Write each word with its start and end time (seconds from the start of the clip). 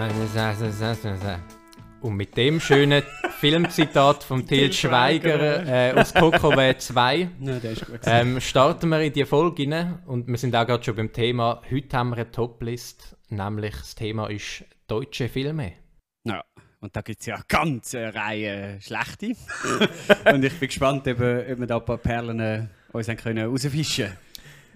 Und 2.00 2.16
mit 2.16 2.34
dem 2.34 2.58
schönen 2.58 3.02
Filmzitat 3.38 4.24
von 4.24 4.46
Til 4.46 4.72
Schweiger 4.72 5.66
äh, 5.66 5.92
aus 5.92 6.14
Coco 6.14 6.50
2 6.50 7.28
Ja, 7.40 7.58
der 7.58 7.72
ist 7.72 7.86
gut. 7.86 8.00
ähm, 8.06 8.40
starten 8.40 8.88
wir 8.88 9.02
in 9.02 9.12
die 9.12 9.26
Folge 9.26 9.70
rein. 9.70 9.98
Und 10.06 10.26
wir 10.26 10.38
sind 10.38 10.56
auch 10.56 10.66
gerade 10.66 10.82
schon 10.82 10.96
beim 10.96 11.12
Thema. 11.12 11.60
Heute 11.70 11.98
haben 11.98 12.10
wir 12.10 12.16
eine 12.16 12.30
Toplist, 12.30 13.14
nämlich 13.28 13.76
das 13.76 13.94
Thema 13.94 14.30
ist 14.30 14.64
deutsche 14.86 15.28
Filme. 15.28 15.74
Ja, 16.24 16.44
und 16.80 16.96
da 16.96 17.02
gibt 17.02 17.20
es 17.20 17.26
ja 17.26 17.34
eine 17.34 17.44
ganze 17.46 18.14
Reihe 18.14 18.80
schlechte. 18.80 19.36
und 20.32 20.42
ich 20.42 20.54
bin 20.54 20.68
gespannt, 20.68 21.06
ob, 21.08 21.16
ob 21.16 21.20
wir 21.20 21.66
da 21.66 21.76
ein 21.76 21.84
paar 21.84 21.98
Perlen 21.98 22.40
äh, 22.40 22.66
uns 22.92 23.06
können 23.06 23.46
rausfischen 23.46 24.06
können. 24.06 24.16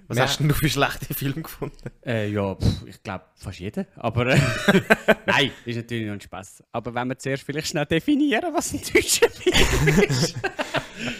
Was 0.06 0.18
Ja. 0.18 0.24
hast 0.24 0.38
denn 0.40 0.48
du 0.48 0.54
für 0.54 0.68
schlechte 0.68 1.14
Filme 1.14 1.42
gefunden? 1.42 1.76
Äh, 2.04 2.28
ja, 2.30 2.54
pff, 2.54 2.86
ich 2.86 3.02
glaube 3.02 3.24
fast 3.36 3.58
jeder. 3.58 3.86
Aber 3.96 4.26
äh, 4.26 4.38
nein, 5.26 5.50
ist 5.64 5.76
natürlich 5.76 6.06
noch 6.06 6.12
ein 6.14 6.20
Spaß. 6.20 6.62
Aber 6.72 6.94
wenn 6.94 7.08
wir 7.08 7.18
zuerst 7.18 7.42
vielleicht 7.44 7.68
schnell 7.68 7.86
definieren, 7.86 8.52
was 8.54 8.72
ein 8.74 8.80
deutscher 8.92 9.30
Film 9.30 9.98
ist. 10.08 10.34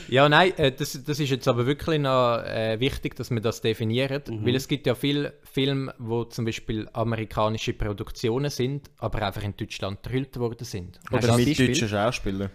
Ja, 0.09 0.29
nein, 0.29 0.53
äh, 0.59 0.71
das, 0.73 1.03
das 1.05 1.19
ist 1.19 1.31
jetzt 1.31 1.49
aber 1.49 1.67
wirklich 1.67 1.99
noch 1.99 2.39
äh, 2.45 2.79
wichtig, 2.79 3.17
dass 3.17 3.31
wir 3.31 3.41
das 3.41 3.61
definieren, 3.61 4.23
weil 4.45 4.55
es 4.55 4.69
gibt 4.69 4.87
ja 4.87 4.95
viele 4.95 5.35
Filme, 5.43 5.95
wo 5.99 6.25
zum 6.25 6.45
Beispiel 6.45 6.89
amerikanische 6.93 7.73
Produktionen 7.73 8.51
sind, 8.51 8.91
aber 8.99 9.23
einfach 9.27 9.43
in 9.43 9.57
Deutschland 9.57 10.03
gedreht 10.03 10.39
worden 10.39 10.65
sind. 10.65 11.01
Oder 11.11 11.37
mit 11.37 11.59
deutschen 11.59 11.89
Schauspielern? 11.89 12.51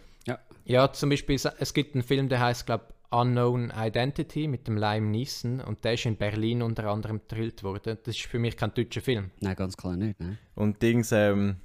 Ja, 0.65 0.91
zum 0.93 1.09
Beispiel, 1.09 1.35
es 1.59 1.73
gibt 1.73 1.95
einen 1.95 2.03
Film, 2.03 2.29
der 2.29 2.39
heißt, 2.39 2.67
glaube 2.67 2.85
Unknown 3.11 3.71
Identity 3.75 4.47
mit 4.47 4.67
dem 4.67 4.77
Lime 4.77 5.07
Neeson 5.07 5.59
und 5.61 5.83
der 5.83 5.93
ist 5.95 6.05
in 6.05 6.15
Berlin 6.17 6.61
unter 6.61 6.85
anderem 6.85 7.19
gedreht 7.27 7.63
worden. 7.63 7.97
Das 8.03 8.15
ist 8.15 8.25
für 8.27 8.37
mich 8.39 8.55
kein 8.55 8.73
deutscher 8.73 9.01
Film. 9.01 9.31
Nein, 9.39 9.55
ganz 9.55 9.75
klar 9.75 9.95
nicht. 9.97 10.19
Ne? 10.19 10.37
Und 10.55 10.81
Dings, 10.81 11.11
ähm, 11.11 11.57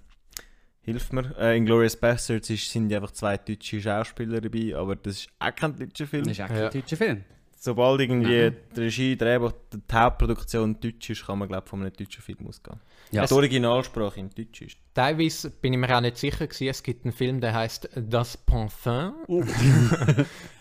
hilft 0.83 1.13
mir. 1.13 1.35
Äh, 1.39 1.57
in 1.57 1.67
Glorious 1.67 1.97
Bastards 1.97 2.49
sind 2.49 2.91
ja 2.91 2.99
einfach 2.99 3.13
zwei 3.13 3.37
deutsche 3.37 3.81
Schauspieler 3.81 4.41
dabei, 4.41 4.75
aber 4.77 4.97
das 4.97 5.15
ist 5.21 5.29
auch 5.39 5.55
kein 5.55 5.77
deutscher 5.77 6.07
Film. 6.07 6.25
Das 6.25 6.33
ist 6.33 6.41
auch 6.45 6.49
kein 6.49 6.57
Ja. 6.59 6.71
deutscher 6.71 6.97
Film. 6.97 7.25
Sobald 7.65 7.99
irgendwie 7.99 8.43
Nein. 8.43 8.57
die 8.77 8.81
Regie, 8.81 9.17
Drehbuch, 9.17 9.53
die 9.73 9.81
Hauptproduktion 9.91 10.79
deutsch 10.79 11.09
ist, 11.09 11.25
kann 11.25 11.39
man 11.39 11.49
glaube 11.49 11.67
von 11.67 11.81
einem 11.81 11.95
deutschen 11.95 12.21
Film 12.21 12.47
ausgehen. 12.47 12.79
Ja. 13.11 13.25
Die 13.25 13.33
Originalsprache 13.33 14.21
in 14.21 14.29
Deutsch 14.29 14.61
ist. 14.61 14.77
Teilweise 14.93 15.49
bin 15.51 15.73
ich 15.73 15.79
mir 15.79 15.97
auch 15.97 16.03
nicht 16.03 16.19
sicher 16.19 16.47
gewesen. 16.47 16.69
Es 16.69 16.83
gibt 16.83 17.07
einen 17.07 17.15
Film, 17.15 17.41
der 17.41 17.55
heißt 17.55 17.89
Das 17.97 18.37
Parfum. 18.37 19.15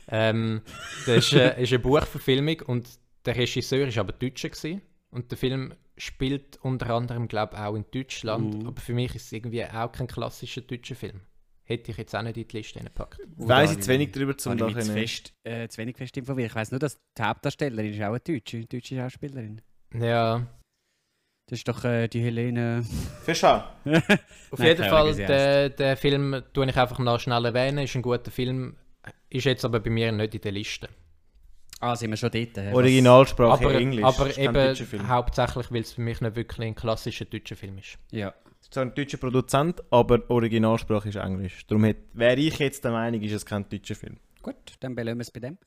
ähm, 0.08 0.62
das 1.06 1.18
ist, 1.18 1.34
äh, 1.34 1.62
ist 1.62 1.74
eine 1.74 1.80
Buchverfilmung 1.80 2.62
und 2.68 2.88
der 3.26 3.36
Regisseur 3.36 3.86
ist 3.86 3.98
aber 3.98 4.14
Deutscher 4.14 4.48
gewesen. 4.48 4.82
Und 5.12 5.30
der 5.30 5.38
Film 5.38 5.74
spielt 5.98 6.58
unter 6.62 6.90
anderem, 6.92 7.28
glaube 7.28 7.56
ich, 7.56 7.60
auch 7.60 7.76
in 7.76 7.84
Deutschland. 7.94 8.62
Mhm. 8.62 8.68
Aber 8.68 8.80
für 8.80 8.94
mich 8.94 9.14
ist 9.14 9.26
es 9.26 9.34
irgendwie 9.34 9.66
auch 9.66 9.92
kein 9.92 10.08
klassischer 10.08 10.62
deutscher 10.62 10.96
Film. 10.96 11.20
Hätte 11.66 11.92
ich 11.92 11.98
jetzt 11.98 12.14
auch 12.16 12.22
nicht 12.22 12.36
in 12.38 12.48
die 12.48 12.58
Liste 12.58 12.80
gepackt. 12.82 13.20
Weiß 13.38 13.72
ich 13.72 13.80
zu 13.80 13.90
wenig 13.90 14.12
darüber, 14.12 14.38
Zum 14.38 14.58
da 14.58 14.68
zu, 14.68 14.74
können. 14.74 14.92
fest, 14.92 15.34
äh, 15.44 15.68
zu 15.70 15.78
wenig 15.78 15.96
fest 15.98 16.16
informiert. 16.18 16.50
Ich 16.50 16.56
weiß 16.56 16.72
nur, 16.72 16.80
dass 16.80 17.00
die 17.18 17.22
Hauptdarstellerin 17.24 17.94
ist 17.94 18.02
auch 18.02 18.08
eine 18.10 18.20
deutsche, 18.20 18.58
eine 18.58 18.66
deutsche 18.66 18.96
Schauspielerin. 18.98 19.62
Ja, 19.98 20.46
Das 21.50 21.60
ist 21.60 21.68
doch 21.68 21.84
äh, 21.86 22.08
die 22.10 22.22
Helene. 22.22 22.84
Verschau. 23.24 23.56
auf 23.86 24.60
Nein, 24.60 24.68
jeden 24.68 24.84
Fall, 24.90 25.16
der, 25.16 25.70
der 25.70 25.96
Film 25.98 26.44
tue 26.52 26.66
ich 26.70 26.76
einfach 26.78 27.00
noch 27.00 27.20
schnell 27.20 27.46
erwähnen. 27.46 27.78
Ist 27.86 27.96
ein 27.96 28.02
guter 28.02 28.32
Film, 28.32 28.76
ist 29.30 29.46
jetzt 29.46 29.64
aber 29.64 29.80
bei 29.80 29.90
mir 29.90 30.12
nicht 30.12 30.36
in 30.36 30.42
der 30.42 30.52
Liste. 30.52 30.90
Ah, 31.80 31.96
sind 31.96 32.10
wir 32.12 32.18
schon 32.18 32.32
dort? 32.32 32.56
was- 32.58 32.74
Originalsprache 32.74 33.64
aber 33.66 33.76
Englisch. 33.76 34.04
aber 34.04 34.38
eben 34.38 35.08
hauptsächlich, 35.08 35.72
weil 35.72 35.82
es 35.82 35.94
für 35.94 36.02
mich 36.02 36.20
nicht 36.22 36.36
wirklich 36.36 36.60
ein 36.68 36.76
klassischer 36.76 37.26
deutscher 37.26 37.56
Film 37.58 37.78
ist. 37.78 37.98
Ja. 38.12 38.34
Es 38.64 38.68
ist 38.68 38.74
zwar 38.76 38.84
ein 38.86 38.96
deutscher 38.96 39.18
Produzent, 39.18 39.84
aber 39.92 40.22
Originalsprache 40.30 41.10
ist 41.10 41.16
Englisch. 41.18 41.66
Darum 41.68 41.84
hätte- 41.84 42.00
wäre 42.14 42.40
ich 42.40 42.58
jetzt 42.60 42.82
der 42.86 42.92
Meinung, 42.94 43.22
ist 43.22 43.34
es 43.34 43.46
kein 43.46 43.68
deutscher 43.68 43.94
Film. 43.96 44.16
Gut, 44.42 44.56
dann 44.80 44.96
belassen 44.96 45.18
wir 45.18 45.24
es 45.24 45.32
bei 45.32 45.42
dem. 45.42 45.58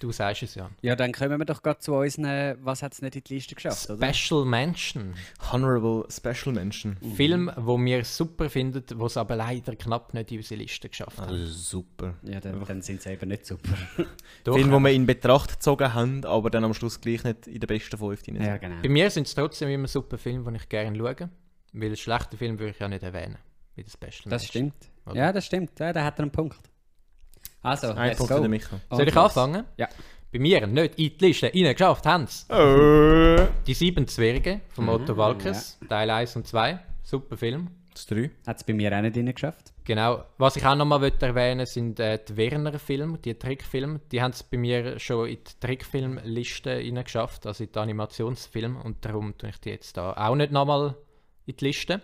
Du 0.00 0.12
sagst 0.12 0.42
es 0.42 0.56
ja. 0.56 0.68
Ja, 0.82 0.94
dann 0.94 1.12
kommen 1.12 1.38
wir 1.38 1.46
doch 1.46 1.62
gerade 1.62 1.78
zu 1.78 1.94
unseren, 1.94 2.58
was 2.62 2.82
hat 2.82 2.92
es 2.92 3.00
nicht 3.00 3.16
in 3.16 3.22
die 3.24 3.34
Liste 3.34 3.54
geschafft, 3.54 3.88
oder? 3.88 4.12
Special 4.12 4.44
Mention. 4.44 5.14
Honorable 5.50 6.04
Special 6.10 6.52
Mention. 6.54 6.98
Film, 7.16 7.50
wo 7.56 7.78
wir 7.78 8.04
super 8.04 8.50
finden, 8.50 8.82
wo 8.96 9.06
es 9.06 9.16
aber 9.16 9.36
leider 9.36 9.74
knapp 9.76 10.12
nicht 10.12 10.30
in 10.32 10.38
unsere 10.38 10.60
Liste 10.60 10.90
geschafft 10.90 11.18
hat. 11.20 11.28
Also 11.28 11.46
super. 11.46 12.14
Ja, 12.24 12.38
dann, 12.40 12.62
dann 12.66 12.82
sind 12.82 13.00
sie 13.00 13.10
eben 13.12 13.28
nicht 13.30 13.46
super. 13.46 13.70
Doch, 14.44 14.56
Film, 14.56 14.72
wo 14.72 14.78
wir 14.80 14.90
in 14.90 15.06
Betracht 15.06 15.52
gezogen 15.52 15.94
haben, 15.94 16.22
aber 16.26 16.50
dann 16.50 16.64
am 16.64 16.74
Schluss 16.74 17.00
gleich 17.00 17.24
nicht 17.24 17.46
in 17.46 17.60
den 17.60 17.66
besten 17.68 17.96
fünf 17.96 18.22
drin 18.24 18.34
sind. 18.36 18.44
ja, 18.44 18.58
genau. 18.58 18.82
Bei 18.82 18.88
mir 18.90 19.08
sind 19.08 19.26
es 19.26 19.34
trotzdem 19.34 19.68
immer 19.70 19.86
super 19.88 20.18
Filme, 20.18 20.50
die 20.50 20.56
ich 20.58 20.68
gerne 20.68 20.98
schaue. 20.98 21.30
Weil 21.72 21.96
schlechte 21.96 22.36
Filme 22.36 22.58
würde 22.58 22.70
ich 22.72 22.78
ja 22.78 22.88
nicht 22.88 23.02
erwähnen. 23.02 23.38
Wie 23.74 23.82
das 23.84 23.92
Special 23.94 24.30
Das 24.30 24.46
stimmt. 24.46 24.74
Oder? 25.06 25.16
Ja, 25.16 25.32
das 25.32 25.46
stimmt. 25.46 25.78
Ja, 25.80 25.92
da 25.92 26.04
hat 26.04 26.18
er 26.18 26.22
einen 26.24 26.30
Punkt. 26.32 26.58
Also, 27.62 27.88
Ein 27.88 28.08
let's 28.08 28.18
Punkt 28.18 28.30
go. 28.30 28.36
für 28.36 28.42
den 28.42 28.50
Michael. 28.50 28.80
Soll 28.90 29.08
ich 29.08 29.16
anfangen? 29.16 29.64
Ja. 29.76 29.88
Bei 30.32 30.38
mir 30.38 30.66
nicht 30.66 30.98
in 30.98 31.16
die 31.18 31.26
Liste 31.26 31.46
reingeschafft 31.46 32.06
haben 32.06 32.24
es. 32.24 32.48
Äh. 32.48 33.46
Die 33.66 33.74
sieben 33.74 34.06
Zwerge 34.08 34.62
von 34.70 34.88
Otto 34.88 35.12
Ah, 35.12 35.16
Walkes, 35.16 35.78
Teil 35.88 36.10
1 36.10 36.36
und 36.36 36.46
2. 36.46 36.78
Super 37.02 37.36
Film. 37.36 37.68
Das 37.92 38.06
drei. 38.06 38.30
Hat 38.46 38.56
es 38.56 38.64
bei 38.64 38.72
mir 38.72 38.96
auch 38.96 39.02
nicht 39.02 39.16
reingeschafft. 39.16 39.72
Genau. 39.84 40.24
Was 40.38 40.56
ich 40.56 40.64
auch 40.64 40.74
nochmal 40.74 41.12
erwähnen 41.20 41.66
sind 41.66 42.00
äh, 42.00 42.18
die 42.26 42.36
Werner-Filme, 42.36 43.18
die 43.18 43.34
Trickfilme. 43.34 44.00
Die 44.10 44.22
haben 44.22 44.30
es 44.30 44.42
bei 44.42 44.56
mir 44.56 44.98
schon 44.98 45.28
in 45.28 45.36
die 45.36 45.60
Trickfilmliste 45.60 46.70
reingeschafft, 46.78 47.46
also 47.46 47.64
in 47.64 47.70
die 47.72 47.78
Animationsfilme. 47.78 48.82
Und 48.82 49.04
darum 49.04 49.36
tue 49.36 49.50
ich 49.50 49.60
die 49.60 49.70
jetzt 49.70 49.96
da 49.98 50.14
auch 50.14 50.34
nicht 50.34 50.52
nochmal 50.52 50.96
in 51.46 51.56
die 51.56 51.64
Liste. 51.66 52.00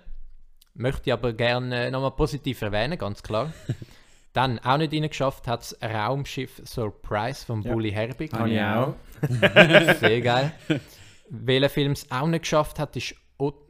Möchte 0.75 1.11
ich 1.11 1.13
aber 1.13 1.33
gerne 1.33 1.91
nochmal 1.91 2.13
positiv 2.13 2.63
erwähnen, 2.63 2.99
ganz 2.99 3.23
klar. 3.23 3.53
Dann 4.33 4.59
auch 4.61 4.77
nicht 4.77 4.93
reingeschafft 4.93 5.49
hat 5.49 5.63
es 5.63 5.79
Raumschiff 5.83 6.61
Surprise 6.65 7.45
von 7.47 7.63
Ja. 7.63 7.73
Bully 7.73 7.91
Herbig. 7.91 8.33
Ah, 8.35 8.47
ja. 8.47 8.85
auch. 8.85 8.95
Sehr 10.01 10.21
geil. 10.21 10.53
Welcher 11.31 11.69
Film 11.69 11.93
es 11.93 12.11
auch 12.11 12.27
nicht 12.27 12.43
geschafft 12.43 12.79
hat, 12.79 12.95
ist, 12.97 13.15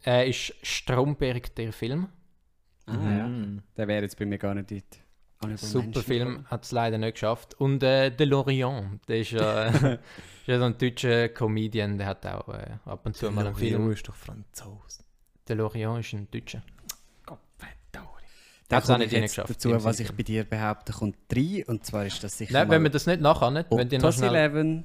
äh, 0.04 0.28
ist 0.28 0.52
Stromberg, 0.62 1.54
der 1.54 1.72
Film. 1.72 2.08
Ah, 2.86 2.92
ja. 2.92 3.30
Der 3.76 3.88
wäre 3.88 4.02
jetzt 4.02 4.18
bei 4.18 4.26
mir 4.26 4.38
gar 4.38 4.54
nicht 4.54 4.70
dort. 4.70 4.84
Honorable 5.40 5.58
Super. 5.68 6.02
Film, 6.02 6.46
hat 6.50 6.64
es 6.64 6.72
leider 6.72 6.98
nicht 6.98 7.12
geschafft. 7.14 7.54
Und 7.54 7.82
äh, 7.84 8.10
De 8.10 8.26
Lorient, 8.26 9.00
der 9.08 9.20
ist 9.20 9.30
ja, 9.30 9.66
äh, 9.68 9.94
ist 9.94 10.46
ja 10.46 10.58
so 10.58 10.64
ein 10.64 10.76
deutscher 10.76 11.28
Comedian, 11.28 11.96
der 11.96 12.08
hat 12.08 12.26
auch 12.26 12.48
äh, 12.48 12.72
ab 12.84 13.06
und 13.06 13.16
zu 13.16 13.30
mal 13.30 13.46
einen 13.46 13.54
Film 13.54 13.82
Film. 13.82 13.92
ist 13.92 14.08
doch 14.08 14.16
Franzose. 14.16 15.04
De 15.48 15.56
Lorient 15.56 16.00
ist 16.00 16.12
ein 16.12 16.28
Deutscher. 16.30 16.62
Da 18.68 18.82
komme 18.82 18.98
nicht 18.98 19.06
ich 19.06 19.12
jetzt 19.12 19.38
reingeschafft, 19.38 19.50
dazu, 19.50 19.84
was 19.84 19.98
ich 19.98 20.12
bei 20.12 20.22
dir 20.22 20.44
behaupte, 20.44 20.92
kommt 20.92 21.16
drei. 21.28 21.64
Und 21.66 21.86
zwar 21.86 22.04
ist 22.04 22.22
das 22.22 22.36
sicher 22.36 22.52
Nein, 22.52 22.68
mal 22.68 22.74
wenn 22.74 22.82
wir 22.82 22.90
das 22.90 23.06
nicht 23.06 23.20
nachher, 23.22 23.64
wenn 23.70 23.88
die 23.88 23.96
noch 23.96 24.04
Otto's 24.04 24.16
schnell... 24.16 24.34
Eleven. 24.34 24.84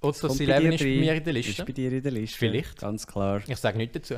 Otto's 0.00 0.20
kommt 0.20 0.38
bei 0.38 0.44
Eleven 0.44 0.70
dir 0.70 0.74
ist 0.74 0.80
bei 0.80 0.90
rein. 0.90 1.00
mir 1.00 1.14
in 1.14 1.24
der 1.24 1.36
Ist 1.36 1.46
Liste. 1.46 1.64
bei 1.64 1.72
dir 1.72 1.92
in 1.92 2.02
der 2.02 2.12
Liste. 2.12 2.36
Vielleicht. 2.38 2.78
Ganz 2.80 3.06
klar. 3.06 3.42
Ich 3.46 3.56
sage 3.56 3.78
nichts 3.78 3.94
dazu. 3.94 4.16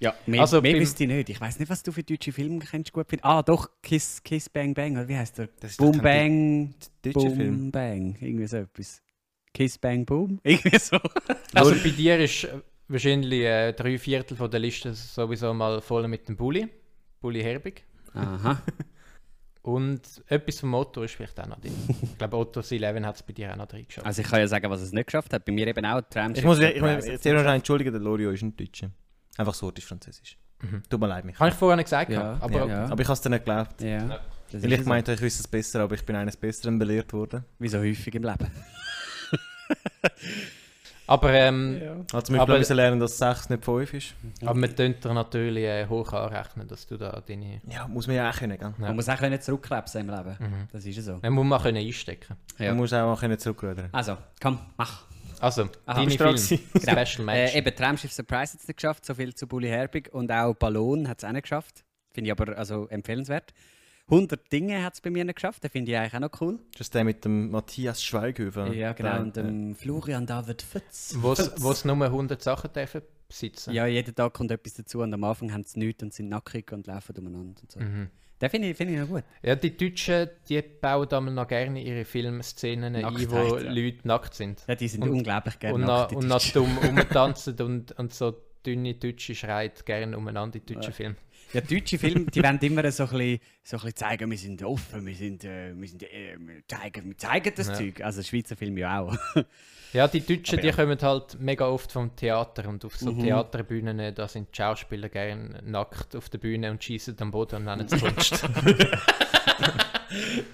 Ja, 0.00 0.14
mehr, 0.26 0.40
Also 0.40 0.60
mehr 0.60 0.78
wüsste 0.78 1.04
ich 1.04 1.10
nicht. 1.10 1.28
Ich 1.30 1.40
weiß 1.40 1.60
nicht, 1.60 1.70
was 1.70 1.82
du 1.84 1.92
für 1.92 2.02
deutsche 2.02 2.32
Filme 2.32 2.58
kennst, 2.58 2.92
gut 2.92 3.06
findest. 3.08 3.24
Ah, 3.24 3.42
doch, 3.42 3.70
Kiss, 3.82 4.20
Kiss 4.24 4.48
Bang 4.50 4.74
Bang, 4.74 4.96
oder 4.96 5.08
wie 5.08 5.16
heißt 5.16 5.38
der? 5.38 5.48
Das 5.60 5.70
ist 5.70 5.76
Boom 5.78 5.98
Bang, 6.02 6.74
Boom 7.02 7.36
Film. 7.36 7.70
Bang, 7.70 8.16
irgendwie 8.20 8.46
so 8.46 8.56
etwas. 8.58 9.00
Kiss 9.54 9.78
Bang 9.78 10.04
Boom, 10.04 10.40
irgendwie 10.44 10.78
so. 10.78 10.98
Also 11.54 11.72
bei 11.82 11.90
dir 11.90 12.18
ist 12.18 12.44
äh, 12.44 12.60
wahrscheinlich 12.88 13.42
äh, 13.42 13.72
drei 13.72 13.98
Viertel 13.98 14.36
von 14.36 14.50
der 14.50 14.60
Liste 14.60 14.94
sowieso 14.94 15.52
mal 15.54 15.80
voll 15.80 16.06
mit 16.08 16.28
dem 16.28 16.36
Bulli. 16.36 16.68
Bulli 17.20 17.42
Herbig. 17.42 17.84
Aha. 18.14 18.60
Und 19.62 20.00
etwas 20.28 20.60
vom 20.60 20.72
Otto 20.74 21.02
ist 21.02 21.14
vielleicht 21.16 21.40
auch 21.40 21.46
noch 21.48 21.58
drin. 21.60 21.72
ich 22.00 22.16
glaube, 22.18 22.36
Otto's 22.36 22.70
Eleven 22.70 23.04
hat 23.04 23.16
es 23.16 23.22
bei 23.24 23.32
dir 23.32 23.52
auch 23.52 23.56
noch 23.56 23.66
drin 23.66 23.84
geschafft. 23.84 24.06
Also 24.06 24.22
ich 24.22 24.28
kann 24.28 24.38
ja 24.38 24.46
sagen, 24.46 24.70
was 24.70 24.80
es 24.80 24.92
nicht 24.92 25.06
geschafft 25.06 25.32
hat. 25.32 25.44
Bei 25.44 25.50
mir 25.50 25.66
eben 25.66 25.84
auch 25.84 26.00
Tramschiff. 26.08 26.38
Ich 26.38 26.44
muss, 26.44 26.60
ich 26.60 26.80
muss 26.80 26.90
Surprise. 26.90 27.18
sehr 27.18 27.34
wahrscheinlich 27.34 27.56
entschuldigen, 27.56 27.90
der 27.92 28.00
Lorio 28.00 28.30
ist 28.30 28.42
ein 28.42 28.56
Deutscher. 28.56 28.90
Einfach 29.36 29.54
Sortisch-Französisch. 29.54 30.38
Tut 30.88 31.00
mir 31.00 31.08
leid, 31.08 31.24
Michael. 31.24 31.40
Habe 31.40 31.50
ich 31.50 31.56
vorher 31.56 31.76
nicht 31.76 31.86
gesagt, 31.86 32.12
Ja, 32.12 32.38
aber 32.40 32.58
ja. 32.60 32.66
ja. 32.66 32.84
Aber 32.86 33.02
ich 33.02 33.08
habe 33.08 33.14
es 33.14 33.20
dir 33.20 33.28
nicht 33.30 33.44
geglaubt. 33.44 33.80
Ja. 33.82 34.20
Weil 34.52 34.72
ist 34.72 34.78
ich 34.78 34.82
so. 34.84 34.88
meinte, 34.88 35.12
ich 35.12 35.20
wüsste 35.20 35.40
es 35.42 35.48
besser, 35.48 35.80
aber 35.80 35.96
ich 35.96 36.06
bin 36.06 36.14
eines 36.14 36.36
Besseren 36.36 36.78
belehrt 36.78 37.12
worden. 37.12 37.44
Wie 37.58 37.68
so 37.68 37.78
häufig 37.78 38.14
im 38.14 38.22
Leben. 38.22 38.46
Aber, 41.08 41.32
ähm, 41.32 42.04
Also 42.12 42.32
wir 42.32 42.40
Aber- 42.40 42.58
müssen 42.58 42.76
lernen, 42.76 42.98
dass 42.98 43.16
6 43.18 43.48
nicht 43.50 43.64
5 43.64 43.94
ist. 43.94 44.14
aber 44.42 44.54
man 44.58 44.74
könnte 44.74 45.08
dir 45.08 45.14
natürlich 45.14 45.64
äh, 45.64 45.86
hoch 45.86 46.12
anrechnen, 46.12 46.66
dass 46.66 46.86
du 46.86 46.96
da 46.96 47.22
deine... 47.26 47.60
Ja, 47.68 47.86
muss 47.86 48.06
man 48.06 48.16
ja 48.16 48.28
auch 48.30 48.34
können, 48.36 48.58
gell? 48.58 48.74
Ja. 48.78 48.86
Man 48.86 48.96
muss 48.96 49.08
auch 49.08 49.16
können 49.16 49.40
zurückkrebsen 49.40 50.00
im 50.00 50.10
Leben. 50.10 50.36
Mhm. 50.38 50.68
Das 50.72 50.84
ist 50.84 50.96
ja 50.96 51.02
so. 51.02 51.18
Man 51.22 51.32
muss 51.32 51.44
mal 51.46 51.60
können 51.60 51.76
einstecken 51.86 52.36
Ja. 52.58 52.68
Man 52.70 52.78
muss 52.78 52.92
auch 52.92 53.06
mal 53.06 53.16
können 53.16 53.38
zurückrudern. 53.38 53.88
Also, 53.92 54.16
komm, 54.42 54.58
mach. 54.76 55.04
Also, 55.38 55.68
Aha, 55.84 55.94
deine 55.94 56.06
bist 56.06 56.18
du 56.18 56.24
dran 56.24 56.38
Filme. 56.38 56.62
gewesen? 56.74 57.06
Special 57.06 57.28
Äh, 57.28 57.58
eben, 57.58 57.76
Tramschiff 57.76 58.12
Surprise 58.12 58.54
hat 58.54 58.60
es 58.62 58.68
nicht 58.68 58.76
geschafft, 58.78 59.04
so 59.04 59.14
viel 59.14 59.34
zu 59.34 59.46
Bully 59.46 59.68
Herbig. 59.68 60.08
Und 60.12 60.32
auch 60.32 60.54
Ballon 60.54 61.06
hat 61.08 61.18
es 61.18 61.24
auch 61.24 61.32
nicht 61.32 61.42
geschafft. 61.42 61.84
Finde 62.12 62.28
ich 62.28 62.32
aber 62.32 62.56
also 62.56 62.88
empfehlenswert. 62.88 63.52
100 64.08 64.52
Dinge 64.52 64.84
hat 64.84 64.94
es 64.94 65.00
bei 65.00 65.10
mir 65.10 65.24
nicht 65.24 65.34
geschafft, 65.36 65.64
den 65.64 65.70
finde 65.70 65.90
ich 65.92 65.98
eigentlich 65.98 66.14
auch 66.14 66.20
noch 66.20 66.40
cool. 66.40 66.58
Das 66.72 66.82
ist 66.82 66.94
der 66.94 67.02
mit 67.04 67.24
dem 67.24 67.50
Matthias 67.50 68.02
Schweighöfer. 68.04 68.72
Ja, 68.72 68.92
genau. 68.92 69.10
Der- 69.14 69.20
Und 69.20 69.36
dem 69.36 69.74
Florian 69.74 70.26
David 70.26 70.62
Fitz. 70.62 71.16
Wo 71.18 71.32
es 71.32 71.84
nur 71.84 71.96
100 72.04 72.40
Sachen 72.40 72.72
dürfen 72.72 73.02
besitzen. 73.28 73.72
Ja, 73.74 73.86
jeden 73.86 74.14
Tag 74.14 74.32
kommt 74.34 74.52
etwas 74.52 74.74
dazu 74.74 75.00
und 75.00 75.12
am 75.12 75.24
Anfang 75.24 75.52
haben 75.52 75.64
sie 75.64 75.80
nichts 75.80 76.02
und 76.04 76.14
sind 76.14 76.28
nackig 76.28 76.70
und 76.72 76.86
laufen 76.86 77.16
umeinander 77.18 77.60
und 77.60 77.72
so. 77.72 77.80
Mhm. 77.80 78.08
Den 78.40 78.50
finde 78.50 78.68
ich, 78.68 78.76
find 78.76 78.90
ich 78.92 78.98
noch 78.98 79.08
gut. 79.08 79.24
Ja, 79.42 79.56
die 79.56 79.74
Deutschen, 79.76 80.28
die 80.48 80.60
bauen 80.62 81.08
damals 81.08 81.34
noch 81.34 81.48
gerne 81.48 81.82
ihre 81.82 82.04
Filmszenen 82.04 82.94
ein, 82.94 83.00
Nacktheit, 83.02 83.30
wo 83.30 83.56
ja. 83.56 83.72
Leute 83.72 84.06
nackt 84.06 84.34
sind. 84.34 84.62
Ja, 84.68 84.74
die 84.74 84.88
sind 84.88 85.02
Und- 85.02 85.10
unglaublich 85.10 85.58
gerne 85.58 85.74
und 85.74 85.80
nackt, 85.80 86.10
die 86.12 86.16
und 86.16 86.26
noch 86.28 86.36
Deutschen. 86.36 86.52
dumm 86.52 86.78
rumtanzen 86.84 87.56
und, 87.62 87.92
und 87.98 88.12
so 88.12 88.36
dünne 88.64 88.94
Deutsche 88.94 89.34
schreit 89.34 89.86
gerne 89.86 90.16
umeinander 90.18 90.56
in 90.58 90.66
deutschen 90.66 90.82
Ja. 90.82 90.90
Filmen. 90.92 91.16
Ja, 91.52 91.60
deutsche 91.60 91.98
Filme, 91.98 92.26
die 92.26 92.42
wollen 92.42 92.58
immer 92.60 92.90
so 92.90 93.04
ein, 93.04 93.08
bisschen, 93.10 93.40
so 93.62 93.76
ein 93.76 93.80
bisschen 93.80 93.96
zeigen, 93.96 94.30
wir 94.30 94.38
sind 94.38 94.62
offen, 94.62 95.06
wir, 95.06 95.14
sind, 95.14 95.44
äh, 95.44 95.72
wir, 95.74 95.88
sind, 95.88 96.02
äh, 96.02 96.36
wir, 96.38 96.66
zeigen, 96.66 97.06
wir 97.06 97.18
zeigen 97.18 97.52
das 97.56 97.68
Ja. 97.68 97.74
Zeug. 97.74 98.00
Also 98.02 98.22
Schweizer 98.22 98.56
Filme 98.56 98.80
ja 98.80 99.00
auch. 99.00 99.16
Ja, 99.92 100.08
die 100.08 100.20
Deutschen, 100.20 100.54
Aber 100.54 100.62
die 100.62 100.68
ja. 100.68 100.74
kommen 100.74 100.98
halt 101.00 101.40
mega 101.40 101.66
oft 101.68 101.92
vom 101.92 102.14
Theater 102.16 102.68
und 102.68 102.84
auf 102.84 102.96
so 102.96 103.12
Mhm. 103.12 103.22
Theaterbühnen, 103.22 104.14
da 104.14 104.28
sind 104.28 104.48
die 104.52 104.56
Schauspieler 104.56 105.08
gerne 105.08 105.60
nackt 105.64 106.16
auf 106.16 106.28
der 106.28 106.38
Bühne 106.38 106.70
und 106.70 106.82
schießen 106.82 107.16
am 107.20 107.30
Boden 107.30 107.56
und 107.56 107.64
nennen 107.64 107.86
es 107.90 107.98
Kunst. 108.00 108.44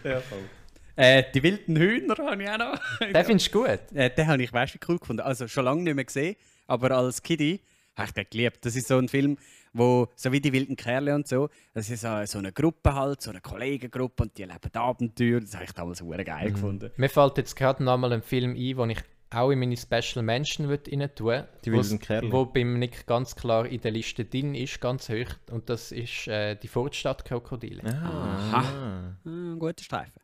äh, 0.97 1.25
die 1.35 1.43
wilden 1.43 1.77
Hühner 1.77 2.17
habe 2.19 2.43
ich 2.43 2.49
auch 2.49 2.59
noch. 2.59 2.79
Den 3.01 3.25
findest 3.25 3.55
du 3.55 3.63
gut? 3.63 3.81
Äh, 3.95 4.11
den 4.15 4.27
habe 4.27 4.43
ich 4.43 4.53
weißt, 4.53 4.79
cool 4.89 4.99
gefunden. 4.99 5.23
Also 5.23 5.49
schon 5.49 5.65
lange 5.65 5.83
nicht 5.83 5.95
mehr 5.95 6.05
gesehen, 6.05 6.37
aber 6.67 6.91
als 6.93 7.23
Kiddie 7.23 7.61
habe 7.97 8.09
ich 8.09 8.15
den 8.15 8.27
geliebt. 8.31 8.65
Das 8.65 8.77
ist 8.77 8.89
so 8.89 8.99
ein 8.99 9.09
Film, 9.09 9.39
wo, 9.73 10.09
so 10.17 10.31
wie 10.33 10.41
die 10.41 10.53
wilden 10.53 10.77
Kerle 10.77 11.15
und 11.15 11.27
so, 11.27 11.49
das 11.73 11.89
ist 11.91 12.03
so, 12.03 12.25
so 12.27 12.39
eine 12.39 12.53
Gruppe 12.53 12.95
halt, 12.95 13.23
so 13.23 13.31
eine 13.31 13.41
Kollegengruppe 13.41 14.25
und 14.25 14.37
die 14.37 14.43
erleben 14.43 14.71
Abenteuer. 14.75 15.41
Das 15.41 15.55
habe 15.55 15.65
ich 15.65 15.73
damals 15.73 15.99
sehr 15.99 16.25
geil 16.25 16.51
Mhm. 16.51 16.55
gefunden. 16.55 16.91
Mir 16.97 17.09
fällt 17.09 17.39
jetzt 17.39 17.57
gerade 17.57 17.83
noch 17.83 17.97
mal 17.99 18.13
ein 18.13 18.23
Film 18.23 18.53
ein, 18.53 18.77
den 18.77 18.91
ich 18.91 18.99
auch 19.31 19.51
in 19.51 19.59
meine 19.61 19.77
Special 19.79 20.23
Mention 20.23 20.67
rein 20.67 21.15
tun 21.15 21.43
Die 21.65 21.73
wilden 21.73 21.99
Kerle. 21.99 22.31
Wo 22.31 22.45
beim 22.45 22.79
Nick 22.79 23.07
ganz 23.07 23.35
klar 23.35 23.65
in 23.67 23.81
der 23.81 23.91
Liste 23.93 24.27
drin 24.27 24.55
ist, 24.55 24.79
ganz 24.79 25.09
hoch. 25.09 25.31
Und 25.51 25.71
das 25.71 25.91
ist 25.91 26.29
äh, 26.29 26.55
die 26.57 26.69
Fortstadt-Krokodile. 26.69 27.83
Ah. 27.95 28.59
Ah, 28.59 29.17
ein 29.25 29.59
guter 29.59 29.83
Streifen. 29.83 30.21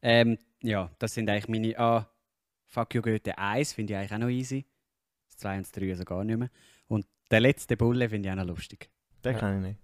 Ähm, 0.00 0.38
ja, 0.62 0.90
das 0.98 1.14
sind 1.14 1.28
eigentlich 1.28 1.48
meine. 1.48 1.78
Ah, 1.78 2.08
Fuck 2.66 2.94
You 2.94 3.02
Goethe 3.02 3.36
1 3.36 3.74
finde 3.74 3.92
ich 3.92 3.98
eigentlich 3.98 4.12
auch 4.12 4.18
noch 4.18 4.28
easy. 4.30 4.64
Das 5.28 5.36
2 5.36 5.56
und 5.58 5.62
das 5.66 5.72
3 5.72 5.90
also 5.90 6.04
gar 6.04 6.24
nicht 6.24 6.38
mehr. 6.38 6.48
Der 7.32 7.40
letzte 7.40 7.76
Bulle 7.76 8.08
finde 8.08 8.28
ich 8.28 8.32
auch 8.32 8.36
noch 8.36 8.46
lustig. 8.46 8.90
Den 9.24 9.32
Ja. 9.32 9.38
kann 9.40 9.56
ich 9.56 9.68
nicht. 9.70 9.80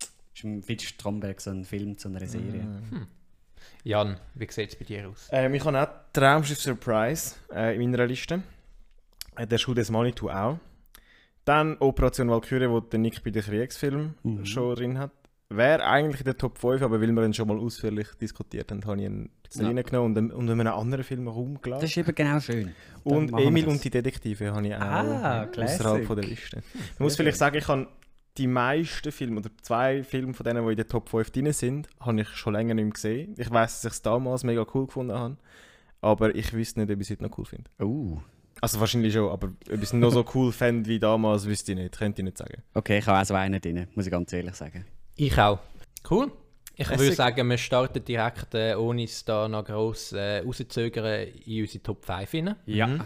Das 0.00 0.08
ist 0.34 0.44
ein 0.44 0.68
Witz 0.68 0.82
Stromberg, 0.84 1.40
so 1.40 1.50
ein 1.50 1.64
Film 1.64 1.96
zu 1.98 2.08
einer 2.08 2.26
Serie. 2.26 2.66
Ah. 2.92 3.06
Jan, 3.84 4.18
wie 4.34 4.50
sieht 4.50 4.70
es 4.70 4.76
bei 4.76 4.84
dir 4.84 5.08
aus? 5.10 5.28
Ähm, 5.30 5.54
ich 5.54 5.64
habe 5.64 5.80
auch 5.82 5.88
Traumschiff 6.12 6.58
Surprise 6.60 7.36
äh, 7.54 7.74
in 7.76 7.90
meiner 7.90 8.06
Liste. 8.06 8.42
Äh, 9.36 9.46
der 9.46 9.58
Schuh 9.58 9.74
des 9.74 9.90
Manitou 9.90 10.30
auch. 10.30 10.58
Dann 11.44 11.76
Operation 11.78 12.28
Valkyrie, 12.30 12.68
wo 12.68 12.80
der 12.80 12.98
Nick 12.98 13.22
bei 13.22 13.30
den 13.30 13.42
Kriegsfilm 13.42 14.14
Mhm. 14.22 14.44
schon 14.46 14.74
drin 14.74 14.98
hat. 14.98 15.10
Wäre 15.50 15.82
eigentlich 15.84 16.20
in 16.20 16.26
der 16.26 16.36
Top 16.36 16.58
5, 16.58 16.82
aber 16.82 17.00
weil 17.00 17.10
wir 17.10 17.24
ihn 17.24 17.32
schon 17.32 17.48
mal 17.48 17.58
ausführlich 17.58 18.08
diskutiert 18.20 18.70
haben, 18.70 18.84
habe 18.84 18.98
ich 19.00 19.06
ihn 19.06 19.30
Ja. 19.54 19.66
reingenommen 19.66 20.16
und, 20.18 20.32
und 20.32 20.48
in 20.48 20.60
einem 20.60 20.74
anderen 20.74 21.04
Film 21.04 21.26
rumgelassen. 21.26 21.80
Das 21.82 21.90
ist 21.90 21.96
eben 21.96 22.14
genau 22.14 22.38
schön. 22.38 22.74
Und 23.02 23.32
Emil 23.32 23.66
und 23.66 23.82
die 23.82 23.88
Detektive 23.88 24.52
habe 24.52 24.66
ich 24.66 24.74
auch 24.74 24.80
Ah, 24.80 25.44
außerhalb 25.56 26.04
von 26.04 26.16
der 26.16 26.26
Liste. 26.26 26.62
Man 26.98 27.04
muss 27.06 27.16
vielleicht 27.16 27.38
sagen, 27.38 27.56
ich 27.56 27.66
habe 27.66 27.88
die 28.36 28.46
meisten 28.46 29.10
Filme 29.10 29.40
oder 29.40 29.48
zwei 29.62 30.04
Filme 30.04 30.34
von 30.34 30.44
denen, 30.44 30.64
die 30.66 30.70
in 30.72 30.76
der 30.76 30.86
Top 30.86 31.08
5 31.08 31.30
drin 31.30 31.50
sind, 31.54 31.88
habe 31.98 32.20
ich 32.20 32.28
schon 32.28 32.52
länger 32.52 32.74
nicht 32.74 32.84
mehr 32.84 32.92
gesehen. 32.92 33.34
Ich 33.38 33.50
weiß, 33.50 33.80
dass 33.80 33.84
ich 33.84 33.92
es 33.96 34.02
damals 34.02 34.44
mega 34.44 34.66
cool 34.74 34.86
gefunden 34.86 35.14
habe, 35.14 35.38
aber 36.02 36.34
ich 36.34 36.52
wüsste 36.52 36.80
nicht, 36.80 36.92
ob 36.92 37.00
ich 37.00 37.06
es 37.06 37.10
heute 37.10 37.22
noch 37.24 37.38
cool 37.38 37.46
finde. 37.46 37.70
Uh. 37.80 38.20
Also 38.60 38.80
wahrscheinlich 38.80 39.14
schon, 39.14 39.30
aber 39.30 39.46
ob 39.48 39.74
ich 39.74 39.82
es 39.82 39.92
noch 39.94 40.10
so 40.10 40.24
cool 40.34 40.52
fände 40.52 40.88
wie 40.90 40.98
damals, 40.98 41.46
wüsste 41.46 41.72
ich 41.72 41.78
nicht. 41.78 41.96
Könnte 41.96 42.20
ich 42.20 42.24
nicht 42.24 42.36
sagen. 42.36 42.62
Okay, 42.74 42.98
ich 42.98 43.06
habe 43.06 43.18
auch 43.18 43.24
so 43.24 43.32
einen 43.34 43.60
drin, 43.62 43.86
muss 43.94 44.04
ich 44.04 44.12
ganz 44.12 44.30
ehrlich 44.32 44.54
sagen. 44.54 44.84
Ich 45.20 45.36
auch. 45.36 45.58
Cool. 46.08 46.30
Ich 46.76 46.88
würde 46.88 47.12
sagen, 47.12 47.50
wir 47.50 47.58
starten 47.58 48.04
direkt, 48.04 48.54
äh, 48.54 48.76
ohne 48.76 49.02
es 49.02 49.24
da 49.24 49.48
noch 49.48 49.64
gross 49.64 50.12
äh, 50.12 50.38
rauszögern, 50.38 51.26
in 51.44 51.62
unsere 51.62 51.82
Top 51.82 52.04
5 52.04 52.34
rein. 52.34 52.54
Ja. 52.66 52.86
Mhm. 52.86 53.02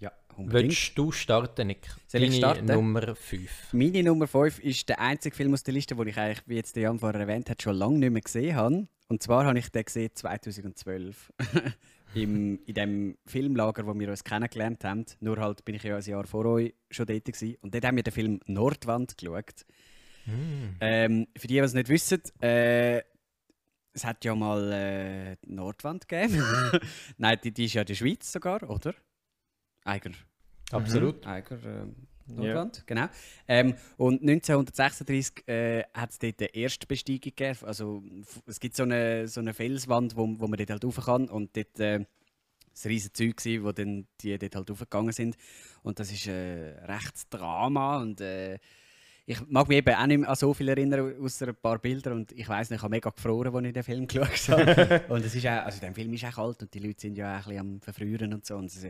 Ja, 0.00 0.12
unbedingt. 0.34 0.70
Willst 0.70 0.96
du 0.96 1.12
starten, 1.12 1.66
Nick? 1.66 1.90
Soll 2.06 2.22
ich 2.22 2.36
starten? 2.36 2.64
Nummer 2.64 3.14
5. 3.14 3.74
Meine 3.74 4.02
Nummer 4.02 4.26
5 4.26 4.60
ist 4.60 4.88
der 4.88 4.98
einzige 4.98 5.36
Film 5.36 5.52
aus 5.52 5.62
der 5.62 5.74
Liste, 5.74 5.94
den 5.94 6.08
ich 6.08 6.16
eigentlich, 6.16 6.42
wie 6.46 6.54
jetzt 6.54 6.74
der 6.74 6.84
Jan 6.84 6.98
vorher 6.98 7.20
erwähnt 7.20 7.50
hat, 7.50 7.60
schon 7.60 7.76
lange 7.76 7.98
nicht 7.98 8.10
mehr 8.10 8.22
gesehen 8.22 8.56
habe. 8.56 8.88
Und 9.08 9.22
zwar 9.22 9.44
habe 9.44 9.58
ich 9.58 9.68
den 9.68 9.84
gesehen 9.84 10.10
2012. 10.14 11.32
Im, 12.14 12.60
in 12.64 12.74
dem 12.74 13.18
Filmlager, 13.26 13.86
wo 13.86 13.98
wir 13.98 14.08
uns 14.08 14.24
kennengelernt 14.24 14.84
haben. 14.84 15.04
Nur 15.20 15.36
halt 15.36 15.64
bin 15.66 15.74
ich 15.74 15.82
ja 15.82 15.96
ein 15.96 16.02
Jahr 16.02 16.26
vor 16.26 16.46
euch 16.46 16.72
schon 16.90 17.06
dort 17.06 17.24
gewesen. 17.26 17.56
Und 17.60 17.74
dort 17.74 17.84
haben 17.84 17.96
wir 17.96 18.04
den 18.04 18.12
Film 18.12 18.40
Nordwand 18.46 19.18
geschaut. 19.18 19.66
Ähm, 20.80 21.26
für 21.36 21.46
die, 21.46 21.54
die 21.54 21.60
es 21.60 21.74
nicht 21.74 21.88
wissen, 21.88 22.22
äh, 22.40 23.02
es 23.92 24.04
hat 24.04 24.24
ja 24.24 24.34
mal 24.34 24.72
äh, 24.72 25.36
die 25.44 25.52
Nordwand 25.52 26.08
gegeben. 26.08 26.42
Nein, 27.18 27.38
die, 27.42 27.52
die 27.52 27.66
ist 27.66 27.74
ja 27.74 27.82
in 27.82 27.86
der 27.86 27.94
Schweiz 27.94 28.32
sogar, 28.32 28.68
oder? 28.68 28.94
Eiger. 29.84 30.10
Absolut. 30.72 31.26
Eiger 31.26 31.58
ähm, 31.64 31.94
Nordwand, 32.26 32.86
genau. 32.86 33.06
Ähm, 33.46 33.74
und 33.96 34.22
1936 34.22 35.46
äh, 35.46 35.84
hat 35.92 36.10
es 36.10 36.18
dort 36.18 36.40
eine 36.40 36.54
Erstbesteigung 36.54 37.20
gegeben. 37.20 37.58
Also, 37.62 38.02
es 38.46 38.58
gibt 38.58 38.74
so 38.76 38.82
eine, 38.82 39.28
so 39.28 39.40
eine 39.40 39.54
Felswand, 39.54 40.16
wo, 40.16 40.22
wo 40.38 40.46
man 40.46 40.56
dort 40.56 40.70
halt 40.70 40.84
rauf 40.84 41.04
kann. 41.04 41.28
Und 41.28 41.56
dort 41.56 41.78
äh, 41.80 42.04
das 42.72 42.86
riesige 42.86 43.12
Zeug, 43.12 43.36
gewesen, 43.36 43.64
wo 43.64 43.72
dann 43.72 44.06
die 44.20 44.36
dort 44.38 44.56
halt 44.56 44.70
raufgegangen 44.70 45.12
sind. 45.12 45.36
Und 45.82 46.00
das 46.00 46.10
ist 46.10 46.26
äh, 46.26 46.80
recht 46.84 47.14
Drama. 47.30 48.00
Und 48.00 48.20
äh, 48.20 48.58
ich 49.26 49.40
mag 49.48 49.68
mich 49.68 49.78
eben 49.78 49.94
auch 49.94 50.06
nicht 50.06 50.18
mehr 50.18 50.28
an 50.28 50.36
so 50.36 50.52
viel 50.52 50.68
erinnern, 50.68 51.14
außer 51.20 51.48
ein 51.48 51.56
paar 51.56 51.78
Bilder. 51.78 52.12
Und 52.12 52.32
ich 52.32 52.48
weiß 52.48 52.70
nicht, 52.70 52.78
ich 52.78 52.82
habe 52.82 52.90
mega 52.90 53.10
gefroren, 53.10 53.54
als 53.54 53.66
ich 53.66 53.72
den 53.72 53.82
Film 53.82 54.06
geschaut 54.08 54.48
habe. 54.48 55.04
und 55.08 55.24
es 55.24 55.34
ist 55.34 55.46
auch, 55.46 55.64
also 55.64 55.80
der 55.80 55.94
Film 55.94 56.12
ist 56.12 56.24
auch 56.24 56.34
kalt 56.34 56.62
und 56.62 56.74
die 56.74 56.78
Leute 56.78 57.00
sind 57.00 57.16
ja 57.16 57.32
auch 57.32 57.38
ein 57.38 57.44
bisschen 57.44 57.58
am 57.58 57.80
Verfrieren 57.80 58.34
und 58.34 58.44
so. 58.44 58.56
Und 58.56 58.66
es, 58.66 58.86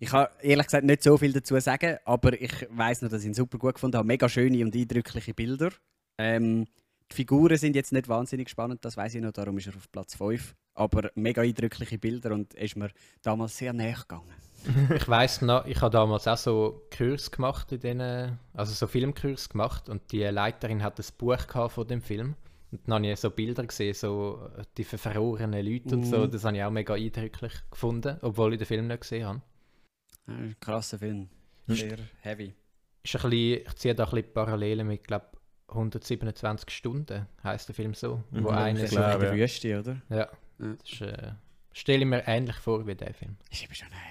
ich 0.00 0.12
habe 0.12 0.30
ehrlich 0.42 0.66
gesagt 0.66 0.84
nicht 0.84 1.02
so 1.02 1.16
viel 1.16 1.32
dazu 1.32 1.58
sagen, 1.60 1.98
aber 2.04 2.40
ich 2.40 2.66
weiß 2.70 3.02
noch, 3.02 3.10
dass 3.10 3.22
ich 3.22 3.28
ihn 3.28 3.34
super 3.34 3.58
gut 3.58 3.74
gefunden 3.74 3.96
habe. 3.96 4.06
Mega 4.06 4.28
schöne 4.28 4.64
und 4.64 4.74
eindrückliche 4.74 5.34
Bilder. 5.34 5.70
Ähm, 6.18 6.66
die 7.12 7.16
Figuren 7.16 7.56
sind 7.56 7.76
jetzt 7.76 7.92
nicht 7.92 8.08
wahnsinnig 8.08 8.48
spannend, 8.48 8.84
das 8.84 8.96
weiß 8.96 9.16
ich 9.16 9.20
noch, 9.20 9.32
darum 9.32 9.58
ist 9.58 9.66
er 9.66 9.76
auf 9.76 9.90
Platz 9.90 10.16
5. 10.16 10.54
Aber 10.74 11.10
mega 11.14 11.42
eindrückliche 11.42 11.98
Bilder 11.98 12.32
und 12.32 12.54
ist 12.54 12.76
mir 12.76 12.90
damals 13.22 13.56
sehr 13.56 13.72
näher 13.72 13.98
gegangen. 13.98 14.34
Ich 14.94 15.08
weiss 15.08 15.40
noch, 15.42 15.64
ich 15.66 15.80
habe 15.80 15.90
damals 15.90 16.26
auch 16.28 16.36
so 16.36 16.82
Kurs 16.96 17.30
gemacht 17.30 17.72
in 17.72 17.80
denen, 17.80 18.38
also 18.54 18.72
so 18.72 18.86
Filmkurs 18.86 19.48
gemacht 19.48 19.88
und 19.88 20.12
die 20.12 20.22
Leiterin 20.22 20.82
hat 20.82 20.98
ein 20.98 21.04
Buch 21.18 21.46
gehabt 21.46 21.72
von 21.72 21.86
dem 21.86 22.02
Film. 22.02 22.34
Und 22.72 22.80
dann 22.86 22.94
habe 23.02 23.12
ich 23.12 23.18
so 23.18 23.30
Bilder 23.30 23.66
gesehen, 23.66 23.94
so 23.94 24.48
die 24.76 24.84
verfrorenen 24.84 25.64
Leute 25.66 25.94
und 25.96 26.04
so. 26.04 26.18
Mhm. 26.18 26.30
Das 26.30 26.44
habe 26.44 26.56
ich 26.56 26.62
auch 26.62 26.70
mega 26.70 26.94
eindrücklich 26.94 27.52
gefunden, 27.70 28.16
obwohl 28.22 28.52
ich 28.52 28.58
den 28.58 28.66
Film 28.66 28.86
nicht 28.86 29.00
gesehen 29.00 29.26
habe. 29.26 29.40
Ja, 30.28 30.34
ein 30.34 30.56
krasser 30.60 30.98
Film. 30.98 31.28
Hm. 31.66 31.74
Sehr 31.74 31.98
heavy. 32.20 32.54
Ist 33.02 33.16
ein 33.16 33.30
bisschen, 33.30 33.66
ich 33.66 33.74
ziehe 33.76 33.94
da 33.94 34.04
ein 34.04 34.10
bisschen 34.10 34.32
Parallelen 34.32 34.86
mit, 34.86 35.04
glaube 35.06 35.26
127 35.68 36.70
Stunden 36.70 37.26
heißt 37.44 37.68
der 37.68 37.74
Film 37.74 37.94
so. 37.94 38.22
Mhm, 38.30 38.44
wo 38.44 38.50
Das 38.50 38.78
ist 38.82 38.90
so, 38.92 39.00
in 39.00 39.20
der. 39.20 39.32
Wüste, 39.32 39.78
oder? 39.80 40.02
ja, 40.08 40.16
Ja. 40.16 40.28
das 40.58 40.92
ist, 40.92 41.00
äh, 41.00 41.32
stelle 41.72 42.00
ich 42.00 42.06
mir 42.06 42.26
ähnlich 42.26 42.56
vor 42.56 42.86
wie 42.86 42.94
der 42.94 43.14
Film. 43.14 43.36
Ist 43.50 43.62
eben 43.64 43.74
schon 43.74 43.88
heavy. 43.88 44.09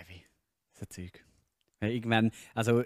So 0.79 0.85
Zeug. 0.85 1.23
Weil 1.79 1.91
Irgendwann, 1.91 2.31
also, 2.55 2.83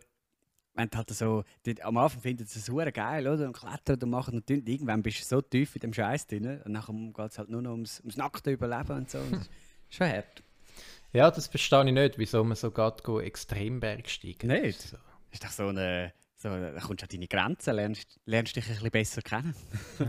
wenn 0.76 0.90
halt 0.94 1.10
so, 1.12 1.44
die, 1.66 1.82
am 1.84 1.98
Anfang 1.98 2.22
findet 2.22 2.48
es 2.48 2.66
super 2.66 2.92
geil, 2.92 3.28
oder? 3.28 3.46
Und 3.46 3.54
klettert 3.54 4.04
und 4.04 4.10
macht 4.10 4.34
und 4.34 4.48
tun. 4.48 4.64
Irgendwann 4.66 5.04
bist 5.04 5.22
du 5.22 5.26
so 5.26 5.42
tief 5.42 5.76
in 5.76 5.82
dem 5.82 5.94
Scheiß 5.94 6.28
drin. 6.28 6.62
Und 6.64 6.74
dann 6.74 7.14
geht 7.14 7.32
es 7.32 7.38
halt 7.38 7.50
nur 7.50 7.62
noch 7.62 7.72
ums, 7.72 8.00
ums 8.00 8.18
nackte 8.18 8.52
Überleben 8.52 8.98
und 8.98 9.10
so. 9.10 9.20
Und 9.20 9.34
das 9.34 9.42
ist 9.42 9.52
schon 9.90 10.08
hart. 10.08 10.44
Ja, 11.12 11.30
das 11.30 11.46
verstehe 11.48 11.86
ich 11.86 11.94
nicht, 11.94 12.18
wieso 12.18 12.44
man 12.44 12.56
so 12.56 12.72
geht, 12.72 13.04
go 13.04 13.20
Extremberg 13.20 14.10
steigen. 14.10 14.48
Nicht? 14.48 14.82
So. 14.82 14.98
ist 15.32 15.44
doch 15.44 15.52
so 15.52 15.68
eine. 15.68 16.14
So, 16.36 16.50
da 16.50 16.78
kommst 16.82 17.02
du 17.02 17.06
an 17.06 17.10
deine 17.10 17.28
Grenzen, 17.28 17.74
lernst, 17.74 18.20
lernst 18.26 18.56
dich 18.56 18.66
ein 18.68 18.74
bisschen 18.74 18.92
besser 18.92 19.22
kennen. 19.22 19.56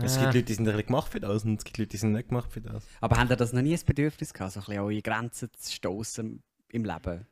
Es 0.03 0.17
gibt 0.17 0.33
Leute, 0.33 0.43
die 0.43 0.53
sind 0.53 0.67
ein 0.67 0.73
bisschen 0.73 0.87
gemacht 0.87 1.09
für 1.09 1.21
das 1.21 1.45
und 1.45 1.59
es 1.59 1.63
gibt 1.63 1.77
Leute, 1.77 1.91
die 1.91 1.97
sind 1.97 2.11
nicht 2.11 2.27
gemacht 2.27 2.51
für 2.51 2.59
das. 2.59 2.83
Aber 2.99 3.15
habt 3.15 3.29
ihr 3.29 3.37
das 3.37 3.53
noch 3.53 3.61
nie 3.61 3.71
das 3.71 3.85
Bedürfnis 3.85 4.33
gehabt, 4.33 4.51
so 4.51 4.59
ein 4.59 4.65
bisschen 4.65 4.79
an 4.79 4.85
eure 4.85 5.01
Grenzen 5.01 5.49
zu 5.53 5.71
stoßen 5.71 6.43
im 6.73 6.83
Leben? 6.83 7.25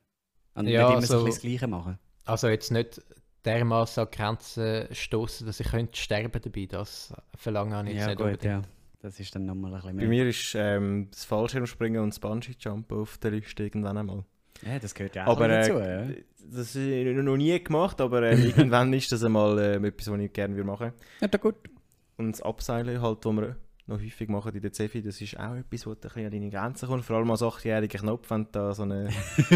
Und 0.54 0.66
Ja, 0.68 0.88
nicht 0.88 0.98
immer 0.98 1.06
so 1.06 1.14
also- 1.14 1.18
ein 1.18 1.24
bisschen 1.26 1.50
das 1.50 1.58
Gleiche 1.60 1.66
machen? 1.68 1.98
Also 2.24 2.48
jetzt 2.48 2.70
nicht 2.70 3.02
dermaßen 3.44 4.04
an 4.04 4.10
Grenzen 4.10 4.86
stoßen, 4.94 5.46
dass 5.46 5.60
ich 5.60 5.68
könnte 5.68 5.98
sterben 5.98 6.40
dabei. 6.42 6.66
Das 6.66 7.12
verlange 7.36 7.82
ich 7.82 7.88
jetzt 7.96 8.00
Ja, 8.00 8.06
nicht 8.08 8.16
gut, 8.16 8.26
unbedingt. 8.26 8.44
ja. 8.44 8.62
Das 9.02 9.20
ist 9.20 9.34
dann 9.34 9.44
nochmal 9.44 9.74
ein 9.74 9.80
bisschen 9.80 9.96
Bei 9.98 10.00
mehr. 10.06 10.08
mir 10.08 10.28
ist 10.28 10.54
ähm, 10.56 11.08
das 11.10 11.26
Fallschirmspringen 11.26 12.00
und 12.02 12.10
das 12.10 12.20
Bungee-Jumpen 12.20 12.96
auf 12.98 13.18
der 13.18 13.32
Liste 13.32 13.64
irgendwann 13.64 13.98
einmal. 13.98 14.24
Ja, 14.64 14.78
das 14.78 14.94
gehört 14.94 15.14
ja 15.16 15.26
auch 15.26 15.36
Aber 15.36 15.48
dazu. 15.48 15.72
äh, 15.74 16.08
ja. 16.08 16.14
das 16.50 16.74
habe 16.74 16.84
ich 17.10 17.16
noch 17.16 17.36
nie 17.36 17.62
gemacht, 17.62 18.00
aber 18.00 18.22
äh, 18.22 18.34
irgendwann 18.46 18.92
ist 18.94 19.12
das 19.12 19.22
einmal 19.22 19.58
äh, 19.58 19.74
etwas, 19.86 20.10
was 20.10 20.18
ich 20.20 20.32
gerne 20.32 20.54
würde 20.56 20.66
machen 20.66 20.92
Ja, 21.20 21.28
da 21.28 21.36
gut. 21.36 21.56
Und 22.16 22.32
das 22.32 22.40
Abseilen 22.40 23.02
halt, 23.02 23.18
wo 23.26 23.32
man 23.32 23.56
noch 23.86 24.00
häufig 24.00 24.28
machen 24.28 24.54
in 24.54 24.62
der 24.62 24.72
Zefi, 24.72 25.02
das 25.02 25.20
ist 25.20 25.38
auch 25.38 25.54
etwas, 25.54 25.86
wo 25.86 25.94
du 25.94 25.96
ein 25.96 26.00
bisschen 26.00 26.24
an 26.24 26.30
deine 26.30 26.50
Grenzen 26.50 26.88
kommt. 26.88 27.04
Vor 27.04 27.16
allem 27.16 27.30
als 27.30 27.42
8-jähriger 27.42 27.98
Knopf, 27.98 28.30
wenn 28.30 28.44
du 28.44 28.50
da 28.52 28.74
so 28.74 28.82
eine 28.82 29.10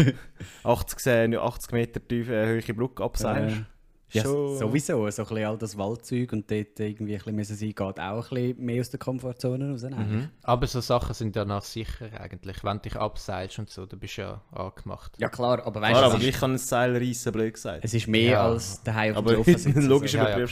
80, 0.63 1.37
80 1.37 1.71
Meter 1.71 2.07
tiefe, 2.07 2.35
äh, 2.35 2.61
hohe 2.61 2.73
Brücke 2.73 3.03
abseilst. 3.03 3.57
Äh, 3.57 3.63
ja, 4.11 4.23
sowieso. 4.23 5.09
So 5.11 5.23
ein 5.23 5.27
bisschen 5.27 5.45
all 5.45 5.57
das 5.57 5.77
Waldzeug 5.77 6.33
und 6.33 6.49
dort 6.49 6.79
irgendwie 6.79 7.15
ein 7.15 7.35
bisschen 7.35 7.55
sein, 7.55 7.69
geht 7.69 7.79
auch 7.79 7.99
ein 7.99 8.19
bisschen 8.21 8.65
mehr 8.65 8.81
aus 8.81 8.89
der 8.89 8.99
Komfortzone 8.99 9.71
raus. 9.71 9.83
Mhm. 9.83 10.29
Aber 10.41 10.67
so 10.67 10.81
Sachen 10.81 11.13
sind 11.13 11.35
danach 11.35 11.63
sicher 11.63 12.09
eigentlich. 12.19 12.63
Wenn 12.63 12.77
du 12.77 12.83
dich 12.83 12.95
abseilst 12.95 13.59
und 13.59 13.69
so, 13.69 13.85
dann 13.85 13.99
bist 13.99 14.17
du 14.17 14.21
ja 14.21 14.41
angemacht. 14.51 15.13
Ja 15.19 15.29
klar, 15.29 15.63
aber 15.65 15.81
weißt 15.81 16.01
du... 16.01 16.05
aber 16.05 16.19
ich 16.21 16.35
kann 16.35 16.53
ein 16.53 16.57
Seil 16.57 16.97
reissen, 16.97 17.31
blöd 17.31 17.53
gesagt. 17.53 17.81
Es 17.83 17.93
ist 17.93 18.07
mehr 18.07 18.31
ja. 18.31 18.45
als 18.45 18.81
daheim 18.83 19.15
auf 19.15 19.25
dem 19.25 19.35
Sofa 19.37 19.57
sitzen. 19.57 19.85
logisch 19.87 20.13
ja, 20.13 20.39
ja, 20.39 20.47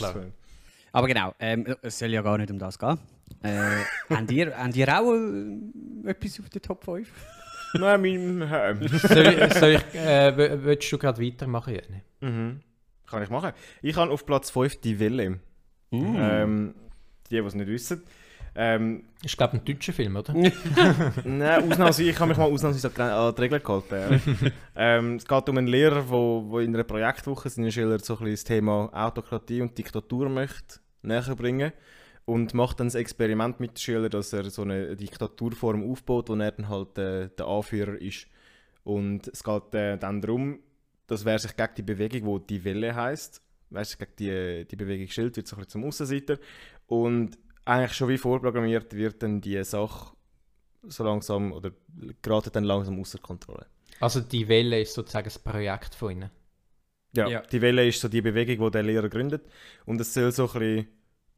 Aber 0.91 1.08
genau, 1.08 1.34
ähm, 1.39 1.75
es 1.82 2.00
soll 2.00 2.10
ja 2.10 2.22
gar 2.22 2.38
nicht 2.38 2.51
um 2.51 2.60
das 2.60 2.79
gehen. 2.79 2.98
Äh, 3.44 3.84
habt, 4.10 4.32
ihr, 4.32 4.58
habt 4.58 4.75
ihr 4.75 5.00
auch 5.00 5.13
äh, 5.13 6.10
etwas 6.10 6.39
auf 6.39 6.50
der 6.50 6.62
Top 6.62 6.84
5? 6.84 7.12
Nein, 7.74 8.01
mein 8.01 8.50
ähm. 8.51 8.88
soll, 8.88 9.51
soll 9.51 9.70
ich, 9.72 9.96
äh, 9.96 10.63
willst 10.63 10.91
du 10.91 10.98
gerade 10.98 11.22
weitermachen, 11.22 11.74
Jenny? 11.74 12.01
Mhm. 12.22 12.62
Kann 13.06 13.24
ich 13.24 13.29
machen. 13.29 13.51
Ich 13.82 13.96
habe 13.96 14.12
auf 14.12 14.25
Platz 14.25 14.50
5 14.51 14.82
die 14.82 15.00
Wille. 15.00 15.39
Mm. 15.91 16.15
Ähm, 16.17 16.75
die, 17.29 17.36
die 17.36 17.38
es 17.38 17.56
nicht 17.56 17.67
wissen. 17.67 18.03
Ähm, 18.59 19.03
ist, 19.23 19.37
glaube 19.37 19.55
ich, 19.55 19.61
ein 19.61 19.65
deutscher 19.65 19.93
Film, 19.93 20.15
oder? 20.15 20.33
Nein, 21.23 21.71
ausnahmsweise, 21.71 22.09
ich 22.09 22.19
habe 22.19 22.29
mich 22.29 22.37
mal 22.39 22.51
ausnahmsweise 22.51 23.03
an 23.03 23.35
die 23.35 23.41
Regeln 23.41 23.61
gehalten. 23.61 24.21
Ja. 24.41 24.51
ähm, 24.75 25.17
es 25.17 25.27
geht 25.27 25.49
um 25.49 25.59
einen 25.59 25.67
Lehrer, 25.67 25.95
der 25.95 26.09
wo, 26.09 26.43
wo 26.47 26.59
in 26.59 26.73
einer 26.73 26.83
Projektwoche 26.83 27.51
seinen 27.51 27.71
Schülern 27.71 27.99
so 27.99 28.13
ein 28.13 28.25
bisschen 28.25 28.33
das 28.33 28.43
Thema 28.45 28.89
Autokratie 28.91 29.61
und 29.61 29.77
Diktatur 29.77 30.27
möchte 30.29 30.79
näher 31.03 31.35
bringen 31.35 31.71
und 32.25 32.55
macht 32.55 32.79
dann 32.79 32.87
das 32.87 32.95
Experiment 32.95 33.59
mit 33.59 33.71
den 33.71 33.77
Schülern, 33.77 34.09
dass 34.09 34.33
er 34.33 34.49
so 34.49 34.63
eine 34.63 34.95
Diktaturform 34.95 35.87
aufbaut, 35.91 36.27
wo 36.27 36.33
er 36.33 36.51
dann 36.51 36.67
halt 36.67 36.97
äh, 36.97 37.29
der 37.29 37.45
Anführer 37.45 38.01
ist. 38.01 38.25
Und 38.83 39.27
es 39.27 39.43
geht 39.43 39.75
äh, 39.75 39.97
dann 39.97 40.19
darum, 40.19 40.59
dass 41.05 41.25
wer 41.25 41.37
sich 41.37 41.55
gegen 41.55 41.75
die 41.77 41.83
Bewegung, 41.83 42.39
die 42.47 42.57
die 42.57 42.65
Welle 42.65 42.95
heisst, 42.95 43.39
wer 43.69 43.85
sich 43.85 43.99
gegen 43.99 44.15
die, 44.17 44.65
die 44.65 44.75
Bewegung 44.75 45.07
stellt, 45.09 45.37
wird 45.37 45.45
so 45.45 45.55
ein 45.55 45.59
bisschen 45.59 45.81
zum 45.81 45.83
Aussenseiter. 45.83 46.39
Und 46.87 47.37
eigentlich 47.67 47.93
schon 47.93 48.09
wie 48.09 48.17
vorprogrammiert 48.17 48.93
wird 48.93 49.21
dann 49.24 49.41
die 49.41 49.63
Sache 49.63 50.13
so 50.83 51.03
langsam 51.03 51.51
oder 51.51 51.71
gerade 52.21 52.50
dann 52.50 52.63
langsam 52.63 53.00
außer 53.00 53.19
Kontrolle. 53.19 53.65
Also 54.00 54.21
die 54.21 54.47
Welle 54.47 54.81
ist 54.81 54.93
sozusagen 54.93 55.25
das 55.25 55.39
Projekt 55.39 55.95
von 55.95 56.12
ihnen? 56.12 56.29
Ja, 57.15 57.27
ja, 57.27 57.41
die 57.41 57.62
Welle 57.62 57.88
ist 57.88 58.00
so 58.00 58.07
die 58.07 58.21
Bewegung, 58.21 58.65
die 58.65 58.71
der 58.71 58.83
Lehrer 58.83 59.09
gründet. 59.09 59.43
Und 59.86 60.00
es 60.00 60.13
soll 60.13 60.31
so 60.31 60.47
ein 60.47 60.59
bisschen 60.59 60.88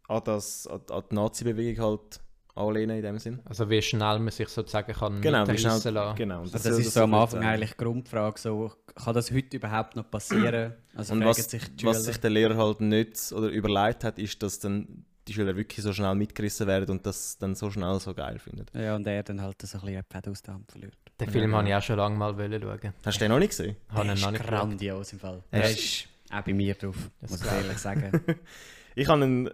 an, 0.07 0.21
das, 0.25 0.67
an, 0.67 0.81
an 0.89 1.03
die 1.09 1.15
Nazi-Bewegung 1.15 1.85
halt 1.85 2.19
anlehnen 2.55 2.97
in 2.97 3.03
dem 3.03 3.19
Sinn. 3.19 3.39
Also 3.45 3.69
wie 3.69 3.81
schnell 3.81 4.19
man 4.19 4.31
sich 4.31 4.49
sozusagen 4.49 4.91
kann 4.93 5.21
genau, 5.21 5.47
wie 5.47 5.57
schnell, 5.57 5.93
lassen. 5.93 6.15
Genau, 6.15 6.43
das, 6.43 6.55
also 6.55 6.69
das 6.69 6.79
ist 6.79 6.93
so 6.93 7.03
am 7.03 7.13
Anfang 7.13 7.43
eigentlich 7.43 7.71
die 7.71 7.77
Grundfrage, 7.77 8.39
so, 8.39 8.71
kann 8.95 9.13
das 9.13 9.31
heute 9.31 9.55
überhaupt 9.55 9.95
noch 9.95 10.09
passieren? 10.09 10.73
Also 10.93 11.13
Und 11.13 11.23
was 11.23 11.49
sich, 11.49 11.63
was 11.83 12.03
sich 12.03 12.17
der 12.17 12.31
Lehrer 12.31 12.57
halt 12.57 12.81
nicht 12.81 13.31
oder 13.31 13.47
überlegt 13.47 14.03
hat, 14.03 14.19
ist, 14.19 14.43
dass 14.43 14.59
dann 14.59 15.05
die 15.29 15.33
Schüler 15.33 15.55
wirklich 15.55 15.83
so 15.83 15.93
schnell 15.93 16.15
mitgerissen 16.15 16.67
werden 16.67 16.89
und 16.89 17.05
das 17.05 17.37
dann 17.37 17.55
so 17.55 17.71
schnell 17.71 17.99
so 17.99 18.13
geil 18.13 18.39
finden. 18.39 18.65
Ja, 18.73 18.95
und 18.95 19.07
er 19.07 19.23
dann 19.23 19.41
halt 19.41 19.61
so 19.61 19.77
ein 19.77 19.85
bisschen 19.85 20.03
Pferd 20.03 20.27
aus 20.27 20.41
der 20.41 20.55
Hand 20.55 20.71
verliert. 20.71 20.97
Den 21.19 21.27
ja. 21.27 21.31
Film 21.31 21.55
habe 21.55 21.67
ich 21.67 21.75
auch 21.75 21.81
schon 21.81 21.97
lange 21.97 22.17
mal 22.17 22.33
schauen. 22.33 22.93
Hast 23.05 23.17
du 23.17 23.25
den 23.25 23.31
noch 23.31 23.39
nicht 23.39 23.49
gesehen? 23.49 23.75
Habe 23.89 24.07
ihn 24.07 24.19
noch 24.19 24.31
nicht 24.31 24.43
grandios 24.43 25.13
im 25.13 25.19
Fall. 25.19 25.43
Er 25.51 25.69
ist 25.69 26.07
auch 26.31 26.41
bei 26.41 26.53
mir 26.53 26.75
drauf, 26.75 26.97
das 27.21 27.31
muss 27.31 27.41
ich 27.41 27.51
ehrlich 27.51 27.77
sagen. 27.77 28.21
ich 28.95 29.07
habe 29.07 29.23
ihn 29.23 29.49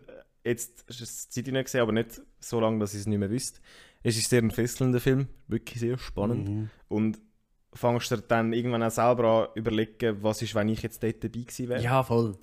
jetzt 0.45 0.87
ist 0.87 1.01
es 1.01 1.29
Zeit 1.29 1.47
nicht 1.47 1.65
gesehen, 1.65 1.81
aber 1.81 1.91
nicht 1.91 2.21
so 2.39 2.59
lange, 2.59 2.79
dass 2.79 2.93
ich 2.93 3.01
es 3.01 3.07
nicht 3.07 3.17
mehr 3.17 3.29
wüsste. 3.29 3.59
Es 4.03 4.17
ist 4.17 4.29
sehr 4.29 4.41
ein 4.41 4.51
fesselnder 4.51 4.99
Film, 4.99 5.27
wirklich 5.47 5.79
sehr 5.79 5.97
spannend. 5.97 6.47
Mhm. 6.47 6.69
Und 6.87 7.19
fangst 7.73 8.11
du 8.11 8.17
dann 8.17 8.53
irgendwann 8.53 8.83
auch 8.83 8.91
selber 8.91 9.25
an 9.25 9.47
überlegen, 9.55 10.21
was 10.21 10.41
ist, 10.41 10.55
wenn 10.55 10.69
ich 10.69 10.81
jetzt 10.81 11.03
dort 11.03 11.23
dabei 11.23 11.39
gewesen 11.39 11.69
wäre. 11.69 11.81
Ja, 11.81 12.03
voll. 12.03 12.37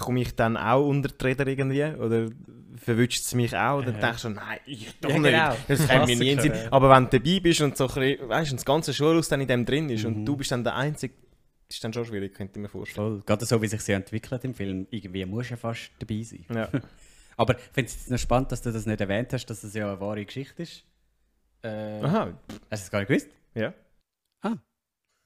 Komme 0.00 0.20
ich 0.20 0.36
dann 0.36 0.56
auch 0.56 0.86
unter 0.86 1.08
die 1.08 1.24
Räder 1.24 1.46
irgendwie? 1.46 1.84
Oder 1.84 2.28
verwünscht 2.76 3.20
es 3.20 3.34
mich 3.34 3.56
auch? 3.56 3.78
Oder 3.78 3.92
ja. 3.92 3.98
denkst 3.98 4.22
du, 4.22 4.28
nein, 4.30 4.58
ich 4.66 4.98
doch 5.00 5.10
ja, 5.10 5.18
nicht. 5.18 5.32
Genau. 5.32 5.56
Das 5.68 5.88
kann 5.88 6.06
mir 6.06 6.16
nie 6.16 6.30
in 6.32 6.40
Sinn. 6.40 6.52
Aber 6.70 6.90
wenn 6.90 7.08
du 7.08 7.18
dabei 7.18 7.40
bist 7.40 7.60
und 7.60 7.76
so 7.76 7.88
ein 7.88 8.18
weißt, 8.28 8.52
das 8.52 8.64
ganze 8.64 8.92
Schulhaus 8.92 9.28
dann 9.28 9.40
in 9.40 9.48
dem 9.48 9.64
drin 9.64 9.88
ist 9.88 10.04
mhm. 10.04 10.08
und 10.16 10.24
du 10.24 10.36
bist 10.36 10.50
dann 10.52 10.64
der 10.64 10.76
Einzige, 10.76 11.14
ist 11.68 11.82
dann 11.84 11.92
schon 11.92 12.04
schwierig, 12.04 12.34
könnte 12.34 12.58
ich 12.58 12.62
mir 12.62 12.68
vorstellen. 12.68 13.08
Voll. 13.08 13.22
Gerade 13.24 13.46
so, 13.46 13.62
wie 13.62 13.68
sich 13.68 13.80
sie 13.80 13.92
entwickelt 13.92 14.44
im 14.44 14.54
Film, 14.54 14.86
irgendwie 14.90 15.24
musst 15.24 15.50
du 15.50 15.54
ja 15.54 15.56
fast 15.56 15.90
dabei 15.98 16.22
sein. 16.22 16.44
Ja. 16.52 16.68
Aber 17.36 17.56
ich 17.56 17.64
finde 17.72 17.90
es 17.90 18.10
noch 18.10 18.18
spannend, 18.18 18.52
dass 18.52 18.60
du 18.60 18.72
das 18.72 18.86
nicht 18.86 19.00
erwähnt 19.00 19.32
hast, 19.32 19.46
dass 19.46 19.62
das 19.62 19.72
ja 19.72 19.88
eine 19.88 20.00
wahre 20.00 20.24
Geschichte 20.24 20.62
ist. 20.62 20.84
Äh, 21.62 22.02
Aha. 22.02 22.26
Hast 22.26 22.36
du 22.48 22.66
das 22.70 22.90
gar 22.90 22.98
nicht 23.00 23.08
gewusst? 23.08 23.28
Ja. 23.54 23.72
Ah. 24.42 24.56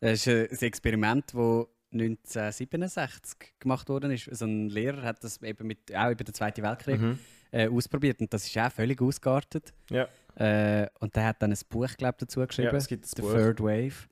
Das 0.00 0.26
ist 0.26 0.28
ein 0.28 0.66
Experiment, 0.66 1.24
das 1.32 1.66
1967 1.94 3.54
gemacht 3.58 3.88
worden 3.88 4.10
ist. 4.10 4.28
Also 4.28 4.44
ein 4.44 4.68
Lehrer 4.68 5.02
hat 5.02 5.24
das 5.24 5.42
eben 5.42 5.66
mit, 5.66 5.94
auch 5.94 6.10
über 6.10 6.24
den 6.24 6.34
Zweiten 6.34 6.62
Weltkrieg 6.62 7.00
mhm. 7.00 7.18
äh, 7.50 7.68
ausprobiert 7.68 8.20
und 8.20 8.32
das 8.32 8.46
ist 8.46 8.58
auch 8.58 8.70
völlig 8.70 9.00
ausgeartet. 9.00 9.72
Ja. 9.90 10.08
Äh, 10.36 10.88
und 11.00 11.14
der 11.16 11.26
hat 11.26 11.42
dann 11.42 11.52
ein 11.52 11.58
Buch, 11.68 11.88
glaube 11.96 12.16
dazu 12.18 12.46
geschrieben. 12.46 12.70
Ja, 12.70 12.76
es 12.76 12.88
gibt 12.88 13.06
The 13.06 13.22
Buch. 13.22 13.32
Third 13.32 13.60
Wave. 13.60 14.08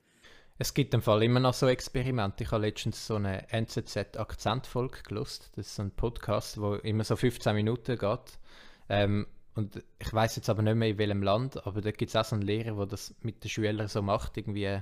Es 0.59 0.73
gibt 0.73 0.93
im 0.93 1.01
Fall 1.01 1.23
immer 1.23 1.39
noch 1.39 1.53
so 1.53 1.67
Experimente. 1.67 2.43
Ich 2.43 2.51
habe 2.51 2.65
letztens 2.65 3.07
so 3.07 3.15
eine 3.15 3.51
NZZ-Akzentfolge 3.51 5.01
gelost. 5.03 5.51
Das 5.55 5.67
ist 5.67 5.79
ein 5.79 5.91
Podcast, 5.91 6.61
wo 6.61 6.75
immer 6.75 7.03
so 7.03 7.15
15 7.15 7.55
Minuten 7.55 7.97
geht. 7.97 8.39
Ähm, 8.87 9.27
und 9.55 9.83
ich 9.99 10.13
weiß 10.13 10.35
jetzt 10.35 10.49
aber 10.49 10.61
nicht 10.61 10.75
mehr 10.75 10.89
in 10.89 10.97
welchem 10.97 11.23
Land, 11.23 11.65
aber 11.65 11.81
da 11.81 11.91
gibt 11.91 12.09
es 12.09 12.15
auch 12.15 12.25
so 12.25 12.35
einen 12.35 12.43
Lehrer, 12.43 12.75
der 12.75 12.85
das 12.87 13.13
mit 13.21 13.43
den 13.43 13.49
Schülern 13.49 13.87
so 13.87 14.01
macht, 14.01 14.37
irgendwie, 14.37 14.79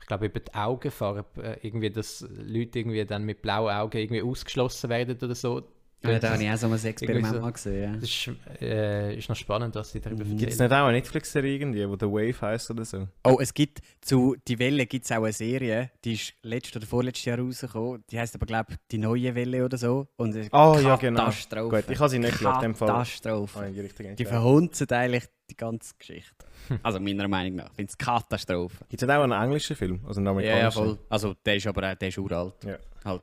ich 0.00 0.06
glaube 0.06 0.26
über 0.26 0.40
die 0.40 0.54
Augenfarbe, 0.54 1.24
äh, 1.42 1.58
irgendwie, 1.66 1.90
dass 1.90 2.20
Leute 2.28 2.78
irgendwie 2.78 3.04
dann 3.04 3.24
mit 3.24 3.42
blauen 3.42 3.72
Augen 3.74 3.98
irgendwie 3.98 4.22
ausgeschlossen 4.22 4.90
werden 4.90 5.18
oder 5.20 5.34
so. 5.34 5.62
Ja, 6.02 6.18
da 6.18 6.30
habe 6.32 6.42
ich 6.42 6.50
auch 6.50 6.56
so 6.56 6.66
ein 6.66 6.84
Experiment 6.84 7.34
so, 7.34 7.40
mal 7.40 7.52
gesehen. 7.52 7.82
Ja. 7.82 7.92
Das 7.98 8.02
ist, 8.08 8.30
äh, 8.60 9.16
ist 9.16 9.28
noch 9.28 9.36
spannend, 9.36 9.74
was 9.74 9.90
sie 9.90 10.00
darüber 10.00 10.20
erzählen. 10.20 10.38
Gibt 10.38 10.52
es 10.52 10.58
nicht 10.58 10.72
auch 10.72 10.86
eine 10.86 10.92
Netflix-Serie 10.92 11.54
irgendwie, 11.54 11.88
wo 11.88 11.96
The 11.98 12.06
Wave 12.06 12.40
heißt 12.40 12.70
oder 12.70 12.84
so? 12.84 13.08
Oh, 13.24 13.38
es 13.40 13.52
gibt 13.52 13.80
zu 14.00 14.36
Die 14.46 14.58
Welle 14.58 14.86
gibt 14.86 15.04
es 15.04 15.12
auch 15.12 15.22
eine 15.22 15.32
Serie, 15.32 15.90
die 16.04 16.14
ist 16.14 16.34
letztes 16.42 16.76
oder 16.76 16.86
vorletztes 16.86 17.24
Jahr 17.24 17.38
rausgekommen. 17.38 18.04
Die 18.10 18.18
heißt 18.18 18.34
aber, 18.34 18.46
glaube 18.46 18.72
ich, 18.72 18.78
Die 18.92 18.98
neue 18.98 19.34
Welle 19.34 19.64
oder 19.64 19.78
so. 19.78 20.06
Und 20.16 20.36
oh, 20.52 20.78
ja, 20.82 20.96
genau. 20.96 21.24
Katastrophe. 21.24 21.82
Gut, 21.82 21.90
ich 21.90 21.98
habe 21.98 22.08
sie 22.08 22.18
nicht 22.18 22.32
geschaut, 22.32 22.62
dem 22.62 22.74
Fall. 22.74 22.88
Katastrophe. 22.88 23.72
Oh, 23.74 24.14
die 24.16 24.24
verhunzen 24.24 24.90
eigentlich 24.90 25.24
die 25.50 25.56
ganze 25.56 25.94
Geschichte. 25.98 26.34
Also 26.82 26.98
meiner 26.98 27.28
Meinung 27.28 27.56
nach. 27.56 27.70
Ich 27.70 27.76
finde 27.76 27.90
es 27.90 27.98
Katastrophe. 27.98 28.84
Gibt 28.88 29.00
es 29.00 29.08
auch 29.08 29.22
einen 29.22 29.32
englischen 29.32 29.76
Film? 29.76 30.00
Also 30.04 30.18
einen 30.18 30.26
amerikanischen? 30.28 30.58
Ja, 30.58 30.64
ja, 30.64 30.70
voll. 30.70 30.98
Also 31.08 31.34
der 31.44 31.56
ist 31.56 31.66
aber 31.68 31.92
auch, 31.92 31.94
der 31.94 32.08
ist 32.08 32.18
uralt. 32.18 32.64
Ja. 32.64 32.76
Halt 33.04 33.22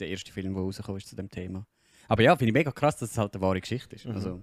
der 0.00 0.08
erste 0.08 0.32
Film, 0.32 0.54
der 0.54 0.62
rausgekommen 0.62 0.98
ist 0.98 1.08
zu 1.08 1.14
dem 1.14 1.30
Thema. 1.30 1.66
Aber 2.10 2.24
ja, 2.24 2.34
finde 2.34 2.48
ich 2.48 2.54
mega 2.54 2.72
krass, 2.72 2.96
dass 2.96 3.12
es 3.12 3.18
halt 3.18 3.34
eine 3.34 3.40
wahre 3.40 3.60
Geschichte 3.60 3.94
ist. 3.94 4.04
Mhm. 4.04 4.14
Also. 4.16 4.40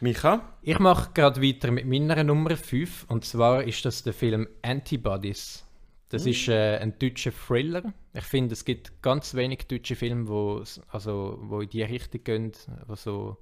Micha? 0.00 0.58
Ich 0.60 0.80
mache 0.80 1.12
gerade 1.14 1.40
weiter 1.40 1.70
mit 1.70 1.86
meiner 1.86 2.24
Nummer 2.24 2.56
5. 2.56 3.06
Und 3.08 3.24
zwar 3.24 3.62
ist 3.62 3.84
das 3.84 4.02
der 4.02 4.12
Film 4.12 4.48
Antibodies. 4.62 5.64
Das 6.08 6.24
mhm. 6.24 6.30
ist 6.32 6.48
äh, 6.48 6.78
ein 6.78 6.98
deutscher 6.98 7.30
Thriller. 7.30 7.94
Ich 8.12 8.24
finde, 8.24 8.54
es 8.54 8.64
gibt 8.64 9.02
ganz 9.02 9.34
wenig 9.34 9.68
deutsche 9.68 9.94
Filme, 9.94 10.26
wo, 10.26 10.64
also, 10.88 11.38
wo 11.42 11.60
in 11.60 11.68
die 11.68 11.84
Richtung 11.84 12.24
gehen, 12.24 12.52
die 12.52 12.96
so 12.96 13.36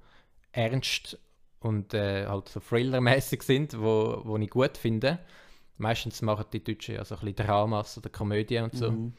ernst 0.51 1.17
und 1.59 1.95
äh, 1.95 2.27
halt 2.27 2.49
so 2.49 2.59
Thriller-mäßig 2.59 3.41
sind, 3.41 3.81
wo, 3.81 4.21
wo 4.25 4.37
ich 4.37 4.49
gut 4.51 4.77
finde. 4.77 5.17
Meistens 5.77 6.21
machen 6.21 6.45
die 6.53 6.63
Deutschen 6.63 6.93
ja 6.93 7.03
so 7.03 7.15
ein 7.15 7.21
bisschen 7.21 7.47
Dramas 7.47 7.97
oder 7.97 8.11
Komödie 8.11 8.59
und 8.59 8.75
so. 8.75 8.91
Mhm. 8.91 9.13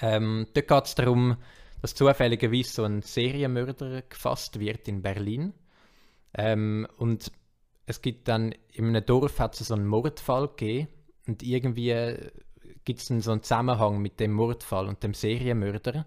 Ähm, 0.00 0.46
dort 0.54 0.68
geht 0.68 0.84
es 0.86 0.94
darum, 0.94 1.36
dass 1.80 1.94
zufälligerweise 1.94 2.70
so 2.70 2.84
ein 2.84 3.02
Serienmörder 3.02 4.02
gefasst 4.02 4.58
wird 4.58 4.88
in 4.88 5.02
Berlin. 5.02 5.54
Ähm, 6.34 6.86
und 6.98 7.32
es 7.86 8.02
gibt 8.02 8.28
dann 8.28 8.54
in 8.72 8.86
einem 8.86 9.04
Dorf 9.04 9.38
hat 9.40 9.58
es 9.60 9.68
so 9.68 9.74
einen 9.74 9.86
Mordfall 9.86 10.48
gegeben 10.48 10.88
und 11.26 11.42
irgendwie 11.42 12.14
gibt 12.84 13.00
es 13.00 13.08
dann 13.08 13.20
so 13.20 13.32
einen 13.32 13.42
Zusammenhang 13.42 14.00
mit 14.00 14.20
dem 14.20 14.32
Mordfall 14.32 14.88
und 14.88 15.02
dem 15.02 15.14
Serienmörder. 15.14 16.06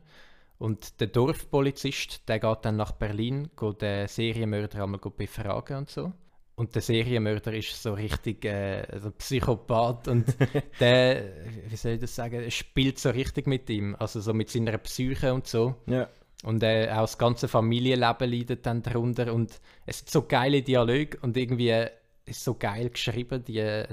Und 0.57 0.99
der 0.99 1.07
Dorfpolizist, 1.07 2.27
der 2.29 2.39
geht 2.39 2.59
dann 2.63 2.75
nach 2.77 2.91
Berlin, 2.91 3.49
geht 3.57 3.81
den 3.81 4.07
Serienmörder 4.07 4.83
einmal 4.83 4.99
befragen 4.99 5.77
und 5.77 5.89
so. 5.89 6.13
Und 6.55 6.75
der 6.75 6.81
Serienmörder 6.81 7.53
ist 7.53 7.81
so 7.81 7.93
richtig 7.93 8.45
äh, 8.45 8.85
also 8.91 9.11
Psychopath 9.11 10.07
und 10.07 10.25
der, 10.79 11.23
wie 11.67 11.75
soll 11.75 11.93
ich 11.93 12.01
das 12.01 12.15
sagen, 12.15 12.49
spielt 12.51 12.99
so 12.99 13.09
richtig 13.09 13.47
mit 13.47 13.69
ihm, 13.69 13.95
also 13.97 14.19
so 14.19 14.33
mit 14.33 14.49
seiner 14.49 14.77
Psyche 14.77 15.33
und 15.33 15.47
so. 15.47 15.75
Ja. 15.87 16.07
Und 16.43 16.63
äh, 16.63 16.89
auch 16.91 17.01
das 17.01 17.17
ganze 17.17 17.47
Familienleben 17.47 18.29
leidet 18.29 18.65
dann 18.65 18.81
darunter 18.81 19.33
und 19.33 19.59
es 19.85 19.99
sind 19.99 20.09
so 20.09 20.23
geile 20.23 20.61
Dialoge 20.61 21.17
und 21.21 21.37
irgendwie 21.37 21.69
äh, 21.69 21.89
ist 22.25 22.43
so 22.43 22.55
geil 22.55 22.89
geschrieben, 22.89 23.43
die, 23.43 23.83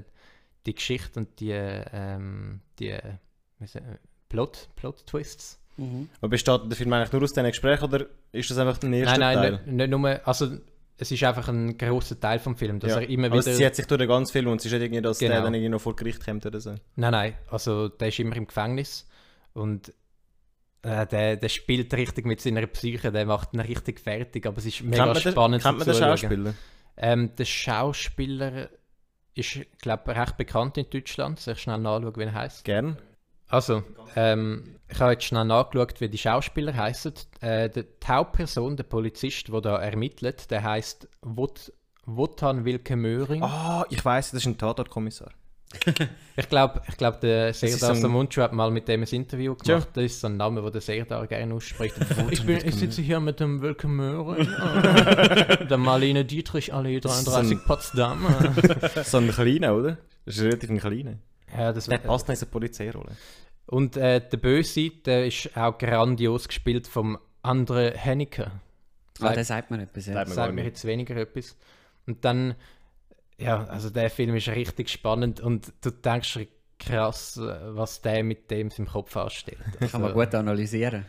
die 0.67 0.75
Geschichte 0.75 1.21
und 1.21 1.41
die, 1.41 1.53
ähm, 1.53 2.61
die 2.79 2.97
Plot, 4.29 4.69
Plot 4.77 5.07
Twists. 5.07 5.61
Mhm. 5.77 6.09
Aber 6.21 6.31
besteht 6.31 6.63
der 6.67 6.77
Film 6.77 6.93
eigentlich 6.93 7.13
nur 7.13 7.23
aus 7.23 7.33
diesen 7.33 7.47
Gesprächen 7.47 7.85
oder 7.85 8.07
ist 8.33 8.51
das 8.51 8.59
einfach 8.59 8.79
der 8.79 8.91
erste 8.93 9.21
nein, 9.21 9.35
nein, 9.35 9.37
Teil? 9.37 9.63
Nein, 9.67 9.77
nicht 9.77 9.91
nur, 9.91 10.27
also 10.27 10.59
es 11.01 11.13
ist 11.13 11.23
einfach 11.23 11.49
ein 11.49 11.79
großer 11.79 12.19
Teil 12.19 12.41
vom 12.41 12.57
Film, 12.57 12.81
dass 12.81 12.91
ja. 12.91 13.01
er 13.01 13.09
immer 13.09 13.29
Aber 13.29 13.39
wieder... 13.39 13.51
es 13.53 13.57
zieht 13.57 13.75
sich 13.77 13.87
durch 13.87 14.01
den 14.01 14.09
ganzen 14.09 14.33
Film 14.33 14.49
und 14.49 14.59
es 14.59 14.67
ist 14.67 14.73
nicht 14.73 14.83
irgendwie, 14.83 15.01
dass 15.01 15.19
der 15.19 15.29
Genau. 15.31 15.43
dann 15.43 15.55
irgendwie 15.55 15.71
noch 15.71 15.81
vor 15.81 15.95
Gericht 15.95 16.25
kommt 16.25 16.45
oder 16.45 16.61
so. 16.61 16.75
Nein, 16.97 17.13
nein, 17.13 17.35
also 17.51 17.89
der 17.89 18.09
ist 18.09 18.19
immer 18.19 18.37
im 18.37 18.47
Gefängnis 18.47 19.09
und 19.53 19.93
äh, 20.83 21.07
der, 21.07 21.37
der 21.37 21.49
spielt 21.49 21.95
richtig 21.95 22.27
mit 22.27 22.41
seiner 22.41 22.67
Psyche, 22.67 23.13
der 23.13 23.27
macht 23.27 23.55
ihn 23.55 23.61
richtig 23.61 24.01
fertig, 24.01 24.45
aber 24.47 24.59
es 24.59 24.67
ist 24.67 24.83
mega 24.83 25.05
kennt 25.05 25.15
man 25.15 25.23
den, 25.23 25.33
spannend 25.33 25.63
kennt 25.63 25.79
man 25.79 25.87
den. 25.87 25.95
Schauspieler? 25.95 26.55
Ähm, 26.97 27.31
der 27.37 27.45
Schauspieler 27.45 28.69
ist, 29.35 29.61
glaube 29.81 30.11
ich, 30.13 30.19
recht 30.19 30.37
bekannt 30.37 30.79
in 30.79 30.91
Deutschland. 30.91 31.39
Soll 31.39 31.55
ich 31.55 31.61
schnell 31.61 31.79
nachschauen, 31.79 32.17
wie 32.17 32.23
er 32.23 32.33
heißt? 32.35 32.65
Gern. 32.65 32.99
Also, 33.49 33.83
ähm, 34.17 34.77
ich 34.91 35.01
habe 35.01 35.13
jetzt 35.13 35.25
schnell 35.25 35.45
nachgeschaut, 35.45 36.01
wie 36.01 36.09
die 36.09 36.19
Schauspieler 36.19 36.75
heißen. 36.75 37.13
Äh, 37.41 37.69
die, 37.71 37.83
die 37.83 38.07
Hauptperson, 38.07 38.77
der 38.77 38.85
Polizist, 38.85 39.49
der 39.49 39.61
da 39.61 39.77
ermittelt, 39.79 40.51
der 40.51 40.63
heißt 40.63 41.09
Wot, 41.23 41.73
Wotan 42.05 42.65
Wilke 42.65 42.97
Möhring. 42.97 43.43
Ah, 43.43 43.85
ich 43.91 44.03
weiß, 44.05 44.31
das 44.31 44.41
ist 44.41 44.47
ein 44.47 44.59
Tatortkommissar. 44.59 45.31
Ich 46.37 46.49
glaube, 46.49 46.81
ich 46.89 46.97
glaub, 46.97 47.21
der 47.21 47.53
Serdar 47.53 47.79
so 47.79 47.87
ein- 47.87 48.01
Samuncu 48.01 48.41
hat 48.41 48.53
mal 48.53 48.71
mit 48.71 48.87
dem 48.87 49.03
ein 49.03 49.09
Interview 49.09 49.57
gemacht. 49.57 49.89
Das 49.93 50.05
ist 50.05 50.21
so 50.21 50.29
ein 50.29 50.37
Name, 50.37 50.63
den 50.63 50.71
der 50.71 50.81
Serdar 50.81 51.27
gerne 51.27 51.53
ausspricht. 51.53 51.97
ich, 52.31 52.47
bin, 52.47 52.59
ich 52.65 52.77
sitze 52.77 53.03
hier 53.03 53.19
mit 53.19 53.41
dem 53.41 53.61
Wilke 53.61 53.89
Möhring, 53.89 54.47
der 55.69 55.77
Marlene 55.77 56.25
Dietrich, 56.25 56.73
Allee 56.73 57.01
Das 57.01 57.19
ist 57.19 57.27
33 57.27 57.59
so 57.59 57.65
Potsdam. 57.67 58.25
So 59.03 59.19
ein 59.19 59.33
kleiner, 59.33 59.75
oder? 59.75 59.99
Das 60.25 60.37
ist 60.37 60.43
relativ 60.45 60.71
ein 60.71 60.79
kleiner. 60.79 61.15
Ja, 61.57 61.73
das 61.73 61.87
Der 61.87 61.99
passt 61.99 62.29
noch 62.29 62.35
in 62.35 62.37
so 62.37 62.47
eine 62.47 62.51
Polizeirolle. 62.53 63.17
Und 63.67 63.97
äh, 63.97 64.27
der 64.27 64.37
Böse, 64.39 64.91
der 64.91 65.27
ist 65.27 65.57
auch 65.57 65.77
grandios 65.77 66.49
gespielt 66.49 66.87
vom 66.87 67.19
Andre 67.43 67.93
Hennecke. 67.95 68.51
Ah, 69.21 69.33
der 69.33 69.45
sagt 69.45 69.71
mir 69.71 69.83
etwas. 69.83 70.07
Ja. 70.07 70.15
Sagt 70.15 70.29
mir 70.29 70.35
sagt 70.35 70.55
mir 70.55 70.63
nicht. 70.63 70.67
jetzt 70.69 70.85
weniger 70.85 71.17
etwas. 71.17 71.57
Und 72.07 72.25
dann, 72.25 72.55
ja, 73.37 73.65
also 73.65 73.91
der 73.91 74.11
Film 74.11 74.35
ist 74.37 74.49
richtig 74.49 74.89
spannend 74.89 75.41
und 75.41 75.73
du 75.83 75.91
denkst 75.91 76.35
dir, 76.35 76.47
krass, 76.79 77.37
äh, 77.37 77.77
was 77.77 78.01
der 78.01 78.25
mit 78.25 78.51
dem 78.51 78.71
im 78.77 78.87
Kopf 78.87 79.17
anstellt. 79.17 79.59
Kann 79.81 80.01
man 80.01 80.05
Also, 80.05 80.15
gut 80.15 80.35
analysieren. 80.35 81.05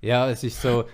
Ja, 0.00 0.28
es 0.28 0.42
ist 0.42 0.60
so, 0.60 0.86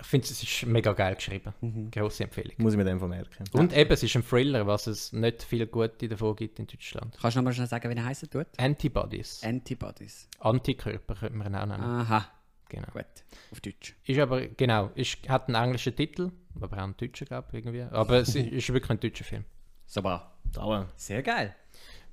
ich 0.00 0.06
finde 0.06 0.26
es 0.26 0.42
ist 0.42 0.66
mega 0.66 0.92
geil 0.92 1.14
geschrieben. 1.16 1.52
Mhm. 1.60 1.90
Grosse 1.90 2.24
Empfehlung. 2.24 2.54
Muss 2.58 2.72
ich 2.72 2.78
mir 2.78 2.84
dem 2.84 2.98
vermerken. 2.98 3.44
Und 3.52 3.76
eben, 3.76 3.90
es 3.92 4.02
ist 4.02 4.14
ein 4.16 4.22
Thriller, 4.24 4.66
was 4.66 4.86
es 4.86 5.12
nicht 5.12 5.42
viel 5.42 5.66
Gute 5.66 6.08
davon 6.08 6.36
gibt 6.36 6.58
in 6.60 6.66
Deutschland. 6.66 7.16
Kannst 7.20 7.36
du 7.36 7.40
noch 7.40 7.44
mal 7.44 7.52
schnell 7.52 7.66
sagen, 7.66 7.90
wie 7.90 7.96
er 7.96 8.04
heißen 8.04 8.30
tut? 8.30 8.46
Antibodies. 8.58 9.42
Antibodies. 9.42 10.28
Antikörper 10.38 11.14
könnte 11.16 11.36
man 11.36 11.48
ihn 11.48 11.56
auch 11.56 11.66
nennen. 11.66 11.82
Aha, 11.82 12.26
Genau. 12.68 12.86
gut. 12.92 13.06
Auf 13.50 13.60
Deutsch. 13.60 13.94
Ist 14.04 14.18
aber, 14.18 14.46
genau, 14.46 14.90
ist, 14.94 15.26
hat 15.28 15.48
einen 15.48 15.54
englischen 15.62 15.96
Titel, 15.96 16.30
aber 16.60 16.76
auch 16.76 16.82
einen 16.82 16.96
deutschen, 16.96 17.26
glaube 17.26 17.48
ich, 17.52 17.54
irgendwie. 17.64 17.82
Aber 17.82 18.18
es 18.18 18.34
ist 18.34 18.72
wirklich 18.72 18.90
ein 18.90 19.00
deutscher 19.00 19.24
Film. 19.24 19.44
Super. 19.86 20.32
Dauer. 20.52 20.88
Sehr 20.96 21.22
geil. 21.22 21.54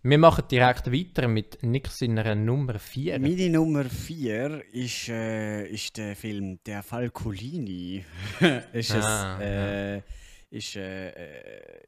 Wir 0.07 0.19
machen 0.19 0.43
direkt 0.51 0.91
weiter 0.93 1.27
mit 1.27 1.63
Nick 1.63 1.87
seiner 1.87 2.35
Nummer 2.35 2.77
4. 2.77 3.17
Meine 3.17 3.49
Nummer 3.49 3.85
4 3.85 4.63
ist, 4.71 5.09
äh, 5.09 5.65
ist 5.65 5.97
der 5.97 6.15
Film 6.15 6.59
Der 6.63 6.83
Fall 6.83 7.09
Colini. 7.09 8.05
ist 8.73 8.91
Ah, 8.91 9.37
ein, 9.37 9.41
äh, 9.41 10.01
ist, 10.51 10.75
äh, 10.75 11.09
äh, 11.09 11.81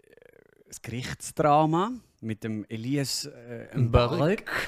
ein 0.65 0.77
Gerichtsdrama 0.81 1.91
mit 2.21 2.43
dem 2.43 2.65
Elias 2.69 3.25
äh, 3.25 3.77
Mbarek. 3.77 4.49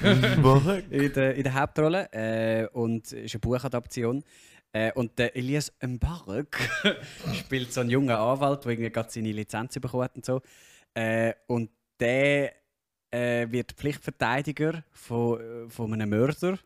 In, 0.90 1.12
der, 1.12 1.34
in 1.34 1.42
der 1.42 1.54
Hauptrolle 1.54 2.08
äh, 2.12 2.68
und 2.68 3.10
ist 3.10 3.34
eine 3.34 3.40
Buchadaption. 3.40 4.22
Äh, 4.72 4.92
und 4.92 5.18
der 5.18 5.34
Elias 5.34 5.72
Mbarek 5.84 6.56
spielt 7.34 7.72
so 7.72 7.80
einen 7.80 7.90
jungen 7.90 8.10
Anwalt, 8.10 8.64
der 8.64 8.70
irgendwie 8.70 8.90
gerade 8.92 9.10
seine 9.10 9.32
Lizenz 9.32 9.74
bekommen 9.74 10.04
hat 10.04 10.14
und 10.14 10.24
so. 10.24 10.40
Äh, 10.94 11.32
und 11.48 11.68
der 11.98 12.59
äh, 13.10 13.50
wird 13.50 13.72
Pflichtverteidiger 13.72 14.84
von, 14.92 15.40
äh, 15.40 15.68
von 15.68 15.92
einem 15.92 16.10
Mörder. 16.10 16.58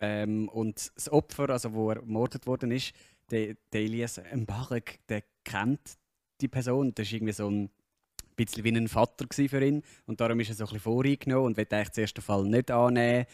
Ähm, 0.00 0.48
und 0.48 0.90
das 0.94 1.10
Opfer, 1.10 1.50
also 1.50 1.72
wo 1.72 1.90
er 1.90 1.96
ermordet 1.96 2.46
worden 2.46 2.70
ist, 2.72 2.92
der, 3.30 3.56
der 3.72 3.80
Elias 3.80 4.20
Mbarek, 4.32 5.00
der 5.08 5.22
kennt 5.44 5.98
die 6.40 6.48
Person. 6.48 6.94
Das 6.94 7.06
ist 7.06 7.12
irgendwie 7.12 7.32
so 7.32 7.48
ein 7.48 7.70
bisschen 8.36 8.64
wie 8.64 8.76
ein 8.76 8.88
Vater 8.88 9.26
für 9.30 9.64
ihn. 9.64 9.82
Und 10.06 10.20
darum 10.20 10.40
ist 10.40 10.50
er 10.50 10.54
so 10.54 10.64
ein 10.64 10.66
bisschen 10.66 10.80
voreingenommen 10.80 11.46
und 11.46 11.56
will 11.56 11.66
eigentlich 11.70 12.12
den 12.12 12.22
Fall 12.22 12.44
nicht 12.44 12.70
annehmen. 12.70 13.26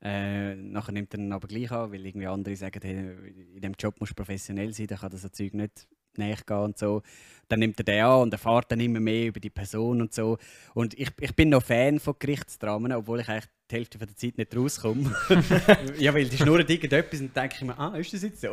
Äh, 0.00 0.54
nachher 0.54 0.92
nimmt 0.92 1.12
er 1.14 1.20
ihn 1.20 1.32
aber 1.32 1.48
gleich 1.48 1.70
an, 1.72 1.90
weil 1.90 2.06
irgendwie 2.06 2.26
andere 2.26 2.54
sagen, 2.54 2.80
hey, 2.82 3.54
in 3.54 3.60
diesem 3.60 3.74
Job 3.78 3.98
musst 3.98 4.12
du 4.12 4.14
professionell 4.14 4.72
sein, 4.72 4.86
dann 4.86 4.98
kann 4.98 5.10
das 5.10 5.22
so 5.22 5.28
Zeug 5.28 5.54
nicht 5.54 5.88
nachgehen 6.18 6.60
und 6.60 6.78
so. 6.78 7.02
Dann 7.48 7.60
nimmt 7.60 7.80
er 7.80 7.84
den 7.84 8.04
an 8.04 8.22
und 8.22 8.32
erfährt 8.32 8.70
dann 8.70 8.80
immer 8.80 9.00
mehr 9.00 9.26
über 9.28 9.40
die 9.40 9.48
Person 9.48 10.02
und 10.02 10.12
so. 10.12 10.36
Und 10.74 10.98
ich, 10.98 11.08
ich 11.18 11.34
bin 11.34 11.48
noch 11.48 11.62
Fan 11.62 11.98
von 11.98 12.14
Gerichtsdramen, 12.18 12.92
obwohl 12.92 13.20
ich 13.20 13.28
eigentlich 13.28 13.46
die 13.70 13.76
Hälfte 13.76 13.98
von 13.98 14.06
der 14.06 14.16
Zeit 14.16 14.36
nicht 14.36 14.54
rauskomme. 14.56 15.14
ja, 15.98 16.12
weil 16.12 16.26
die 16.26 16.36
schnurren 16.36 16.66
irgendetwas 16.66 17.20
und 17.20 17.34
dann 17.34 17.48
denke 17.48 17.56
ich 17.58 17.66
mir, 17.66 17.78
ah, 17.78 17.96
ist 17.96 18.12
das 18.12 18.22
jetzt 18.22 18.40
so? 18.40 18.48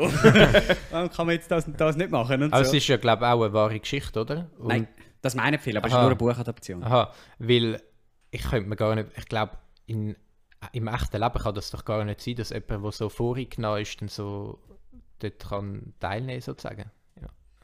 Warum 0.91 1.09
kann 1.11 1.25
man 1.25 1.35
jetzt 1.35 1.51
das 1.51 1.67
und 1.67 1.79
das 1.79 1.97
nicht 1.97 2.11
machen? 2.11 2.43
Und 2.43 2.53
Aber 2.53 2.63
so. 2.63 2.71
es 2.71 2.77
ist 2.77 2.87
ja, 2.87 2.97
glaube 2.97 3.25
ich, 3.25 3.31
auch 3.31 3.41
eine 3.41 3.53
wahre 3.53 3.79
Geschichte, 3.79 4.21
oder? 4.21 4.49
Und, 4.57 4.67
Nein, 4.67 4.87
das 5.21 5.35
meinen 5.35 5.59
viele, 5.59 5.79
aber 5.79 5.87
es 5.87 5.93
ist 5.93 5.97
nur 5.97 6.07
eine 6.07 6.15
Buchadaption. 6.15 6.83
Aha, 6.83 7.13
weil 7.39 7.81
ich 8.31 8.43
könnte 8.43 8.69
mir 8.69 8.75
gar 8.75 8.95
nicht, 8.95 9.09
ich 9.17 9.25
glaube, 9.25 9.57
in, 9.87 10.15
im 10.71 10.87
echten 10.87 11.21
Leben 11.21 11.39
kann 11.39 11.55
das 11.55 11.71
doch 11.71 11.85
gar 11.85 12.03
nicht 12.03 12.21
sein, 12.21 12.35
dass 12.35 12.49
jemand, 12.49 12.83
der 12.83 12.91
so 12.91 13.09
voreingenommen 13.09 13.81
ist, 13.81 14.01
dann 14.01 14.09
so 14.09 14.59
dort 15.19 15.39
kann 15.39 15.93
teilnehmen 15.99 16.41
sozusagen. 16.41 16.91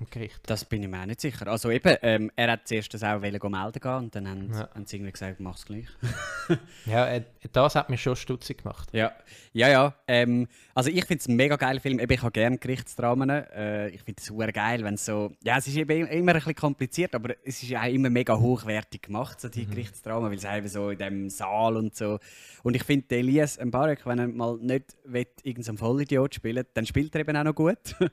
Am 0.01 0.07
Gericht. 0.09 0.39
Das 0.47 0.65
bin 0.65 0.81
ich 0.81 0.89
mir 0.89 0.99
auch 0.99 1.05
nicht 1.05 1.21
sicher. 1.21 1.47
Also 1.47 1.69
eben, 1.69 1.95
ähm, 2.01 2.31
er 2.35 2.53
hat 2.53 2.67
zuerst 2.67 2.91
das 2.93 3.03
auch 3.03 3.19
melden 3.19 3.39
gehen 3.39 3.91
und 3.93 4.15
dann 4.15 4.27
haben, 4.27 4.51
Ja. 4.51 4.67
haben 4.73 4.85
sie 4.87 4.95
irgendwie 4.97 5.11
gesagt, 5.11 5.39
mach's 5.39 5.65
gleich. 5.65 5.85
Ja, 6.85 7.07
äh, 7.07 7.21
das 7.53 7.75
hat 7.75 7.89
mich 7.89 8.01
schon 8.01 8.15
stutzig 8.15 8.63
gemacht. 8.63 8.89
Ja, 8.93 9.11
ja, 9.53 9.69
ja. 9.69 9.93
Ähm, 10.07 10.47
also 10.73 10.89
ich 10.89 11.05
finde 11.05 11.21
es 11.21 11.27
ein 11.27 11.35
mega 11.35 11.55
geiler 11.55 11.79
Film. 11.79 11.99
Eben, 11.99 12.11
ich 12.11 12.21
habe 12.21 12.31
gerne 12.31 12.57
Gerichtsdramen. 12.57 13.29
Äh, 13.29 13.89
ich 13.89 14.01
finde 14.01 14.19
es 14.19 14.25
super 14.25 14.51
geil, 14.51 14.83
wenn 14.83 14.95
es 14.95 15.05
so... 15.05 15.31
Ja, 15.43 15.57
es 15.59 15.67
ist 15.67 15.77
eben 15.77 16.07
immer 16.07 16.31
ein 16.31 16.37
bisschen 16.37 16.55
kompliziert, 16.55 17.13
aber 17.13 17.35
es 17.45 17.61
ist 17.61 17.73
auch 17.75 17.85
immer 17.85 18.09
mega 18.09 18.37
hochwertig 18.37 19.03
gemacht, 19.03 19.39
so 19.39 19.49
die 19.49 19.67
Gerichtsdramen, 19.67 20.29
weil 20.31 20.37
es 20.37 20.43
eben 20.45 20.67
so 20.67 20.89
in 20.89 20.97
dem 20.97 21.29
Saal 21.29 21.77
und 21.77 21.95
so. 21.95 22.19
Und 22.63 22.75
ich 22.75 22.83
finde, 22.83 23.15
Elias 23.15 23.59
Mbarek, 23.63 24.05
wenn 24.07 24.19
er 24.19 24.27
mal 24.27 24.57
nicht 24.57 24.95
will, 25.05 25.27
irgendeinen 25.43 25.77
Vollidiot 25.77 26.35
spielen 26.35 26.65
dann 26.73 26.85
spielt 26.87 27.13
er 27.15 27.21
eben 27.21 27.37
auch 27.37 27.43
noch 27.43 27.55
gut. 27.55 27.95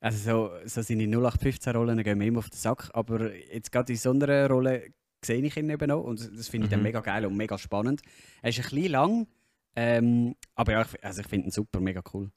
Also 0.00 0.18
so, 0.18 0.50
so 0.66 0.82
seine 0.82 1.04
0815-Rollen 1.04 2.02
gehen 2.04 2.18
mir 2.18 2.26
immer 2.26 2.38
auf 2.38 2.50
den 2.50 2.56
Sack, 2.58 2.90
aber 2.94 3.34
jetzt 3.34 3.72
gerade 3.72 3.92
in 3.92 3.98
so 3.98 4.10
einer 4.10 4.48
Rolle 4.48 4.92
sehe 5.24 5.42
ich 5.42 5.56
ihn 5.56 5.68
eben 5.70 5.88
noch 5.88 6.02
und 6.04 6.20
das 6.38 6.48
finde 6.48 6.66
ich 6.66 6.70
dann 6.70 6.80
Mhm. 6.80 6.84
mega 6.84 7.00
geil 7.00 7.26
und 7.26 7.36
mega 7.36 7.58
spannend. 7.58 8.02
Er 8.40 8.50
ist 8.50 8.58
ein 8.58 8.62
bisschen 8.70 8.92
lang, 8.92 9.26
ähm, 9.74 10.36
aber 10.54 10.72
ja, 10.72 10.82
ich, 10.82 11.04
also 11.04 11.20
ich 11.22 11.26
finde 11.26 11.48
ihn 11.48 11.50
super, 11.50 11.80
mega 11.80 12.02
cool. 12.14 12.30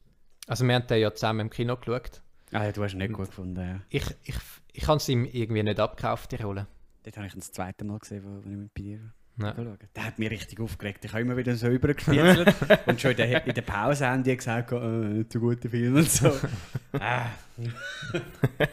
Also 0.47 0.65
wir 0.65 0.73
haben 0.73 0.87
den 0.87 0.99
ja 0.99 1.13
zusammen 1.13 1.41
im 1.41 1.49
Kino 1.51 1.77
geschaut. 1.77 2.23
Ah, 2.51 2.65
ja, 2.65 2.71
du 2.71 2.83
hast 2.83 2.93
ihn 2.93 2.97
nicht 2.97 3.13
gut 3.13 3.27
gefunden. 3.27 3.59
Ja. 3.59 3.81
Ich, 3.89 4.03
ich, 4.23 4.35
ich 4.73 4.87
habe 4.87 4.97
es 4.97 5.07
ihm 5.07 5.25
irgendwie 5.25 5.61
nicht 5.63 5.79
abgekauft, 5.79 6.31
die 6.31 6.37
Rolle. 6.37 6.67
Dort 7.03 7.17
habe 7.17 7.27
ich 7.27 7.33
ihn 7.35 7.39
das 7.39 7.51
zweite 7.51 7.85
Mal 7.85 7.99
gesehen, 7.99 8.23
wo, 8.25 8.39
ich 8.39 8.45
mit 8.57 8.73
bei 8.73 8.81
dir 8.81 9.13
Ja. 9.43 9.53
Der 9.95 10.05
hat 10.05 10.19
mich 10.19 10.29
richtig 10.29 10.59
aufgeregt. 10.59 11.03
Ich 11.05 11.11
habe 11.11 11.21
immer 11.21 11.37
wieder 11.37 11.55
so 11.55 11.67
übergespielt 11.69 12.53
und 12.85 12.99
schon 13.01 13.11
in 13.11 13.17
der, 13.17 13.45
in 13.47 13.53
der 13.53 13.61
Pause 13.61 14.07
haben 14.07 14.23
die 14.23 14.35
gesagt, 14.35 14.71
äh, 14.71 14.75
nicht 14.79 15.31
so 15.33 15.39
gute 15.39 15.69
Film 15.69 15.95
und 15.95 16.09
so. 16.09 16.27
ah, 16.99 17.25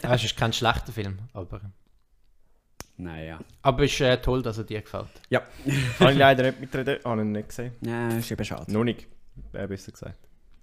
Ah, 0.02 0.14
es 0.14 0.24
ist 0.24 0.37
kein 0.37 0.52
schlechter 0.52 0.92
Film, 0.92 1.18
aber, 1.35 1.61
naja. 2.96 3.38
aber 3.62 3.85
es 3.85 3.92
ist 3.92 4.00
äh, 4.00 4.16
toll, 4.20 4.42
dass 4.42 4.59
er 4.59 4.64
dir 4.64 4.81
gefällt. 4.81 5.09
Ja. 5.28 5.42
Habe 6.00 6.12
ich 6.12 6.18
leider 6.18 6.42
nicht 6.44 6.61
mitreden, 6.61 6.98
habe 7.04 7.20
ihn 7.22 7.33
nicht 7.33 7.48
gesehen. 7.50 7.72
Ja, 7.83 8.09
ist 8.09 8.31
eben 8.31 8.44
schade. 8.44 8.72
Noch 8.72 8.85
nicht, 8.85 9.07
äh, 9.52 9.66
besser 9.66 9.92
gesagt. 9.92 10.18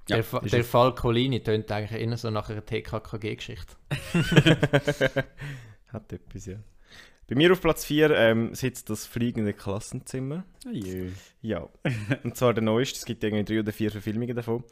Ja, 0.09 0.17
der 0.17 0.23
Fa- 0.23 0.39
der 0.39 0.63
Fall 0.63 0.93
Colini 0.95 1.41
tönt 1.41 1.71
eigentlich 1.71 1.99
eher 1.99 2.17
so 2.17 2.29
nach 2.29 2.49
einer 2.49 2.63
TKKG-Geschichte. 2.65 3.75
Hat 5.91 6.11
etwas, 6.13 6.45
ja. 6.45 6.57
Bei 7.27 7.35
mir 7.35 7.51
auf 7.51 7.61
Platz 7.61 7.85
4 7.85 8.11
ähm, 8.11 8.53
sitzt 8.53 8.89
das 8.89 9.07
fliegende 9.07 9.53
Klassenzimmer. 9.53 10.45
Oh 10.67 10.71
je. 10.71 11.09
Ja. 11.41 11.67
Und 12.23 12.37
zwar 12.37 12.53
der 12.53 12.63
neueste, 12.63 12.99
es 12.99 13.05
gibt 13.05 13.23
irgendwie 13.23 13.43
drei 13.45 13.59
oder 13.61 13.73
vier 13.73 13.89
Verfilmungen 13.89 14.35
davon. 14.35 14.63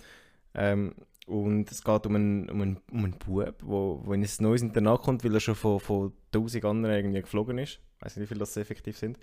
Ähm, 0.54 0.94
und 1.26 1.72
es 1.72 1.84
geht 1.84 2.06
um 2.06 2.16
einen, 2.16 2.50
um 2.50 2.62
einen, 2.62 2.80
um 2.92 3.06
einen 3.06 3.18
Bub, 3.18 3.56
wo, 3.62 4.02
wo 4.04 4.14
in 4.14 4.24
ein 4.24 4.30
neues 4.40 4.62
Internat 4.62 5.02
kommt, 5.02 5.24
weil 5.24 5.34
er 5.34 5.40
schon 5.40 5.56
von, 5.56 5.80
von 5.80 6.14
1000 6.34 6.66
anderen 6.66 6.96
irgendwie 6.96 7.22
geflogen 7.22 7.58
ist. 7.58 7.80
Ich 7.98 8.06
weiß 8.06 8.18
nicht, 8.18 8.24
wie 8.24 8.28
viele 8.28 8.42
das 8.42 8.56
effektiv 8.58 8.98
sind. 8.98 9.18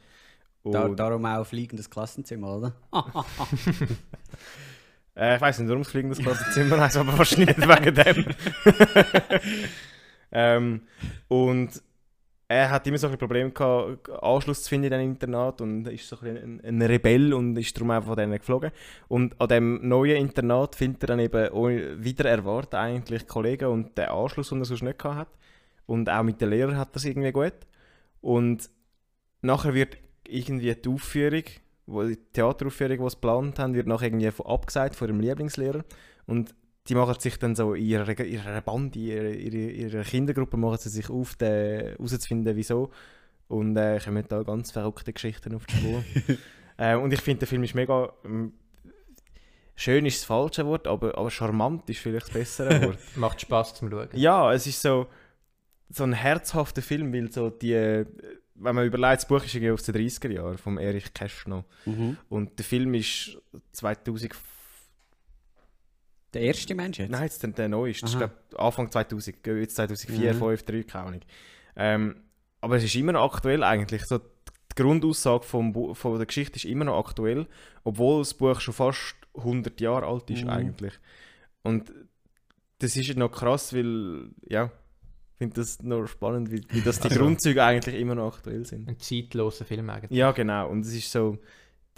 Da, 0.64 0.88
darum 0.88 1.24
auch 1.24 1.44
fliegendes 1.44 1.88
Klassenzimmer, 1.88 2.56
oder? 2.56 2.74
äh, 5.16 5.36
ich 5.36 5.40
weiß 5.40 5.58
nicht, 5.60 5.68
warum 5.68 5.82
es 5.82 5.90
fliegendes 5.90 6.18
Klassenzimmer 6.18 6.80
heißt, 6.80 6.96
aber 6.96 7.16
wahrscheinlich 7.16 7.56
nicht 7.56 7.68
wegen 7.68 7.94
dem. 7.94 8.26
ähm, 10.32 10.82
und 11.28 11.82
er 12.50 12.68
hat 12.68 12.84
immer 12.88 12.98
so 12.98 13.06
ein 13.06 13.16
Probleme 13.16 13.52
gehabt, 13.52 14.10
Anschluss 14.10 14.64
zu 14.64 14.70
finden 14.70 14.86
in 14.86 14.90
diesem 14.90 15.10
Internat 15.12 15.60
und 15.60 15.86
ist 15.86 16.08
so 16.08 16.16
ein, 16.20 16.60
ein, 16.64 16.82
Rebell 16.82 17.32
und 17.32 17.56
ist 17.56 17.76
darum 17.76 17.92
einfach 17.92 18.08
von 18.08 18.16
denen 18.16 18.36
geflogen. 18.36 18.72
Und 19.06 19.40
an 19.40 19.48
dem 19.48 19.88
neuen 19.88 20.16
Internat 20.16 20.74
findet 20.74 21.04
er 21.04 21.06
dann 21.06 21.20
eben 21.20 22.04
wieder 22.04 22.28
erwartet 22.28 22.74
eigentlich 22.74 23.28
Kollegen 23.28 23.66
und 23.66 23.96
den 23.96 24.08
Anschluss, 24.08 24.48
den 24.48 24.58
er 24.58 24.64
sonst 24.64 24.82
nicht 24.82 24.98
gehabt 24.98 25.16
hat. 25.16 25.28
Und 25.86 26.10
auch 26.10 26.24
mit 26.24 26.40
den 26.40 26.50
Lehrern 26.50 26.76
hat 26.76 26.96
das 26.96 27.04
irgendwie 27.04 27.30
gut. 27.30 27.54
Und 28.20 28.68
nachher 29.42 29.72
wird 29.72 29.96
irgendwie 30.26 30.74
die 30.74 30.88
Aufführung, 30.88 31.44
die 31.86 32.18
Theateraufführung, 32.32 32.98
die 32.98 33.10
sie 33.10 33.14
geplant 33.14 33.60
haben, 33.60 33.74
wird 33.74 33.86
nachher 33.86 34.06
irgendwie 34.06 34.32
abgesagt 34.44 34.96
von 34.96 35.06
ihrem 35.06 35.20
Lieblingslehrer. 35.20 35.84
Und 36.26 36.52
die 36.90 36.96
machen 36.96 37.20
sich 37.20 37.38
dann 37.38 37.55
so 37.55 37.74
in 37.74 37.87
ihrer, 37.87 38.20
ihrer 38.20 38.61
Band, 38.62 38.96
in 38.96 39.03
ihrer, 39.03 39.29
ihrer, 39.29 40.03
Kindergruppe 40.03 40.57
machen 40.57 40.79
sie 40.79 40.88
sich 40.88 41.09
auf, 41.09 41.37
herauszufinden, 41.40 42.57
wieso. 42.57 42.90
Und 43.46 43.76
äh, 43.76 44.00
kommen 44.05 44.24
da 44.29 44.42
ganz 44.42 44.72
verrückte 44.72 45.12
Geschichten 45.12 45.55
auf 45.55 45.66
die 45.66 45.76
Spur. 45.76 46.05
äh, 46.79 46.96
und 46.96 47.12
ich 47.12 47.20
finde, 47.20 47.40
der 47.40 47.48
Film 47.48 47.62
ist 47.62 47.76
mega... 47.76 48.12
Ähm, 48.24 48.55
schön 49.76 50.05
ist 50.05 50.18
das 50.18 50.24
falsche 50.24 50.66
Wort, 50.66 50.88
aber, 50.88 51.16
aber 51.16 51.31
charmant 51.31 51.88
ist 51.88 52.00
vielleicht 52.00 52.26
das 52.26 52.35
bessere 52.35 52.83
Wort. 52.83 52.98
Macht 53.16 53.40
Spaß 53.40 53.74
zum 53.74 53.88
Schauen. 53.88 54.09
Ja, 54.14 54.53
es 54.53 54.66
ist 54.66 54.83
so, 54.83 55.07
so 55.90 56.03
ein 56.03 56.12
herzhafter 56.12 56.83
Film, 56.83 57.12
weil 57.12 57.31
so 57.31 57.50
die... 57.50 58.05
Wenn 58.62 58.74
man 58.74 58.85
überlegt, 58.85 59.22
das 59.22 59.29
Buch 59.29 59.44
ist 59.44 59.55
irgendwie 59.55 59.72
aus 59.72 59.85
den 59.85 59.94
30er 59.94 60.29
Jahren, 60.29 60.59
von 60.59 60.76
Erich 60.76 61.14
Kästner. 61.14 61.64
Mhm. 61.87 62.18
Und 62.29 62.59
der 62.59 62.64
Film 62.64 62.92
ist 62.94 63.38
2000 63.72 64.35
der 66.34 66.42
erste 66.42 66.74
Mensch 66.74 66.98
jetzt? 66.98 67.10
Nein, 67.10 67.24
jetzt 67.24 67.42
der, 67.42 67.50
der 67.50 67.68
neueste. 67.68 68.06
Ich 68.06 68.16
glaube 68.16 68.34
Anfang 68.56 68.90
2000, 68.90 69.46
jetzt 69.46 69.76
2004, 69.76 70.34
mhm. 70.34 70.38
2005, 70.38 70.64
2003, 70.64 70.82
keine 70.84 71.06
Ahnung. 71.06 71.20
Ähm, 71.76 72.16
aber 72.60 72.76
es 72.76 72.84
ist 72.84 72.94
immer 72.94 73.12
noch 73.12 73.34
aktuell 73.34 73.62
eigentlich. 73.62 74.04
So, 74.04 74.18
die 74.18 74.74
Grundaussage 74.76 75.44
vom 75.44 75.94
von 75.94 76.16
der 76.16 76.26
Geschichte 76.26 76.56
ist 76.56 76.64
immer 76.64 76.84
noch 76.84 76.98
aktuell, 76.98 77.46
obwohl 77.84 78.20
das 78.20 78.34
Buch 78.34 78.60
schon 78.60 78.74
fast 78.74 79.16
100 79.34 79.80
Jahre 79.80 80.06
alt 80.06 80.28
ist 80.30 80.44
mhm. 80.44 80.50
eigentlich. 80.50 80.94
Und 81.62 81.92
das 82.78 82.96
ist 82.96 83.16
noch 83.16 83.30
krass, 83.30 83.74
weil, 83.74 84.30
ja, 84.48 84.66
ich 85.32 85.38
finde 85.38 85.56
das 85.56 85.82
noch 85.82 86.06
spannend, 86.06 86.50
wie, 86.50 86.62
wie 86.70 86.82
das 86.82 87.00
die 87.00 87.08
also, 87.08 87.20
Grundzüge 87.20 87.64
eigentlich 87.64 87.94
immer 87.94 88.14
noch 88.14 88.36
aktuell 88.36 88.64
sind. 88.64 88.88
Ein 88.88 88.98
zeitloser 88.98 89.64
Film 89.64 89.88
eigentlich. 89.90 90.18
Ja, 90.18 90.32
genau. 90.32 90.68
Und 90.68 90.84
es 90.84 90.94
ist 90.94 91.10
so, 91.10 91.38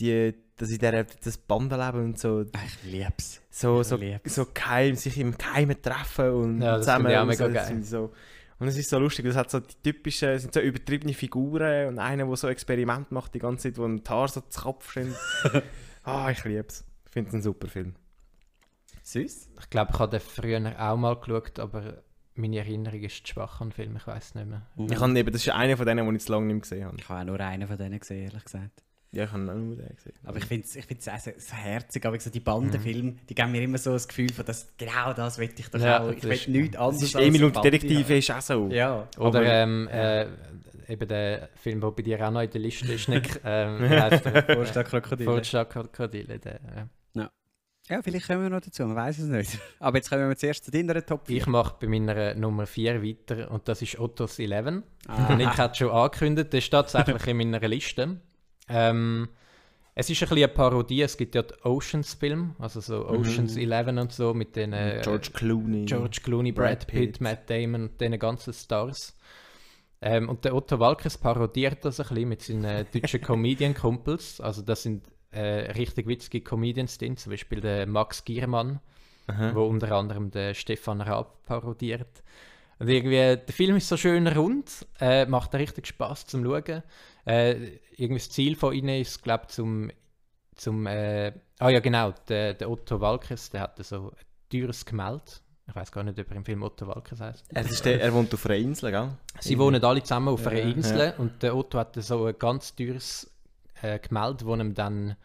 die, 0.01 0.35
dass 0.57 0.71
in 0.71 0.79
der, 0.79 1.05
das 1.05 1.39
Bandenleben 1.39 2.05
und 2.05 2.19
so. 2.19 2.43
Ich 2.43 2.85
lieb's. 2.85 3.42
So, 3.55 3.83
so, 3.83 3.99
so 4.25 4.47
geheim, 4.47 4.97
sich 4.97 5.19
im 5.19 5.37
Geheimen 5.37 5.81
treffen 5.81 6.31
und 6.31 6.63
ja, 6.63 6.79
zusammen. 6.79 7.11
Ja, 7.11 7.23
mega 7.23 7.47
so, 7.47 7.53
geil. 7.53 7.83
So, 7.83 8.13
und 8.59 8.67
es 8.67 8.79
ist 8.79 8.89
so 8.89 8.99
lustig, 8.99 9.27
es 9.27 9.37
hat 9.37 9.51
so 9.51 9.61
die 9.61 9.75
typischen, 9.83 10.39
sind 10.39 10.55
so 10.55 10.61
übertriebene 10.61 11.13
Figuren 11.13 11.89
und 11.89 11.99
einer, 11.99 12.25
der 12.25 12.37
so 12.37 12.49
Experiment 12.49 13.13
macht 13.13 13.35
die 13.35 13.41
ganze 13.41 13.69
Zeit, 13.69 13.79
wo 13.79 13.85
ein 13.85 14.03
Tar 14.05 14.27
so 14.29 14.41
zu 14.41 14.61
Kopf 14.63 14.91
steht. 14.91 15.15
ah, 16.05 16.31
ich 16.31 16.43
lieb's. 16.45 16.83
Ich 17.05 17.13
finde 17.13 17.29
es 17.29 17.35
ein 17.35 17.43
super 17.43 17.69
Film. 17.69 17.95
Süß. 19.03 19.51
Ich 19.61 19.69
glaube, 19.69 19.91
ich 19.93 19.99
habe 19.99 20.19
den 20.19 20.21
früher 20.21 20.75
auch 20.79 20.97
mal 20.97 21.17
geschaut, 21.17 21.59
aber 21.59 22.03
meine 22.35 22.57
Erinnerung 22.57 23.03
ist 23.03 23.27
zu 23.27 23.35
schwach 23.35 23.61
an 23.61 23.69
den 23.69 23.73
Film, 23.75 23.97
ich 23.97 24.07
weiß 24.07 24.35
nicht 24.35 24.47
mehr. 24.47 24.63
Ich 24.77 24.99
habe 24.99 25.19
eben, 25.19 25.31
das 25.31 25.43
ist 25.43 25.53
einer 25.53 25.77
von 25.77 25.85
denen, 25.85 26.09
die 26.09 26.17
ich 26.17 26.23
zu 26.25 26.33
lange 26.33 26.47
nicht 26.47 26.55
mehr 26.55 26.61
gesehen 26.63 26.87
habe. 26.87 26.97
Ich 26.99 27.09
habe 27.09 27.21
auch 27.21 27.27
nur 27.27 27.41
einen 27.41 27.69
von 27.69 27.77
denen 27.77 28.01
gesehen, 28.01 28.25
ehrlich 28.25 28.45
gesagt. 28.45 28.83
Ja, 29.15 29.25
ich 29.25 29.33
habe 29.33 29.43
auch 29.43 29.55
nur 29.55 29.77
den 29.77 29.95
gesehen. 29.95 30.15
Aber 30.25 30.39
ich 30.39 30.47
finde 30.47 30.65
es 30.65 30.75
ich 30.75 30.87
auch 30.89 31.19
so, 31.19 31.31
so 31.37 31.55
herzig, 31.55 32.07
aber 32.07 32.19
so 32.19 32.31
die 32.31 32.41
Bandenfilme, 32.41 33.11
mhm. 33.11 33.19
die 33.29 33.35
geben 33.35 33.53
mir 33.53 33.61
immer 33.61 33.77
so 33.77 33.93
das 33.93 34.09
Gefühl 34.09 34.33
von, 34.33 34.47
dass 34.47 34.73
genau 34.79 35.13
das 35.13 35.37
will 35.37 35.51
ich 35.55 35.69
doch 35.69 35.79
ja, 35.79 36.03
auch. 36.03 36.11
Ich 36.13 36.23
will 36.23 36.41
nichts 36.49 36.77
anderes 36.79 37.03
ist 37.03 37.15
Emil 37.17 37.45
und 37.45 37.63
Detektive 37.63 38.17
ist 38.17 38.31
auch 38.31 38.41
so. 38.41 38.69
Ja. 38.71 39.07
Oder 39.19 39.45
ähm, 39.45 39.87
äh, 39.89 40.27
eben 40.89 41.07
der 41.07 41.51
Film, 41.57 41.83
der 41.83 41.91
bei 41.91 42.03
dir 42.03 42.27
auch 42.27 42.31
noch 42.31 42.41
in 42.41 42.51
der 42.51 42.61
Liste 42.63 42.91
ist, 42.91 43.09
nicht, 43.11 43.39
ähm, 43.45 43.81
heißt 43.81 44.25
der 44.25 44.45
Vorstadtkrokodile. 44.45 45.31
Vorstadtkrokodile, 45.31 46.39
der, 46.39 46.61
ja. 46.75 46.89
ja. 47.15 47.31
Ja, 47.91 48.01
vielleicht 48.01 48.29
kommen 48.29 48.45
wir 48.45 48.49
noch 48.49 48.63
dazu, 48.63 48.87
man 48.87 48.97
weiß 48.97 49.19
es 49.19 49.29
nicht. 49.29 49.59
Aber 49.79 49.99
jetzt 49.99 50.09
kommen 50.09 50.27
wir 50.27 50.37
zuerst 50.37 50.65
zu 50.65 50.71
deiner 50.71 51.05
Top 51.05 51.27
4. 51.27 51.37
Ich 51.37 51.47
mache 51.47 51.75
bei 51.79 51.87
meiner 51.87 52.35
Nummer 52.35 52.67
4 52.67 53.03
weiter 53.03 53.51
und 53.51 53.69
das 53.69 53.83
ist 53.83 53.99
Ottos 53.99 54.39
11. 54.39 54.83
Ah. 55.07 55.35
Nick 55.35 55.59
hat 55.59 55.77
schon 55.77 55.91
angekündigt, 55.91 56.55
das 56.55 56.65
ist 56.65 56.71
tatsächlich 56.71 57.27
in 57.27 57.37
meiner 57.37 57.61
Liste. 57.69 58.19
Ähm, 58.73 59.29
es 59.95 60.09
ist 60.09 60.23
ein 60.23 60.29
bisschen 60.29 60.45
eine 60.45 60.49
Parodie, 60.49 61.03
es 61.03 61.17
gibt 61.17 61.35
ja 61.35 61.43
die 61.43 61.55
Oceans-Film, 61.65 62.57
also 62.59 62.81
so 62.81 63.01
mhm. 63.01 63.21
Oceans 63.21 63.57
mhm. 63.57 63.73
11 63.73 63.89
und 63.89 64.13
so 64.13 64.33
mit 64.33 64.57
den 64.57 64.73
äh, 64.73 65.01
George 65.03 65.31
Clooney, 65.35 65.85
George 65.85 66.21
Clooney, 66.23 66.53
Brad, 66.53 66.81
Brad 66.81 66.87
Pitt, 66.87 67.13
Pitt, 67.13 67.21
Matt 67.21 67.51
Damon 67.51 67.83
und 67.85 68.01
den 68.01 68.19
ganzen 68.19 68.55
Stars. 68.55 69.15
Ähm, 70.01 70.29
und 70.29 70.45
der 70.45 70.55
Otto 70.55 70.81
Walkes 70.81 71.19
parodiert 71.19 71.85
das 71.85 72.01
ein 72.01 72.09
bisschen 72.09 72.29
mit 72.29 72.43
seinen 72.43 72.87
deutschen 72.93 73.21
Comedian-Kumpels. 73.23 74.41
Also 74.41 74.63
das 74.63 74.83
sind 74.83 75.05
äh, 75.31 75.71
richtig 75.73 76.07
witzige 76.07 76.41
Comedians 76.41 76.99
drin, 76.99 77.17
zum 77.17 77.31
Beispiel 77.31 77.61
der 77.61 77.87
Max 77.87 78.25
Giermann, 78.25 78.81
wo 79.55 79.65
unter 79.65 79.93
anderem 79.93 80.31
der 80.31 80.53
Stefan 80.53 81.01
Raab 81.01 81.45
parodiert. 81.47 82.23
Und 82.79 82.89
irgendwie, 82.89 83.17
der 83.17 83.55
Film 83.55 83.77
ist 83.77 83.89
so 83.89 83.97
schön 83.97 84.27
rund, 84.27 84.87
äh, 85.01 85.25
macht 85.27 85.55
richtig 85.55 85.87
Spaß 85.87 86.27
zum 86.27 86.45
Schauen. 86.45 86.83
Äh, 87.25 87.79
irgendwie 87.97 88.21
das 88.21 88.31
Ziel 88.31 88.57
von 88.57 88.75
ihnen 88.75 89.01
ist, 89.01 89.23
glaube 89.23 89.45
ich, 89.49 89.55
zum, 89.55 89.91
zum 90.57 90.87
äh, 90.87 91.33
ah 91.59 91.69
ja 91.69 91.81
genau, 91.81 92.13
der, 92.29 92.55
der 92.55 92.71
Otto 92.71 93.01
Walkes, 93.01 93.51
der 93.51 93.63
hatte 93.63 93.85
so 93.85 94.11
ein 94.11 94.17
teures 94.51 94.85
Gemälde. 94.85 95.23
Ich 95.69 95.75
weiß 95.75 95.93
gar 95.93 96.03
nicht, 96.03 96.19
ob 96.19 96.31
er 96.31 96.37
im 96.37 96.45
Film 96.45 96.63
Otto 96.63 96.87
Walkes 96.89 97.21
heißt. 97.21 97.47
Er, 97.55 97.65
ist 97.65 97.85
der, 97.85 98.03
er 98.03 98.13
wohnt 98.13 98.35
auf 98.35 98.45
einer 98.47 98.57
Insel, 98.57 98.91
gell? 98.91 99.11
Sie 99.41 99.59
wohnen 99.59 99.83
alle 99.83 100.03
zusammen 100.03 100.29
auf 100.29 100.47
einer 100.47 100.61
Insel 100.61 100.99
ja. 100.99 101.15
und 101.17 101.43
der 101.43 101.57
Otto 101.57 101.79
hatte 101.79 102.03
so 102.03 102.27
ein 102.27 102.35
ganz 102.39 102.75
teures 102.75 103.31
äh, 103.81 103.99
Gemälde, 104.01 104.45
wo 104.45 104.57
ihm 104.57 104.75
dann 104.75 105.17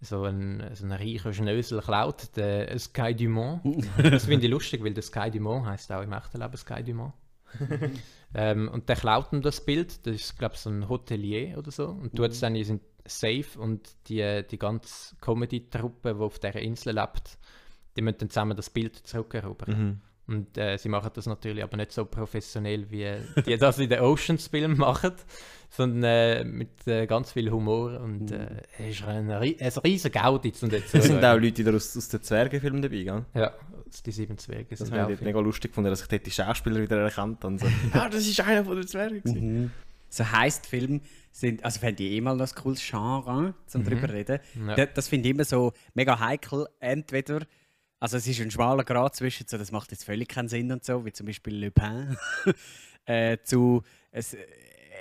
so 0.00 0.24
ein, 0.24 0.62
so 0.74 0.84
ein 0.84 0.92
reicher 0.92 1.32
Schnösel 1.32 1.80
klaut, 1.80 2.36
der 2.36 2.78
Sky 2.78 3.14
Dumont. 3.14 3.62
das 4.02 4.26
finde 4.26 4.46
ich 4.46 4.52
lustig, 4.52 4.82
weil 4.82 4.94
der 4.94 5.02
Sky 5.02 5.30
Dumont 5.30 5.66
heißt 5.66 5.92
auch 5.92 6.02
im 6.02 6.12
echten 6.12 6.40
Leben 6.40 6.56
Sky 6.56 6.82
Dumont. 6.82 7.12
ähm, 8.34 8.68
und 8.68 8.88
der 8.88 8.96
klaut 8.96 9.32
ihm 9.32 9.42
das 9.42 9.64
Bild, 9.64 10.06
das 10.06 10.14
ist, 10.16 10.38
glaube 10.38 10.54
ich, 10.54 10.60
so 10.60 10.70
ein 10.70 10.88
Hotelier 10.88 11.56
oder 11.56 11.70
so, 11.70 11.88
und 11.88 12.14
tut 12.14 12.32
es 12.32 12.40
dann 12.40 12.56
in 12.56 12.80
Safe 13.06 13.58
und 13.58 13.88
die, 14.08 14.42
die 14.50 14.58
ganze 14.58 15.14
Comedy-Truppe, 15.20 16.14
die 16.14 16.20
auf 16.20 16.38
dieser 16.38 16.60
Insel 16.60 16.94
lebt, 16.94 17.38
die 17.96 18.02
müssen 18.02 18.18
dann 18.18 18.30
zusammen 18.30 18.56
das 18.56 18.70
Bild 18.70 18.96
zurückerobern. 18.96 19.70
Mhm. 19.70 20.00
Und 20.26 20.56
äh, 20.56 20.78
sie 20.78 20.88
machen 20.88 21.10
das 21.14 21.26
natürlich 21.26 21.62
aber 21.62 21.76
nicht 21.76 21.92
so 21.92 22.06
professionell, 22.06 22.90
wie 22.90 23.14
die 23.44 23.56
das 23.58 23.78
in 23.78 23.90
den 23.90 24.00
Oceans-Filmen 24.00 24.78
machen, 24.78 25.12
sondern 25.68 26.04
äh, 26.04 26.44
mit 26.44 26.86
äh, 26.86 27.06
ganz 27.06 27.32
viel 27.32 27.50
Humor 27.50 28.00
und 28.00 28.30
mhm. 28.30 28.36
äh, 28.36 28.62
es 28.78 29.00
ist 29.00 29.04
ein, 29.04 29.30
ein. 29.30 29.42
Und 29.42 30.72
jetzt, 30.72 30.94
es 30.94 31.04
sind 31.04 31.24
auch 31.24 31.38
Leute 31.38 31.74
aus, 31.74 31.96
aus 31.96 32.08
den 32.08 32.22
Zwergenfilmen 32.22 32.80
dabei, 32.80 33.02
gell? 33.02 33.24
Ja, 33.34 33.52
die 34.04 34.12
sieben 34.12 34.38
Zwerge 34.38 34.76
Das 34.76 34.90
habe 34.90 35.12
ich 35.12 35.20
mega 35.20 35.40
lustig 35.40 35.72
gefunden, 35.72 35.90
dass 35.90 36.02
ich 36.02 36.08
dort 36.08 36.26
die 36.26 36.30
Schauspieler 36.30 36.80
wieder 36.80 36.98
erkannt 36.98 37.44
habe. 37.44 37.58
So, 37.58 37.66
ah, 37.92 38.08
das 38.08 38.26
ist 38.26 38.40
einer 38.40 38.64
von 38.64 38.76
den 38.76 38.86
Zwergen. 38.86 39.22
Mhm. 39.24 39.70
So 40.08 40.30
heisst 40.30 40.66
Film 40.66 41.00
sind, 41.32 41.64
also 41.64 41.80
fände 41.80 42.02
ich 42.04 42.12
eh 42.12 42.20
mal 42.20 42.38
das 42.38 42.54
cooles 42.54 42.80
Genre, 42.80 43.54
zum 43.66 43.82
mhm. 43.82 43.86
drüber 43.86 44.12
reden. 44.12 44.38
Ja. 44.66 44.76
Das, 44.76 44.88
das 44.94 45.08
finde 45.08 45.28
ich 45.28 45.34
immer 45.34 45.44
so 45.44 45.72
mega 45.94 46.18
heikel, 46.18 46.66
entweder 46.80 47.40
also 48.04 48.18
es 48.18 48.26
ist 48.26 48.38
ein 48.38 48.50
schmaler 48.50 48.84
Grad 48.84 49.16
zwischen, 49.16 49.46
so, 49.48 49.56
das 49.56 49.72
macht 49.72 49.90
jetzt 49.90 50.04
völlig 50.04 50.28
keinen 50.28 50.46
Sinn 50.46 50.70
und 50.70 50.84
so, 50.84 51.06
wie 51.06 51.12
zum 51.12 51.24
Beispiel 51.24 51.54
Le 51.54 51.70
Pen, 51.70 52.18
äh, 53.06 53.38
zu, 53.42 53.82
es 54.10 54.34
äh, 54.34 54.44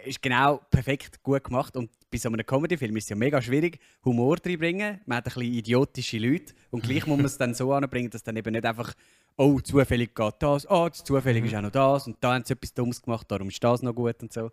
ist 0.06 0.22
genau 0.22 0.62
perfekt 0.72 1.22
gut 1.22 1.44
gemacht 1.44 1.76
und 1.76 1.92
bei 2.10 2.18
so 2.18 2.30
einem 2.30 2.46
Comedy-Film 2.46 2.96
ist 2.96 3.04
es 3.04 3.10
ja 3.10 3.18
mega 3.18 3.42
schwierig, 3.42 3.80
Humor 4.06 4.38
reinbringen. 4.46 5.02
Man 5.06 5.18
hat 5.18 5.28
ein 5.28 5.34
bisschen 5.34 5.54
idiotische 5.54 6.18
Leute 6.18 6.54
und 6.72 6.82
gleich 6.84 7.06
muss 7.06 7.18
man 7.18 7.26
es 7.26 7.38
dann 7.38 7.54
so 7.54 7.74
anbringen, 7.74 8.10
dass 8.10 8.24
dann 8.24 8.38
eben 8.38 8.54
nicht 8.54 8.66
einfach 8.66 8.94
«Oh, 9.36 9.60
zufällig 9.60 10.16
geht 10.16 10.36
das, 10.40 10.70
oh, 10.70 10.88
zufällig 10.88 11.42
mhm. 11.42 11.50
ist 11.50 11.56
auch 11.56 11.62
noch 11.62 11.72
das 11.72 12.08
und 12.08 12.16
da 12.22 12.36
haben 12.36 12.46
sie 12.46 12.54
etwas 12.54 12.74
Dummes 12.74 13.02
gemacht, 13.02 13.30
darum 13.30 13.50
ist 13.50 13.62
das 13.62 13.82
noch 13.82 13.94
gut» 13.94 14.16
und 14.22 14.32
so. 14.32 14.50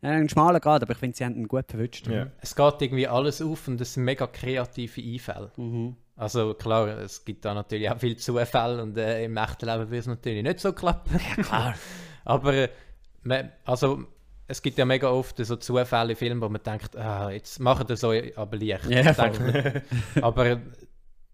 Ein 0.00 0.28
schmaler 0.28 0.60
Grad, 0.60 0.82
aber 0.82 0.92
ich 0.92 0.98
finde, 0.98 1.16
sie 1.16 1.24
haben 1.24 1.36
ihn 1.36 1.48
gut 1.48 1.64
verwünscht. 1.68 2.06
Ja. 2.06 2.28
Es 2.40 2.54
geht 2.54 2.82
irgendwie 2.82 3.08
alles 3.08 3.42
auf 3.42 3.66
und 3.66 3.80
es 3.80 3.94
sind 3.94 4.04
mega 4.04 4.26
kreative 4.26 5.00
Einfälle. 5.00 5.50
Mhm. 5.56 5.96
Also 6.14 6.54
klar, 6.54 6.88
es 6.98 7.24
gibt 7.24 7.44
da 7.44 7.54
natürlich 7.54 7.90
auch 7.90 7.98
viele 7.98 8.16
Zufälle 8.16 8.82
und 8.82 8.96
äh, 8.96 9.24
im 9.24 9.36
echten 9.36 9.66
Leben 9.66 9.84
würde 9.84 9.98
es 9.98 10.06
natürlich 10.06 10.42
nicht 10.42 10.60
so 10.60 10.72
klappen. 10.72 11.18
Ja, 11.36 11.42
klar. 11.42 11.74
Aber 12.24 12.54
äh, 12.54 12.68
also, 13.64 14.04
es 14.46 14.62
gibt 14.62 14.78
ja 14.78 14.84
mega 14.84 15.10
oft 15.10 15.44
so 15.44 15.56
Zufälle 15.56 16.10
in 16.10 16.16
Filmen, 16.16 16.40
wo 16.40 16.48
man 16.48 16.62
denkt, 16.62 16.96
ah, 16.96 17.30
jetzt 17.30 17.60
machen 17.60 17.86
das 17.86 18.00
so 18.00 18.12
aber 18.36 18.56
leicht. 18.56 18.86
Ja, 18.86 19.14
aber 20.22 20.60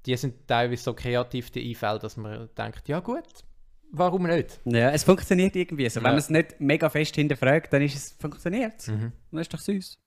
die 0.05 0.17
sind 0.17 0.47
teilweise 0.49 0.83
so 0.83 0.95
kreativ, 0.95 1.51
die 1.51 1.71
Einfälle, 1.71 1.99
dass 1.99 2.17
man 2.17 2.49
denkt, 2.57 2.89
ja 2.89 3.01
gut, 3.01 3.25
warum 3.93 4.25
nicht? 4.25 4.61
Ja, 4.65 4.91
es 4.91 5.05
funktioniert 5.05 5.55
irgendwie. 5.57 5.85
Ja. 5.85 5.95
Wenn 5.97 6.03
man 6.03 6.17
es 6.17 6.31
nicht 6.31 6.61
mega 6.61 6.89
fest 6.89 7.15
hinterfragt, 7.15 7.73
dann 7.73 7.83
ist 7.83 7.95
es 7.95 8.13
funktioniert. 8.19 8.87
Mhm. 8.89 9.13
Das 9.33 9.43
ist 9.43 9.55
doch 9.55 9.61
süß. 9.61 9.99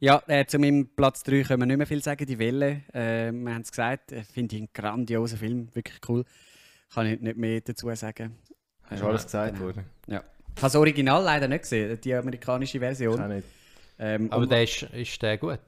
Ja, 0.00 0.22
äh, 0.28 0.46
zu 0.46 0.58
meinem 0.58 0.88
Platz 0.94 1.24
3 1.24 1.42
können 1.42 1.62
wir 1.62 1.66
nicht 1.66 1.76
mehr 1.78 1.86
viel 1.86 2.02
sagen. 2.02 2.24
Die 2.24 2.38
Welle, 2.38 2.82
äh, 2.92 3.32
wir 3.32 3.54
haben 3.54 3.62
es 3.62 3.70
gesagt, 3.70 4.12
äh, 4.12 4.22
finde 4.22 4.54
ich 4.54 4.62
einen 4.62 4.68
grandiosen 4.72 5.38
Film, 5.38 5.74
wirklich 5.74 5.98
cool. 6.08 6.24
Kann 6.94 7.06
ich 7.06 7.20
nicht 7.20 7.36
mehr 7.36 7.60
dazu 7.60 7.92
sagen. 7.94 8.36
Du 8.90 9.06
alles 9.06 9.24
gesagt 9.24 9.54
genau. 9.54 9.66
worden? 9.66 9.84
Ja. 10.06 10.18
Ich 10.18 10.62
habe 10.62 10.72
das 10.72 10.76
Original 10.76 11.22
leider 11.22 11.48
nicht 11.48 11.62
gesehen, 11.62 12.00
die 12.00 12.14
amerikanische 12.14 12.78
Version. 12.78 13.14
Ich 13.14 13.20
auch 13.20 13.28
nicht. 13.28 13.46
Ähm, 13.98 14.32
Aber 14.32 14.46
der 14.46 14.62
ist, 14.62 14.82
ist 14.82 15.20
der 15.20 15.36
gut? 15.36 15.58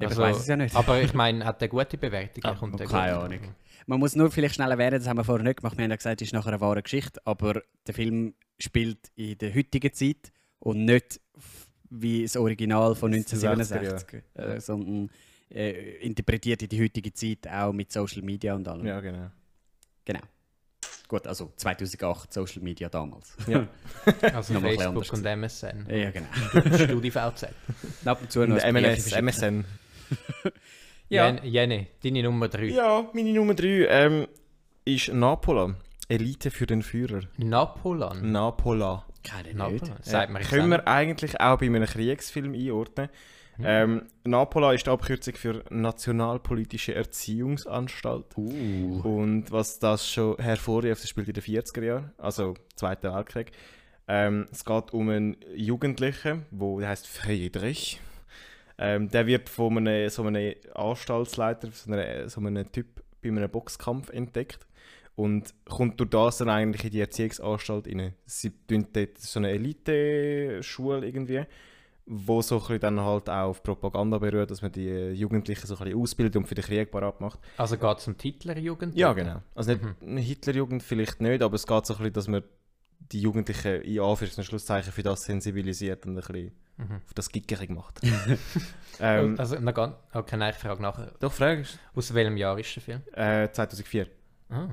ich 0.00 0.06
Also, 0.06 0.22
weiß 0.22 0.36
es 0.38 0.46
ja 0.46 0.56
nicht. 0.56 0.74
Aber 0.74 1.00
ich 1.00 1.14
meine, 1.14 1.44
hat 1.44 1.60
der 1.60 1.68
gute 1.68 1.96
Bewertung? 1.96 2.44
Ah, 2.44 2.54
Kommt 2.54 2.78
der 2.78 2.86
keine 2.86 3.14
gut? 3.14 3.24
Ahnung. 3.24 3.54
Man 3.86 4.00
muss 4.00 4.16
nur 4.16 4.30
vielleicht 4.30 4.56
schnell 4.56 4.70
erwähnen, 4.70 4.98
das 4.98 5.06
haben 5.06 5.16
wir 5.16 5.24
vorher 5.24 5.44
nicht 5.44 5.58
gemacht, 5.58 5.76
wir 5.78 5.84
haben 5.84 5.90
ja 5.90 5.96
gesagt, 5.96 6.20
es 6.20 6.28
ist 6.28 6.32
nachher 6.34 6.48
eine 6.48 6.60
wahre 6.60 6.82
Geschichte, 6.82 7.20
aber 7.24 7.62
der 7.86 7.94
Film 7.94 8.34
spielt 8.58 8.98
in 9.14 9.38
der 9.38 9.54
heutigen 9.54 9.92
Zeit 9.92 10.32
und 10.58 10.84
nicht 10.84 11.20
wie 11.88 12.22
das 12.24 12.36
Original 12.36 12.96
von 12.96 13.12
Das 13.12 13.20
ist 13.20 13.42
die 13.42 13.46
1967, 13.46 14.22
äh, 14.34 14.60
sondern 14.60 15.10
äh, 15.50 15.98
interpretiert 15.98 16.62
in 16.62 16.68
die 16.68 16.82
heutige 16.82 17.12
Zeit 17.12 17.46
auch 17.48 17.72
mit 17.72 17.92
Social 17.92 18.22
Media 18.22 18.54
und 18.54 18.66
allem. 18.66 18.86
Ja, 18.86 19.00
genau. 19.00 19.30
Genau. 20.04 20.20
Gut, 21.06 21.24
also 21.28 21.52
2008 21.56 22.32
Social 22.32 22.62
Media 22.62 22.88
damals. 22.88 23.36
Ja. 23.46 23.68
Also 24.34 24.54
Noch 24.54 24.62
mal 24.62 24.70
ein 24.70 24.76
bisschen 24.76 24.94
Facebook 24.94 25.12
und 25.18 25.24
MSN. 25.24 25.86
ja, 25.88 26.10
genau. 26.10 26.76
StudiVZ. 26.76 27.46
Ab 28.04 28.20
und 28.20 28.32
zu 28.32 28.44
noch. 28.46 28.56
MSN. 28.56 29.64
Ja. 31.08 31.26
Jen- 31.28 31.44
Jenny, 31.44 31.86
deine 32.02 32.22
Nummer 32.22 32.48
3. 32.48 32.66
Ja, 32.66 33.08
meine 33.12 33.32
Nummer 33.32 33.54
3 33.54 33.86
ähm, 33.88 34.26
ist 34.84 35.12
Napola. 35.12 35.74
Elite 36.08 36.50
für 36.50 36.66
den 36.66 36.82
Führer. 36.82 37.20
Napoleon. 37.36 38.30
Napola. 38.32 39.04
Keine. 39.24 39.54
Napoleon. 39.54 39.96
Sagt 40.02 40.32
mir 40.32 40.40
Äh, 40.40 40.44
können 40.44 40.70
wir 40.70 40.86
eigentlich 40.86 41.40
auch 41.40 41.58
bei 41.58 41.66
einem 41.66 41.84
Kriegsfilm 41.84 42.54
einordnen. 42.54 43.08
Mhm. 43.58 43.64
Ähm, 43.66 44.02
Napola 44.24 44.72
ist 44.72 44.86
die 44.86 44.90
Abkürzung 44.90 45.34
für 45.34 45.64
Nationalpolitische 45.70 46.94
Erziehungsanstalt. 46.94 48.26
Uh. 48.36 49.00
Und 49.02 49.50
was 49.50 49.78
das 49.78 50.08
schon 50.10 50.36
hervorruft, 50.36 51.02
das 51.02 51.08
spielt 51.08 51.28
in 51.28 51.34
den 51.34 51.42
40er 51.42 51.82
Jahren, 51.82 52.12
also 52.18 52.54
Zweiter 52.74 53.14
Weltkrieg. 53.14 53.52
Ähm, 54.08 54.46
es 54.52 54.64
geht 54.64 54.92
um 54.92 55.08
einen 55.08 55.36
Jugendlichen, 55.56 56.46
wo, 56.50 56.78
der 56.80 56.90
heißt 56.90 57.06
Friedrich. 57.08 58.00
Ähm, 58.78 59.08
der 59.08 59.26
wird 59.26 59.48
von 59.48 59.76
einem, 59.78 60.08
so 60.10 60.22
einem 60.22 60.54
Anstaltsleiter, 60.74 61.68
so 61.72 61.90
einem, 61.92 62.28
so 62.28 62.40
einem 62.40 62.70
Typ 62.72 63.02
bei 63.22 63.28
einem 63.30 63.50
Boxkampf 63.50 64.10
entdeckt 64.10 64.66
und 65.14 65.54
kommt 65.64 65.98
durch 65.98 66.10
das 66.10 66.38
dann 66.38 66.50
eigentlich 66.50 66.84
in 66.84 66.90
die 66.90 67.00
Erziehungsanstalt 67.00 67.86
rein. 67.88 68.12
Sie 68.26 68.50
tun 68.66 68.86
dort 68.92 69.16
so 69.18 69.38
eine 69.40 69.50
Elite-Schule 69.50 71.06
irgendwie, 71.06 71.44
wo 72.04 72.42
so 72.42 72.62
ein 72.68 72.78
dann 72.80 73.00
halt 73.00 73.28
auch 73.30 73.48
auf 73.48 73.62
Propaganda 73.62 74.18
berührt, 74.18 74.50
dass 74.50 74.62
man 74.62 74.70
die 74.72 74.90
Jugendlichen 75.12 75.66
so 75.66 75.74
ein 75.76 75.84
bisschen 75.84 75.98
ausbildet 76.00 76.36
und 76.36 76.46
für 76.46 76.54
den 76.54 76.64
Krieg 76.64 76.90
parat 76.90 77.20
macht. 77.20 77.40
Also 77.56 77.76
geht 77.78 77.98
es 77.98 78.06
um 78.06 78.16
die 78.16 78.30
Hitlerjugend? 78.30 78.94
Ja, 78.94 79.12
genau. 79.12 79.42
Also 79.54 79.72
nicht 79.72 79.82
Mhm. 79.82 79.94
eine 80.02 80.20
Hitlerjugend 80.20 80.82
vielleicht 80.82 81.20
nicht, 81.20 81.42
aber 81.42 81.54
es 81.54 81.66
geht 81.66 81.86
so 81.86 81.94
ein 81.94 81.98
bisschen, 81.98 82.12
dass 82.12 82.28
man 82.28 82.42
die 83.12 83.20
Jugendlichen 83.20 83.82
in 83.82 83.98
Anführungs- 84.00 84.36
und 84.38 84.44
Schlusszeichen 84.44 84.92
für 84.92 85.02
das 85.02 85.24
sensibilisiert 85.24 86.04
und 86.06 86.12
ein 86.12 86.16
bisschen 86.16 86.52
Mhm. 86.78 86.96
auf 87.06 87.14
das 87.14 87.30
gickerig 87.30 87.70
macht. 87.70 88.00
ähm, 89.00 89.34
also, 89.38 89.58
noch 89.58 89.74
ganz, 89.74 89.94
okay, 90.12 90.36
nein, 90.36 90.52
ich 90.54 90.60
frage 90.60 90.82
nachher. 90.82 91.12
doch, 91.20 91.32
fragst 91.32 91.78
Aus 91.94 92.12
welchem 92.12 92.36
Jahr 92.36 92.58
ist 92.58 92.74
der 92.76 92.82
Film? 92.82 93.02
äh, 93.12 93.50
2004. 93.50 94.06
Ah. 94.50 94.68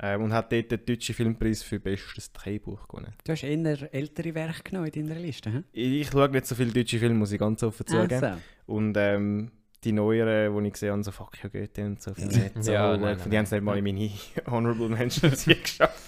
Ähm, 0.00 0.22
und 0.22 0.32
hat 0.32 0.50
dort 0.52 0.70
den 0.72 0.84
deutschen 0.84 1.14
Filmpreis 1.14 1.62
für 1.62 1.78
bestes 1.78 2.32
Drehbuch 2.32 2.88
gewonnen. 2.88 3.14
Du 3.24 3.32
hast 3.32 3.44
eher 3.44 3.94
ältere 3.94 4.34
Werke 4.34 4.62
genommen 4.64 4.88
in 4.88 5.06
deiner 5.06 5.20
Liste, 5.20 5.50
hä? 5.50 5.62
Ich 5.72 6.08
schaue 6.08 6.28
nicht 6.30 6.46
so 6.46 6.54
viele 6.56 6.72
deutsche 6.72 6.98
Filme, 6.98 7.14
muss 7.14 7.30
ich 7.32 7.38
ganz 7.38 7.62
offen 7.62 7.86
zugeben. 7.86 8.24
Also. 8.24 8.40
Und 8.66 8.96
ähm, 8.96 9.52
die 9.84 9.92
neueren, 9.92 10.56
die 10.62 10.66
ich 10.68 10.72
gesehen 10.72 10.92
habe, 10.92 11.04
so 11.04 11.12
«Fuck 11.12 11.40
ja 11.42 11.48
Goethe» 11.48 11.84
und 11.84 12.02
so, 12.02 12.12
finde 12.14 12.34
ich 12.34 12.54
nicht 12.54 12.64
so 12.64 12.72
Ja, 12.72 12.92
gut. 12.92 13.02
nein, 13.02 13.18
die 13.22 13.28
nein, 13.28 13.38
haben 13.38 13.44
es 13.44 13.50
nicht 13.52 13.62
mal 13.62 13.78
in 13.78 13.84
meine 13.84 14.10
Honorable 14.50 14.88
Mentions 14.88 15.42
hier 15.44 15.60
geschafft. 15.60 16.00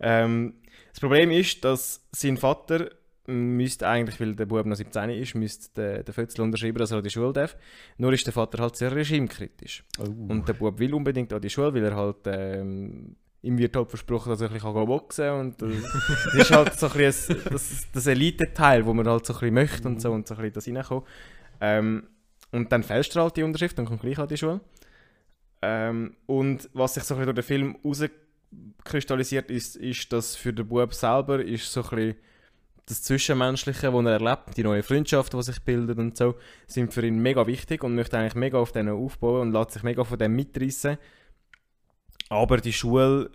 Ähm, 0.00 0.54
das 0.90 0.98
Problem 0.98 1.30
ist, 1.30 1.62
dass 1.64 2.04
sein 2.10 2.36
Vater 2.36 2.90
müsste 3.26 3.88
eigentlich, 3.88 4.20
weil 4.20 4.34
der 4.34 4.46
Bub 4.46 4.66
noch 4.66 4.76
17 4.76 5.10
ist, 5.10 5.34
müsste 5.34 5.70
den, 5.74 6.04
den 6.04 6.12
Fötzel 6.12 6.42
unterschreiben, 6.42 6.78
dass 6.78 6.90
er 6.90 6.98
an 6.98 7.04
die 7.04 7.10
Schule 7.10 7.32
darf. 7.32 7.56
Nur 7.98 8.12
ist 8.12 8.26
der 8.26 8.32
Vater 8.32 8.62
halt 8.62 8.76
sehr 8.76 8.94
regimekritisch. 8.94 9.84
Oh. 9.98 10.04
Und 10.04 10.48
der 10.48 10.54
Bub 10.54 10.78
will 10.78 10.94
unbedingt 10.94 11.32
an 11.32 11.40
die 11.40 11.50
Schule, 11.50 11.74
weil 11.74 11.84
er 11.84 11.96
halt 11.96 12.16
ähm, 12.26 13.16
ihm 13.42 13.58
wird 13.58 13.76
halt 13.76 13.90
versprochen, 13.90 14.30
dass 14.30 14.40
er 14.40 14.48
ein 14.48 14.54
bisschen 14.54 14.86
boxen 14.86 15.24
kann. 15.24 15.40
Und 15.40 15.62
äh, 15.62 15.80
das 16.24 16.34
ist 16.34 16.50
halt 16.50 16.74
so 16.74 16.86
ein 16.86 16.92
bisschen 16.92 17.36
das, 17.50 17.86
das 17.92 18.06
Elite-Teil, 18.06 18.86
wo 18.86 18.94
man 18.94 19.06
halt 19.06 19.26
so 19.26 19.34
ein 19.34 19.40
bisschen 19.40 19.54
möchte 19.54 19.88
und 19.88 20.00
so 20.00 20.12
und 20.12 20.26
so 20.26 20.34
ein 20.34 20.50
bisschen 20.50 20.74
das 20.74 20.90
reinkommt. 20.90 21.06
Ähm, 21.60 22.08
und 22.50 22.70
dann 22.70 22.82
fälscht 22.82 23.16
er 23.16 23.22
halt 23.22 23.36
die 23.36 23.42
Unterschrift 23.42 23.78
und 23.78 23.86
kommt 23.86 24.02
gleich 24.02 24.18
an 24.18 24.28
die 24.28 24.36
Schule. 24.36 24.60
Ähm, 25.62 26.16
und 26.26 26.68
was 26.72 26.94
sich 26.94 27.04
so 27.04 27.14
ein 27.14 27.20
bisschen 27.20 27.34
durch 27.34 27.46
den 27.46 27.48
Film 27.48 27.76
herauskristallisiert 27.82 29.50
ist, 29.50 29.76
ist, 29.76 30.12
dass 30.12 30.36
für 30.36 30.52
den 30.52 30.68
Bub 30.68 30.92
selber 30.92 31.42
ist 31.42 31.72
so 31.72 31.82
ein 31.82 31.88
bisschen 31.88 32.16
das 32.86 33.02
Zwischenmenschliche, 33.02 33.92
was 33.92 34.04
er 34.04 34.12
erlebt, 34.12 34.56
die 34.56 34.64
neuen 34.64 34.82
Freundschaften, 34.82 35.38
die 35.38 35.44
sich 35.44 35.62
bilden 35.62 35.98
und 36.00 36.16
so, 36.16 36.34
sind 36.66 36.92
für 36.92 37.06
ihn 37.06 37.18
mega 37.20 37.46
wichtig 37.46 37.84
und 37.84 37.94
möchte 37.94 38.18
eigentlich 38.18 38.34
mega 38.34 38.58
auf 38.58 38.72
denen 38.72 38.90
aufbauen 38.94 39.42
und 39.48 39.52
lässt 39.52 39.70
sich 39.72 39.82
mega 39.82 40.02
von 40.04 40.18
dem 40.18 40.34
mitreißen. 40.34 40.98
Aber 42.28 42.56
die 42.58 42.72
Schule 42.72 43.30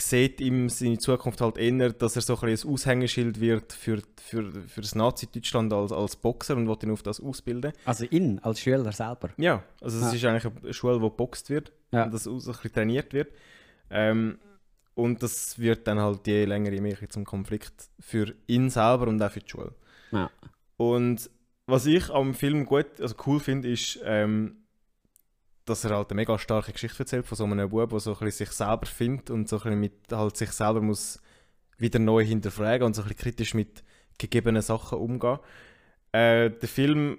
sieht 0.00 0.40
ihm 0.40 0.68
seine 0.70 0.98
Zukunft 0.98 1.40
halt 1.40 1.58
eher, 1.58 1.90
dass 1.92 2.16
er 2.16 2.22
so 2.22 2.38
ein, 2.40 2.48
ein 2.48 2.68
Aushängeschild 2.68 3.40
wird 3.40 3.72
für, 3.72 4.00
für, 4.22 4.50
für 4.66 4.80
das 4.80 4.94
Nazi-Deutschland 4.94 5.72
als, 5.72 5.92
als 5.92 6.16
Boxer 6.16 6.56
und 6.56 6.68
will 6.68 6.76
ihn 6.82 6.90
auf 6.90 7.02
das 7.02 7.20
ausbilden. 7.20 7.72
Also 7.84 8.04
ihn 8.06 8.38
als 8.38 8.60
Schüler 8.60 8.92
selber. 8.92 9.30
Ja, 9.36 9.62
also 9.82 9.98
es 9.98 10.04
Ja. 10.04 10.12
ist 10.12 10.24
eigentlich 10.24 10.62
eine 10.64 10.72
Schule, 10.72 11.00
wo 11.02 11.10
geboxt 11.10 11.50
wird 11.50 11.72
Ja. 11.92 12.04
und 12.04 12.14
das 12.14 12.26
ein 12.26 12.36
bisschen 12.36 12.72
trainiert 12.72 13.12
wird. 13.12 13.30
Ähm, 13.90 14.38
und 14.98 15.22
das 15.22 15.60
wird 15.60 15.86
dann 15.86 16.00
halt 16.00 16.26
je 16.26 16.44
länger, 16.44 16.72
je 16.72 16.80
mehr 16.80 16.96
zum 17.08 17.24
Konflikt 17.24 17.88
für 18.00 18.34
ihn 18.48 18.68
selber 18.68 19.06
und 19.06 19.22
auch 19.22 19.30
für 19.30 19.38
die 19.38 19.48
Schule. 19.48 19.72
Ja. 20.10 20.28
Und 20.76 21.30
was 21.66 21.86
ich 21.86 22.10
am 22.10 22.34
Film 22.34 22.66
gut, 22.66 23.00
also 23.00 23.14
cool 23.24 23.38
finde, 23.38 23.70
ist, 23.70 24.00
ähm, 24.02 24.56
dass 25.66 25.84
er 25.84 25.94
halt 25.94 26.10
eine 26.10 26.16
mega 26.16 26.36
starke 26.36 26.72
Geschichte 26.72 26.98
erzählt 26.98 27.26
von 27.26 27.36
so 27.36 27.44
einem 27.44 27.70
Bub, 27.70 27.90
der 27.90 28.00
so 28.00 28.10
ein 28.10 28.18
bisschen 28.24 28.46
sich 28.46 28.50
selber 28.50 28.86
findet 28.86 29.30
und 29.30 29.48
so 29.48 29.58
ein 29.58 29.62
bisschen 29.62 29.80
mit 29.80 29.92
halt 30.10 30.36
sich 30.36 30.50
selber 30.50 30.80
muss 30.80 31.20
wieder 31.76 32.00
neu 32.00 32.24
hinterfragen 32.24 32.84
und 32.84 32.94
so 32.94 33.02
ein 33.02 33.08
bisschen 33.08 33.20
kritisch 33.20 33.54
mit 33.54 33.84
gegebenen 34.18 34.62
Sachen 34.62 34.98
umgehen. 34.98 35.38
Äh, 36.12 36.50
der 36.50 36.68
Film 36.68 37.18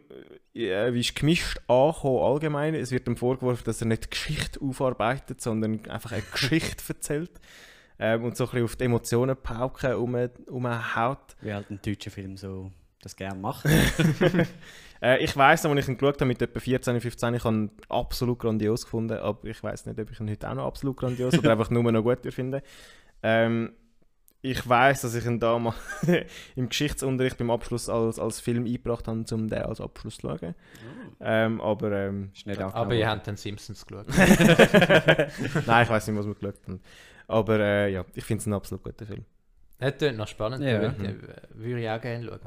äh, 0.55 0.99
ist 0.99 1.15
gemischt 1.15 1.59
angekommen 1.67 2.23
allgemein. 2.23 2.75
Es 2.75 2.91
wird 2.91 3.07
ihm 3.07 3.17
vorgeworfen, 3.17 3.63
dass 3.65 3.81
er 3.81 3.87
nicht 3.87 4.09
Geschichte 4.09 4.59
aufarbeitet, 4.61 5.41
sondern 5.41 5.85
einfach 5.89 6.11
eine 6.11 6.23
Geschichte 6.23 6.83
erzählt 6.89 7.31
ähm, 7.99 8.23
und 8.23 8.35
so 8.35 8.45
ein 8.45 8.49
bisschen 8.49 8.65
auf 8.65 8.75
die 8.75 8.83
Emotionen 8.85 9.35
pauken 9.35 9.93
um, 9.95 10.15
umhaut. 10.47 11.35
Wie 11.41 11.53
halt 11.53 11.69
ein 11.69 11.79
deutscher 11.83 12.11
Film 12.11 12.37
so 12.37 12.71
das 13.01 13.15
gerne 13.15 13.39
macht. 13.39 13.65
Äh, 15.01 15.23
ich 15.23 15.35
weiß 15.35 15.63
noch, 15.63 15.71
als 15.71 15.85
ich 15.85 15.87
ihn 15.87 15.97
geschaut 15.97 16.15
habe 16.15 16.25
mit 16.25 16.41
etwa 16.41 16.59
14, 16.59 16.99
15, 16.99 17.33
ich 17.35 17.43
habe 17.45 17.55
ihn 17.55 17.71
absolut 17.87 18.37
grandios 18.37 18.83
gefunden, 18.83 19.17
aber 19.17 19.45
ich 19.47 19.63
weiß 19.63 19.85
nicht, 19.85 19.97
ob 19.97 20.11
ich 20.11 20.19
ihn 20.19 20.29
heute 20.29 20.49
auch 20.49 20.55
noch 20.55 20.65
absolut 20.65 20.97
grandios 20.97 21.39
oder 21.39 21.51
einfach 21.53 21.69
nur 21.69 21.89
noch 21.89 22.03
gut 22.03 22.19
finde. 22.33 22.61
Ähm, 23.23 23.71
ich 24.41 24.67
weiß, 24.67 25.01
dass 25.01 25.15
ich 25.15 25.25
ihn 25.25 25.39
damals 25.39 25.75
im 26.55 26.69
Geschichtsunterricht 26.69 27.37
beim 27.37 27.51
Abschluss 27.51 27.89
als, 27.89 28.19
als 28.19 28.39
Film 28.39 28.65
eingebracht 28.65 29.07
habe, 29.07 29.25
um 29.31 29.47
den 29.49 29.53
als 29.61 29.81
Abschluss 29.81 30.17
zu 30.17 30.29
schauen. 30.29 30.55
Ähm, 31.19 31.59
aber 31.59 31.91
ähm, 31.91 32.31
Ist 32.33 32.47
nicht 32.47 32.59
Aber 32.61 32.93
ihr 32.95 33.09
habt 33.09 33.27
den 33.27 33.35
Simpsons 33.35 33.85
geschaut. 33.85 34.07
nein, 35.67 35.83
ich 35.83 35.89
weiß 35.89 36.07
nicht, 36.07 36.17
was 36.17 36.25
wir 36.25 36.35
geschaut 36.35 36.55
haben. 36.67 36.79
Aber 37.27 37.59
äh, 37.59 37.91
ja, 37.91 38.05
ich 38.15 38.23
finde 38.23 38.41
es 38.41 38.47
ein 38.47 38.53
absolut 38.53 38.83
guter 38.83 39.05
Film. 39.05 39.25
Das 39.77 39.97
klingt 39.97 40.17
noch 40.17 40.27
spannend. 40.27 40.63
Ja. 40.63 40.81
Ja. 40.83 40.97
Würde, 40.97 41.41
würde 41.53 41.81
ich 41.81 41.89
auch 41.89 42.01
gerne 42.01 42.25
schauen. 42.25 42.39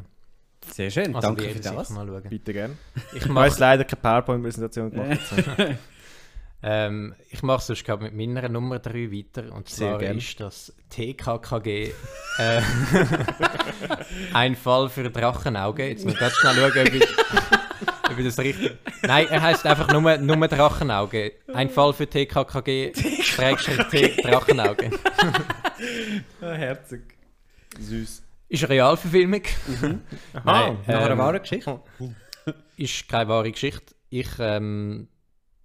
Sehr 0.67 0.91
schön, 0.91 1.15
Also 1.15 1.29
danke 1.29 1.49
für 1.51 1.61
das. 1.61 1.91
mal 1.91 2.07
schauen. 2.07 2.23
Bitte 2.29 2.53
gerne. 2.53 2.77
Ich 3.15 3.27
Ich 3.27 3.35
jetzt 3.35 3.59
leider 3.59 3.85
keine 3.85 4.01
PowerPoint-Präsentation 4.01 4.91
gemacht. 4.91 5.21
Ähm, 6.63 7.15
ich 7.31 7.43
mach 7.43 7.61
sonst 7.61 7.85
gerade 7.85 8.05
mit 8.05 8.15
meiner 8.15 8.49
Nummer 8.49 8.79
3 8.79 9.11
weiter. 9.11 9.53
Und 9.53 9.69
Sehr 9.69 9.91
zwar 9.91 9.99
gern. 9.99 10.19
ist 10.19 10.39
das 10.41 10.73
TKKG 10.91 11.91
äh, 12.39 12.63
ein 14.33 14.55
Fall 14.57 14.89
für 14.89 15.11
Drachenauge. 15.11 15.89
Jetzt 15.89 16.05
muss 16.05 16.15
ich 16.15 16.21
ganz 16.21 16.35
schnell 16.35 16.55
schauen, 16.55 16.87
ob 16.87 16.95
ich, 16.95 17.09
ob 18.11 18.19
ich 18.19 18.25
das 18.25 18.39
richtig. 18.39 18.77
Nein, 19.03 19.27
er 19.29 19.43
heißt 19.43 19.67
einfach 19.67 19.93
nur, 19.93 20.17
nur 20.19 20.49
Drachenauge. 20.49 21.33
Ein 21.53 21.69
Fall 21.69 21.93
für 21.93 22.07
TKKG, 22.07 22.93
Schrägstrich 23.23 23.87
T 23.89 24.23
Drachenauge. 24.23 24.91
Ah, 26.41 26.53
herzig. 26.53 27.03
Süß. 27.79 28.23
Ist 28.49 28.65
eine 28.65 28.69
Realverfilmung. 28.75 29.43
Aha. 30.35 30.43
Nein, 30.45 30.79
Nach 30.87 30.97
einer 30.97 31.11
ähm, 31.11 31.19
wahren 31.19 31.41
Geschichte? 31.41 31.81
ist 32.77 33.09
keine 33.09 33.29
wahre 33.29 33.51
Geschichte. 33.51 33.95
Ich, 34.11 34.29
ähm, 34.39 35.09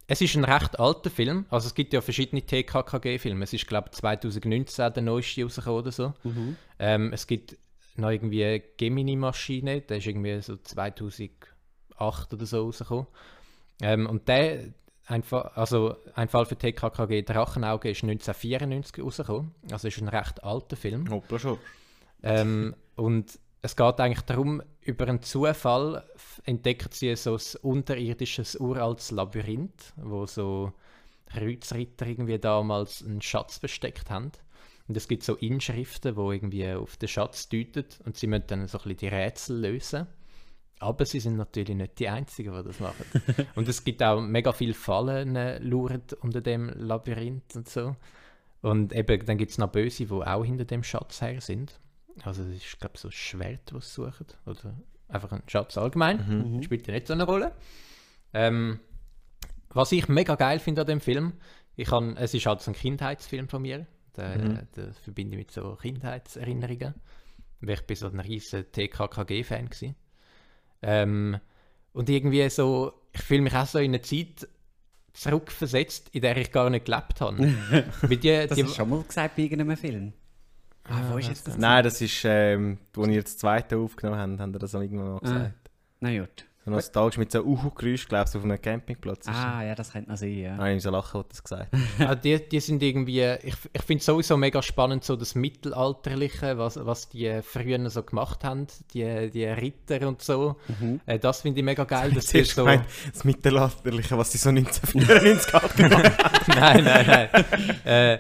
es 0.08 0.22
ist 0.22 0.36
ein 0.36 0.46
recht 0.46 0.80
alter 0.80 1.10
Film. 1.10 1.46
Also 1.50 1.68
es 1.68 1.76
gibt 1.76 1.94
ja 1.94 2.02
verschiedene 2.02 2.42
TKKG-Filme. 2.42 3.44
Es 3.44 3.54
ist, 3.54 3.68
glaube 3.68 3.90
ich, 3.92 3.98
2019 3.98 4.94
der 4.94 5.04
neueste 5.04 5.44
rausgekommen 5.44 5.80
oder 5.80 5.92
so. 5.92 6.14
Mhm. 6.24 6.56
Ähm, 6.80 7.12
es 7.14 7.28
gibt 7.28 7.58
noch 7.98 8.10
irgendwie 8.10 8.44
eine 8.46 8.60
Gemini-Maschine, 8.60 9.82
der 9.82 9.98
ist 9.98 10.08
irgendwie 10.08 10.42
so 10.42 10.56
2008 10.56 12.34
oder 12.34 12.46
so 12.46 12.64
rausgekommen. 12.64 13.08
Ähm, 13.82 14.08
und 14.08 14.28
der, 14.30 14.74
ein 15.08 15.24
Fall, 15.24 15.52
also 15.56 15.98
ein 16.16 16.30
Fall 16.30 16.46
für 16.46 16.58
TKKG 16.58 17.24
Drachenauge 17.24 17.90
ist 17.90 18.04
1994 18.04 19.04
rausgekommen. 19.04 19.54
Also 19.72 19.90
ist 19.90 20.00
ein 20.00 20.08
recht 20.08 20.44
alter 20.44 20.78
Film. 20.78 21.10
Hoppla 21.10 21.40
schon. 21.40 21.58
Ähm, 22.24 22.76
und 22.96 23.40
es 23.62 23.76
geht 23.76 24.00
eigentlich 24.00 24.26
darum, 24.26 24.62
über 24.82 25.08
einen 25.08 25.22
Zufall 25.22 26.04
entdecken 26.46 26.90
sie 26.92 27.16
so 27.16 27.36
ein 27.36 27.62
unterirdisches 27.62 28.56
uraltes 28.56 29.12
Labyrinth, 29.12 29.94
wo 29.98 30.26
so 30.26 30.74
Kreuzritter 31.28 32.08
irgendwie 32.08 32.40
damals 32.40 33.04
einen 33.04 33.22
Schatz 33.22 33.58
versteckt 33.58 34.10
haben. 34.10 34.32
Und 34.88 34.96
es 34.96 35.08
gibt 35.08 35.24
so 35.24 35.36
Inschriften, 35.36 36.16
wo 36.16 36.32
irgendwie 36.32 36.72
auf 36.72 36.96
den 36.98 37.10
Schatz 37.10 37.50
deuten 37.50 37.86
und 38.06 38.16
sie 38.16 38.28
müssen 38.28 38.48
dann 38.48 38.68
so 38.68 38.78
ein 38.78 38.84
bisschen 38.84 38.98
die 38.98 39.08
Rätsel 39.08 39.60
lösen. 39.60 40.08
Aber 40.80 41.06
sie 41.06 41.20
sind 41.20 41.38
natürlich 41.38 41.76
nicht 41.76 42.00
die 42.00 42.08
Einzigen, 42.08 42.56
die 42.56 42.64
das 42.64 42.80
machen. 42.80 43.06
und 43.56 43.68
es 43.68 43.84
gibt 43.84 44.02
auch 44.04 44.22
mega 44.22 44.54
viele 44.54 44.76
Fallen 44.76 45.36
äh, 45.36 45.60
unter 46.22 46.42
dem 46.42 46.70
Labyrinth 46.70 47.56
und 47.56 47.68
so. 47.68 47.96
Und 48.62 48.94
eben, 48.94 49.26
dann 49.26 49.38
gibt 49.38 49.52
es 49.52 49.58
noch 49.58 49.72
Böse, 49.72 50.06
die 50.06 50.12
auch 50.12 50.46
hinter 50.46 50.66
dem 50.66 50.84
Schatz 50.84 51.22
her 51.22 51.42
sind. 51.42 51.80
Also 52.24 52.44
es 52.44 52.64
ist, 52.64 52.80
glaube 52.80 52.94
ich, 52.96 53.02
so 53.02 53.08
ein 53.10 53.12
Schwert, 53.12 53.74
was 53.74 53.94
sie 53.94 54.02
suchen. 54.02 54.28
Oder 54.46 54.76
einfach 55.08 55.32
ein 55.32 55.44
Schatz 55.48 55.78
allgemein. 55.78 56.54
Mhm. 56.56 56.64
Spielt 56.64 56.88
ja 56.88 56.94
nicht 56.94 57.08
so 57.08 57.14
eine 57.14 57.24
Rolle. 57.24 57.54
Ähm, 58.34 58.80
was 59.70 59.92
ich 59.92 60.08
mega 60.08 60.36
geil 60.36 60.60
finde 60.60 60.82
an 60.82 60.88
dem 60.88 61.02
Film, 61.02 61.34
ich 61.76 61.90
kann, 61.90 62.18
es 62.18 62.34
ist 62.34 62.46
halt 62.46 62.62
so 62.62 62.72
ein 62.72 62.76
Kindheitsfilm 62.76 63.48
von 63.48 63.62
mir. 63.62 63.86
Den, 64.16 64.42
mhm. 64.42 64.68
den 64.76 64.94
verbinde 64.94 65.36
ich 65.36 65.40
mit 65.40 65.52
so 65.52 65.76
Kindheitserinnerungen. 65.76 66.96
Weil 67.62 67.76
ich 67.76 67.82
bin 67.82 67.96
so 67.96 68.08
ein 68.08 68.20
riesiger 68.20 68.70
TKKG-Fan 68.72 69.70
war. 69.70 69.96
Ähm, 70.82 71.40
und 71.94 72.10
irgendwie 72.10 72.48
so, 72.50 72.94
ich 73.12 73.22
fühle 73.22 73.42
mich 73.42 73.56
auch 73.56 73.66
so 73.66 73.80
in 73.80 73.92
eine 73.92 74.02
Zeit 74.02 74.48
zurückversetzt, 75.14 76.10
in 76.10 76.22
der 76.22 76.38
ich 76.38 76.52
gar 76.52 76.70
nicht 76.70 76.86
gelebt 76.86 77.22
habe. 77.22 77.38
die, 78.10 78.18
das 78.18 78.18
die, 78.56 78.64
hast 78.64 78.72
du 78.72 78.76
schon 78.76 78.90
mal 78.90 79.04
gesagt 79.04 79.36
bei 79.36 79.44
irgendeinem 79.44 79.78
Film. 79.78 80.14
Ah, 80.90 81.02
wo 81.12 81.18
ist 81.18 81.28
jetzt 81.28 81.48
das? 81.48 81.58
Nein, 81.58 81.84
das 81.84 82.02
ist, 82.02 82.22
ähm, 82.24 82.78
als 82.96 83.08
ihr 83.08 83.22
das 83.22 83.38
zweite 83.38 83.78
aufgenommen 83.78 84.20
habt, 84.20 84.40
haben 84.40 84.54
ihr 84.54 84.60
das 84.60 84.74
irgendwann 84.74 85.08
mal 85.10 85.18
ah. 85.18 85.20
gesagt. 85.20 85.54
Ah. 85.66 85.70
Na 86.00 86.20
gut. 86.20 86.46
So 86.68 86.74
nostalgisch 86.74 87.18
mit 87.18 87.32
so 87.32 87.44
Uhu-Geräusch, 87.44 88.10
glaubst 88.10 88.36
du, 88.36 88.40
auf 88.40 88.44
einem 88.44 88.62
Campingplatz. 88.62 89.26
Ah, 89.30 89.64
ja, 89.64 89.74
das 89.74 89.94
könnte 89.94 90.10
noch 90.10 90.18
sein, 90.18 90.38
ja. 90.38 90.58
Nein, 90.58 90.76
ich 90.76 90.84
so 90.84 90.90
lachen, 90.90 91.22
was 91.22 91.28
das 91.30 91.44
gesagt 91.44 91.74
ah, 92.00 92.14
die, 92.14 92.38
die 92.50 92.60
sind 92.60 92.84
irgendwie, 92.84 93.24
ich, 93.42 93.56
ich 93.72 93.82
finde 93.84 94.04
sowieso 94.04 94.36
mega 94.36 94.62
spannend, 94.62 95.06
so 95.06 95.16
das 95.16 95.34
Mittelalterliche, 95.34 96.58
was, 96.58 96.76
was 96.86 97.08
die 97.08 97.40
früher 97.42 97.90
so 97.90 98.04
gemacht 98.04 98.44
haben, 98.44 98.68
die, 98.94 99.30
die 99.32 99.46
Ritter 99.46 100.06
und 100.10 100.22
so. 100.22 100.58
Mhm. 100.68 101.00
Äh, 101.06 101.20
das 101.20 101.40
finde 101.40 101.60
ich 101.60 101.64
mega 101.64 101.84
geil. 101.86 102.12
Das, 102.14 102.34
ist 102.34 102.54
so... 102.54 102.66
Gemeint, 102.66 102.84
das 103.14 103.24
Mittelalterliche, 103.24 104.18
was 104.18 104.34
sie 104.34 104.38
so 104.38 104.50
1994 104.50 105.52
gemacht 105.80 105.80
haben. 105.80 106.50
nein, 106.60 106.84
nein, 106.84 107.30
nein. 107.32 107.86
äh, 107.86 108.20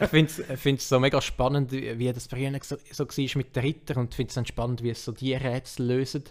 ich 0.00 0.08
finde 0.56 0.78
es 0.78 0.88
so 0.88 0.98
mega 0.98 1.20
spannend, 1.20 1.72
wie 1.72 2.10
das 2.10 2.26
früher 2.26 2.52
so, 2.62 2.76
so 2.90 3.06
war 3.06 3.36
mit 3.36 3.54
den 3.54 3.62
Rittern 3.62 3.98
und 3.98 4.14
finde 4.14 4.28
es 4.30 4.34
dann 4.34 4.46
spannend, 4.46 4.82
wie 4.82 4.90
es 4.90 5.04
so 5.04 5.12
die 5.12 5.34
Rätsel 5.34 5.88
lösen. 5.88 6.24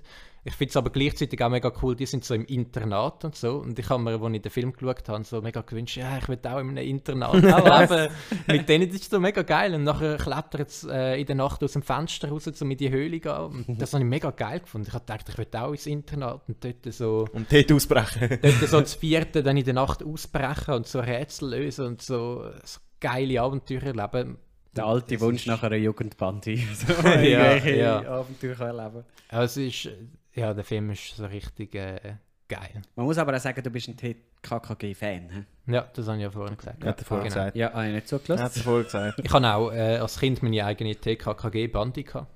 Ich 0.44 0.54
finde 0.54 0.70
es 0.72 0.78
aber 0.78 0.90
gleichzeitig 0.90 1.40
auch 1.44 1.50
mega 1.50 1.72
cool, 1.84 1.96
die 1.96 2.08
sind 2.08 2.26
so 2.26 2.34
im 2.34 2.46
Internat 2.46 3.24
und 3.26 3.36
so. 3.36 3.58
Und 3.58 3.78
ich 3.78 3.88
habe 3.90 4.02
mir, 4.02 4.20
als 4.20 4.34
ich 4.34 4.42
den 4.42 4.52
Film 4.52 4.74
geschaut 4.74 5.08
habe, 5.08 5.24
so 5.24 5.40
mega 5.40 5.62
gewünscht, 5.62 5.98
ja, 5.98 6.18
ich 6.18 6.28
will 6.28 6.40
auch 6.44 6.58
in 6.58 6.70
einem 6.70 6.78
Internat 6.78 7.34
leben. 7.90 8.12
Mit 8.48 8.68
denen 8.68 8.90
ist 8.90 9.04
es 9.04 9.10
so 9.10 9.20
mega 9.20 9.44
geil. 9.44 9.76
Und 9.76 9.84
nachher 9.84 10.18
klettert 10.18 10.70
es 10.70 10.84
äh, 10.84 11.20
in 11.20 11.28
der 11.28 11.36
Nacht 11.36 11.64
aus 11.64 11.74
dem 11.74 11.84
Fenster 11.84 12.30
raus, 12.30 12.48
um 12.60 12.72
in 12.72 12.78
die 12.78 12.90
Höhle 12.90 13.20
gehen. 13.20 13.32
Und 13.32 13.70
mhm. 13.70 13.78
das 13.78 13.94
habe 13.94 14.04
ich 14.04 14.10
mega 14.10 14.32
geil 14.32 14.62
gefunden. 14.62 14.88
Ich 14.88 14.94
habe 14.96 15.06
gedacht, 15.06 15.30
ich 15.30 15.38
will 15.38 15.48
auch 15.60 15.72
ins 15.74 15.86
Internat 15.86 16.42
und 16.48 16.64
dort 16.64 16.92
so... 16.92 17.28
Und 17.34 17.52
dort 17.54 17.72
ausbrechen. 17.72 18.40
dort 18.42 18.70
so 18.70 18.80
das 18.80 18.96
vierte 18.96 19.44
dann 19.44 19.58
in 19.58 19.66
der 19.66 19.76
Nacht 19.76 20.04
ausbrechen 20.04 20.74
und 20.74 20.88
so 20.88 21.02
Rätsel 21.02 21.52
lösen 21.52 21.86
und 21.86 22.02
so, 22.02 22.50
so 22.64 22.80
geile 23.00 23.42
Abenteuer 23.42 23.84
erleben. 23.84 24.38
Der 24.76 24.86
alte 24.86 25.16
das 25.16 25.22
Wunsch 25.22 25.46
nach 25.46 25.62
einer 25.62 25.76
Jugendbande. 25.76 26.58
so 26.74 27.08
ja, 27.08 27.58
ja. 27.58 28.10
Abenteuer 28.10 28.60
erleben. 28.60 29.04
Also 29.28 29.62
es 29.62 29.86
ist 29.86 29.90
ja, 30.34 30.54
der 30.54 30.64
Film 30.64 30.92
ist 30.92 31.16
so 31.16 31.26
richtig 31.26 31.76
äh, 31.76 32.16
geil. 32.48 32.82
Man 32.96 33.06
muss 33.06 33.18
aber 33.18 33.36
auch 33.36 33.40
sagen, 33.40 33.64
du 33.64 33.70
bist 33.70 33.88
ein 33.88 33.98
TKKG-Fan. 33.98 35.46
Ja, 35.68 35.88
das 35.94 36.08
habe 36.08 36.18
ich 36.18 36.24
ja 36.24 36.32
vorhin 36.32 36.58
gesagt. 36.58 36.84
Ja, 36.84 36.90
ja 36.90 36.96
vorhin 37.04 37.28
genau. 37.30 37.36
gesagt. 37.36 37.56
Ja, 37.56 37.74
habe 37.74 37.88
ich 37.88 37.94
nicht 37.94 38.08
zugelassen. 38.08 38.58
Ja, 38.58 38.64
vorhin 38.64 38.84
gesagt. 38.84 39.20
Ich 39.24 39.32
habe 39.32 39.54
auch 39.54 39.72
äh, 39.72 39.98
als 39.98 40.20
Kind 40.20 40.44
meine 40.44 40.66
eigene 40.66 40.96
TKKG-Bande 40.96 42.04
gehabt. 42.04 42.32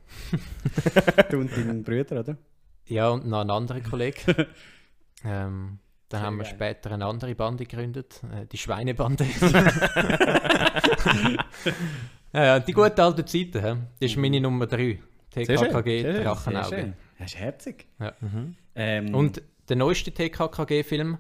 du 1.32 1.40
und 1.40 1.52
deinen 1.56 1.84
Brüder, 1.84 2.22
oder? 2.22 2.38
Ja, 2.86 3.10
und 3.10 3.28
noch 3.28 3.42
einen 3.42 3.52
anderen 3.52 3.84
Kollegen. 3.84 4.20
ähm, 5.26 5.80
dann 6.10 6.20
Sehr 6.20 6.28
haben 6.28 6.38
wir 6.38 6.44
geil. 6.44 6.54
später 6.54 6.92
eine 6.92 7.06
andere 7.06 7.34
Bande 7.34 7.66
gegründet, 7.66 8.22
äh, 8.24 8.46
die 8.46 8.58
Schweinebande. 8.58 9.26
ja, 12.32 12.44
ja, 12.44 12.60
die 12.60 12.74
gute 12.74 13.04
alte 13.04 13.26
Zeit, 13.26 13.56
das 13.56 13.78
ist 14.00 14.16
meine 14.18 14.40
Nummer 14.40 14.68
3. 14.68 15.00
TKKG 15.32 16.24
Drachenauge. 16.24 16.94
Das 17.18 17.34
ist 17.34 17.40
herzig. 17.40 17.88
Ja. 18.00 18.14
Mhm. 18.20 18.56
Ähm, 18.76 19.16
und 19.16 19.42
der 19.70 19.76
neueste 19.76 20.12
TKKG-Film, 20.12 21.18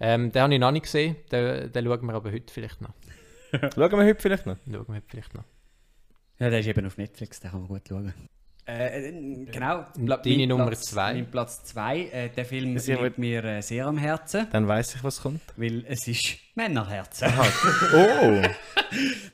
ähm, 0.00 0.32
den 0.32 0.42
habe 0.42 0.54
ich 0.54 0.60
noch 0.60 0.70
nicht 0.70 0.82
gesehen, 0.82 1.16
den, 1.30 1.72
den 1.72 1.84
schauen 1.84 2.06
wir 2.06 2.14
aber 2.14 2.32
heute 2.32 2.52
vielleicht 2.52 2.80
noch. 2.80 2.92
schauen 3.74 3.92
wir 3.92 4.04
heute 4.04 4.20
vielleicht 4.20 4.46
noch? 4.46 4.56
Schauen 4.64 4.88
wir 4.88 4.94
heute 4.96 5.06
vielleicht 5.08 5.34
noch. 5.34 5.44
Ja, 6.38 6.50
der 6.50 6.60
ist 6.60 6.66
eben 6.66 6.86
auf 6.86 6.96
Netflix, 6.96 7.40
den 7.40 7.50
kann 7.50 7.60
man 7.60 7.68
gut 7.68 7.82
schauen. 7.88 8.12
Äh, 8.68 9.08
äh 9.08 9.44
genau. 9.46 9.86
Deine 9.96 10.46
Nummer 10.46 10.72
2. 10.72 11.14
Mein 11.14 11.30
Platz 11.30 11.64
2. 11.64 12.00
Äh, 12.00 12.28
der 12.28 12.44
Film 12.44 12.74
das 12.74 12.86
liegt 12.86 13.18
mir 13.18 13.42
äh, 13.42 13.62
sehr 13.62 13.86
am 13.86 13.96
Herzen. 13.96 14.46
Dann 14.52 14.68
weiß 14.68 14.96
ich, 14.96 15.04
was 15.04 15.22
kommt. 15.22 15.40
Weil 15.56 15.84
es 15.88 16.06
ist 16.06 16.36
Männerherzen. 16.54 17.32
oh! 17.94 18.42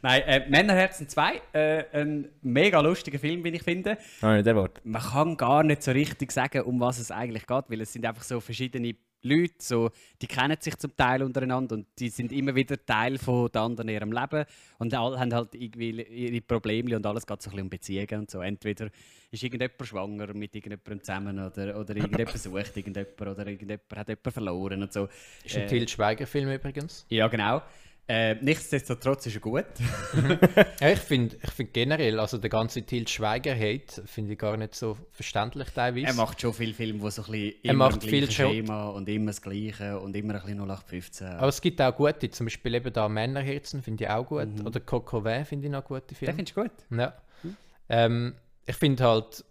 Nein, 0.02 0.22
äh, 0.22 0.48
Männerherzen 0.48 1.08
2. 1.08 1.40
Äh, 1.52 1.84
ein 1.92 2.28
mega 2.42 2.80
lustiger 2.80 3.18
Film, 3.18 3.42
wie 3.42 3.48
ich 3.48 3.62
finde. 3.62 3.98
Nein, 4.20 4.44
der 4.44 4.54
Wort. 4.54 4.80
Man 4.84 5.02
kann 5.02 5.36
gar 5.36 5.64
nicht 5.64 5.82
so 5.82 5.90
richtig 5.90 6.30
sagen, 6.30 6.62
um 6.62 6.78
was 6.78 6.98
es 6.98 7.10
eigentlich 7.10 7.46
geht, 7.46 7.64
weil 7.68 7.80
es 7.80 7.92
sind 7.92 8.06
einfach 8.06 8.22
so 8.22 8.40
verschiedene 8.40 8.94
Leute, 9.24 9.54
so, 9.58 9.90
die 10.20 10.26
kennen 10.26 10.56
sich 10.60 10.76
zum 10.76 10.94
Teil 10.96 11.22
untereinander 11.22 11.76
und 11.76 11.86
die 11.98 12.10
sind 12.10 12.30
immer 12.30 12.54
wieder 12.54 12.76
Teil 12.84 13.16
von 13.16 13.50
den 13.50 13.60
anderen 13.60 13.88
in 13.88 13.94
ihrem 13.94 14.12
Leben 14.12 14.44
und 14.78 14.92
alle 14.92 15.18
haben 15.18 15.32
halt 15.32 15.54
irgendwie 15.54 16.02
ihre 16.02 16.40
Probleme 16.42 16.94
und 16.94 17.06
alles 17.06 17.26
geht 17.26 17.40
so 17.40 17.48
ein 17.48 17.52
bisschen 17.52 17.62
um 17.64 17.70
Beziehungen 17.70 18.20
und 18.20 18.30
so. 18.30 18.40
Entweder 18.40 18.90
ist 19.30 19.42
irgendjemand 19.42 19.86
schwanger 19.86 20.34
mit 20.34 20.54
irgendjemandem 20.54 21.00
zusammen 21.00 21.38
oder, 21.38 21.80
oder 21.80 21.96
irgendjemand 21.96 22.38
sucht 22.38 22.76
irgendjemand 22.76 23.20
oder 23.20 23.46
irgendjemand 23.46 23.96
hat 23.96 24.08
jemanden 24.08 24.30
verloren 24.30 24.82
und 24.82 24.92
so. 24.92 25.08
Ist 25.42 25.56
ein 25.56 25.62
äh, 25.62 25.66
Til 25.66 25.88
Schweiger-Film 25.88 26.50
übrigens. 26.52 27.06
Ja, 27.08 27.26
genau. 27.28 27.62
Äh, 28.06 28.34
nichtsdestotrotz 28.34 29.24
ist 29.26 29.36
er 29.36 29.40
gut. 29.40 29.64
ja, 30.80 30.90
ich 30.90 30.98
finde 30.98 31.36
ich 31.42 31.50
find 31.52 31.72
generell, 31.72 32.20
also 32.20 32.36
der 32.36 32.50
ganze 32.50 32.82
Til 32.82 33.08
Schweiger-Hate 33.08 34.06
finde 34.06 34.34
ich 34.34 34.38
gar 34.38 34.58
nicht 34.58 34.74
so 34.74 34.98
verständlich 35.10 35.68
teilweise. 35.70 36.08
Er 36.08 36.12
macht 36.12 36.38
schon 36.38 36.52
viele 36.52 36.74
Filme, 36.74 37.00
wo 37.00 37.08
so 37.08 37.22
ein 37.22 37.30
bisschen 37.30 37.54
er 37.62 37.70
immer 37.70 37.88
macht 37.88 38.04
viel 38.04 38.30
Schema 38.30 38.88
und 38.88 39.08
immer 39.08 39.28
das 39.28 39.40
Gleiche 39.40 39.98
und 39.98 40.14
immer 40.16 40.34
ein 40.34 40.40
bisschen 40.42 40.58
0815. 40.58 41.26
Aber 41.28 41.48
es 41.48 41.62
gibt 41.62 41.80
auch 41.80 41.96
gute, 41.96 42.28
zum 42.30 42.44
Beispiel 42.44 42.74
eben 42.74 42.92
da 42.92 43.08
Männerherzen 43.08 43.82
finde 43.82 44.04
ich 44.04 44.10
auch 44.10 44.26
gut. 44.26 44.58
Mhm. 44.58 44.66
Oder 44.66 44.80
Coco 44.80 45.22
finde 45.22 45.66
ich 45.66 45.72
noch 45.72 45.84
gute 45.84 46.14
Filme. 46.14 46.34
Den 46.34 46.46
findest 46.46 46.56
du 46.56 46.62
gut? 46.62 46.98
Ja. 46.98 47.14
Mhm. 47.42 47.56
Ähm, 47.88 48.34
ich 48.66 48.76
finde 48.76 49.04
halt, 49.04 49.44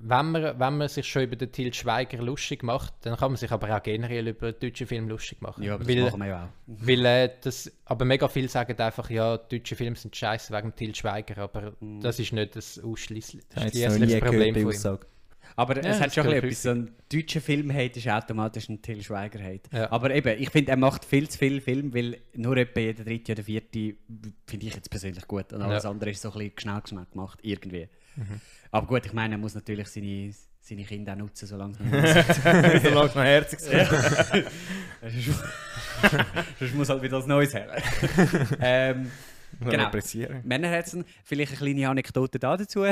wenn 0.00 0.30
man, 0.30 0.58
wenn 0.60 0.76
man 0.76 0.88
sich 0.88 1.06
schon 1.06 1.22
über 1.22 1.36
den 1.36 1.50
Til 1.50 1.74
Schweiger 1.74 2.22
lustig 2.22 2.62
macht, 2.62 2.94
dann 3.02 3.16
kann 3.16 3.32
man 3.32 3.36
sich 3.36 3.50
aber 3.50 3.76
auch 3.76 3.82
generell 3.82 4.28
über 4.28 4.52
deutsche 4.52 4.86
Filme 4.86 5.08
lustig 5.08 5.40
machen. 5.40 5.64
Ja, 5.64 5.74
aber 5.74 5.84
das 5.84 5.94
weil, 5.94 6.04
machen 6.04 6.20
wir 6.20 6.26
ja 6.26 6.44
auch. 6.44 6.48
Weil, 6.66 7.04
äh, 7.04 7.30
das, 7.42 7.72
aber 7.84 8.04
mega 8.04 8.28
viele 8.28 8.48
sagen 8.48 8.78
einfach, 8.78 9.10
ja, 9.10 9.36
deutsche 9.36 9.74
Filme 9.74 9.96
sind 9.96 10.14
scheiße 10.14 10.52
wegen 10.56 10.74
Til 10.76 10.94
Schweiger, 10.94 11.42
aber 11.42 11.72
mm. 11.80 12.00
das 12.00 12.18
ist 12.20 12.32
nicht 12.32 12.54
das 12.54 12.78
ausschließliche 12.78 14.20
Problem 14.20 14.54
von 14.54 14.72
ihm. 14.72 14.98
Aber 15.56 15.82
ja, 15.82 15.90
es 15.90 16.00
hat 16.00 16.14
schon 16.14 16.26
etwas, 16.28 16.62
so 16.62 16.70
ein 16.70 16.94
deutscher 17.12 17.40
Film 17.40 17.72
hat, 17.72 17.96
ist 17.96 18.06
automatisch 18.06 18.68
ein 18.68 18.80
Til 18.80 19.02
Schweiger 19.02 19.42
hat. 19.42 19.72
Ja. 19.72 19.90
Aber 19.90 20.14
eben, 20.14 20.40
ich 20.40 20.50
finde, 20.50 20.70
er 20.70 20.76
macht 20.76 21.04
viel 21.04 21.28
zu 21.28 21.38
viel 21.38 21.60
Film, 21.60 21.92
weil 21.92 22.18
nur 22.34 22.56
etwa 22.56 22.78
jeder 22.78 23.02
dritte 23.02 23.32
oder 23.32 23.42
vierte 23.42 23.94
finde 24.46 24.66
ich 24.66 24.74
jetzt 24.74 24.90
persönlich 24.90 25.26
gut 25.26 25.52
und 25.52 25.62
alles 25.62 25.82
ja. 25.82 25.90
andere 25.90 26.10
ist 26.10 26.22
so 26.22 26.30
ein 26.30 26.52
bisschen 26.54 26.82
schnell 26.86 27.06
gemacht, 27.10 27.40
irgendwie. 27.42 27.88
Mhm. 28.14 28.40
Aber 28.70 28.86
gut, 28.86 29.06
ich 29.06 29.12
meine, 29.12 29.34
er 29.34 29.38
muss 29.38 29.54
natürlich 29.54 29.88
seine, 29.88 30.32
seine 30.60 30.84
Kinder 30.84 31.12
auch 31.12 31.16
nutzen, 31.16 31.46
solange 31.46 31.74
es 31.74 32.84
noch 32.94 33.14
herzig 33.14 33.60
ist. 33.70 33.70
Sonst 36.58 36.74
muss 36.74 36.88
halt 36.88 37.02
wieder 37.02 37.18
was 37.18 37.26
Neues 37.26 37.54
her. 37.54 37.82
ähm, 38.60 39.10
genau. 39.60 39.90
Männerherzen, 40.44 41.04
vielleicht 41.24 41.52
eine 41.52 41.58
kleine 41.58 41.88
Anekdote 41.88 42.38
dazu. 42.38 42.84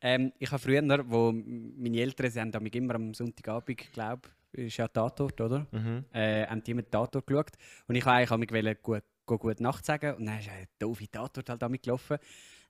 ähm, 0.00 0.32
ich 0.38 0.50
habe 0.50 0.62
früher, 0.62 0.82
wo 1.08 1.32
meine 1.32 2.00
Eltern 2.00 2.30
sie 2.30 2.40
haben 2.40 2.66
immer 2.66 2.94
am 2.96 3.14
Sonntagabend, 3.14 3.92
glaube 3.92 4.28
ich, 4.52 4.66
ist 4.66 4.76
ja 4.76 4.88
Tatort, 4.88 5.40
oder? 5.40 5.66
Mhm. 5.70 6.04
Äh, 6.12 6.46
haben 6.46 6.62
die 6.62 6.72
immer 6.72 6.88
Tatort 6.88 7.26
geschaut. 7.26 7.52
Und 7.86 7.94
ich 7.94 8.04
wollte 8.04 8.34
eigentlich 8.34 8.82
gut, 8.82 9.02
gut, 9.24 9.40
gut 9.40 9.60
Nacht 9.60 9.86
sagen. 9.86 10.16
Und 10.16 10.26
dann 10.26 10.38
ist 10.38 10.48
ein 10.48 10.66
doofe 10.78 11.10
Tatort 11.10 11.48
halt 11.48 11.62
damit 11.62 11.82
gelaufen. 11.82 12.18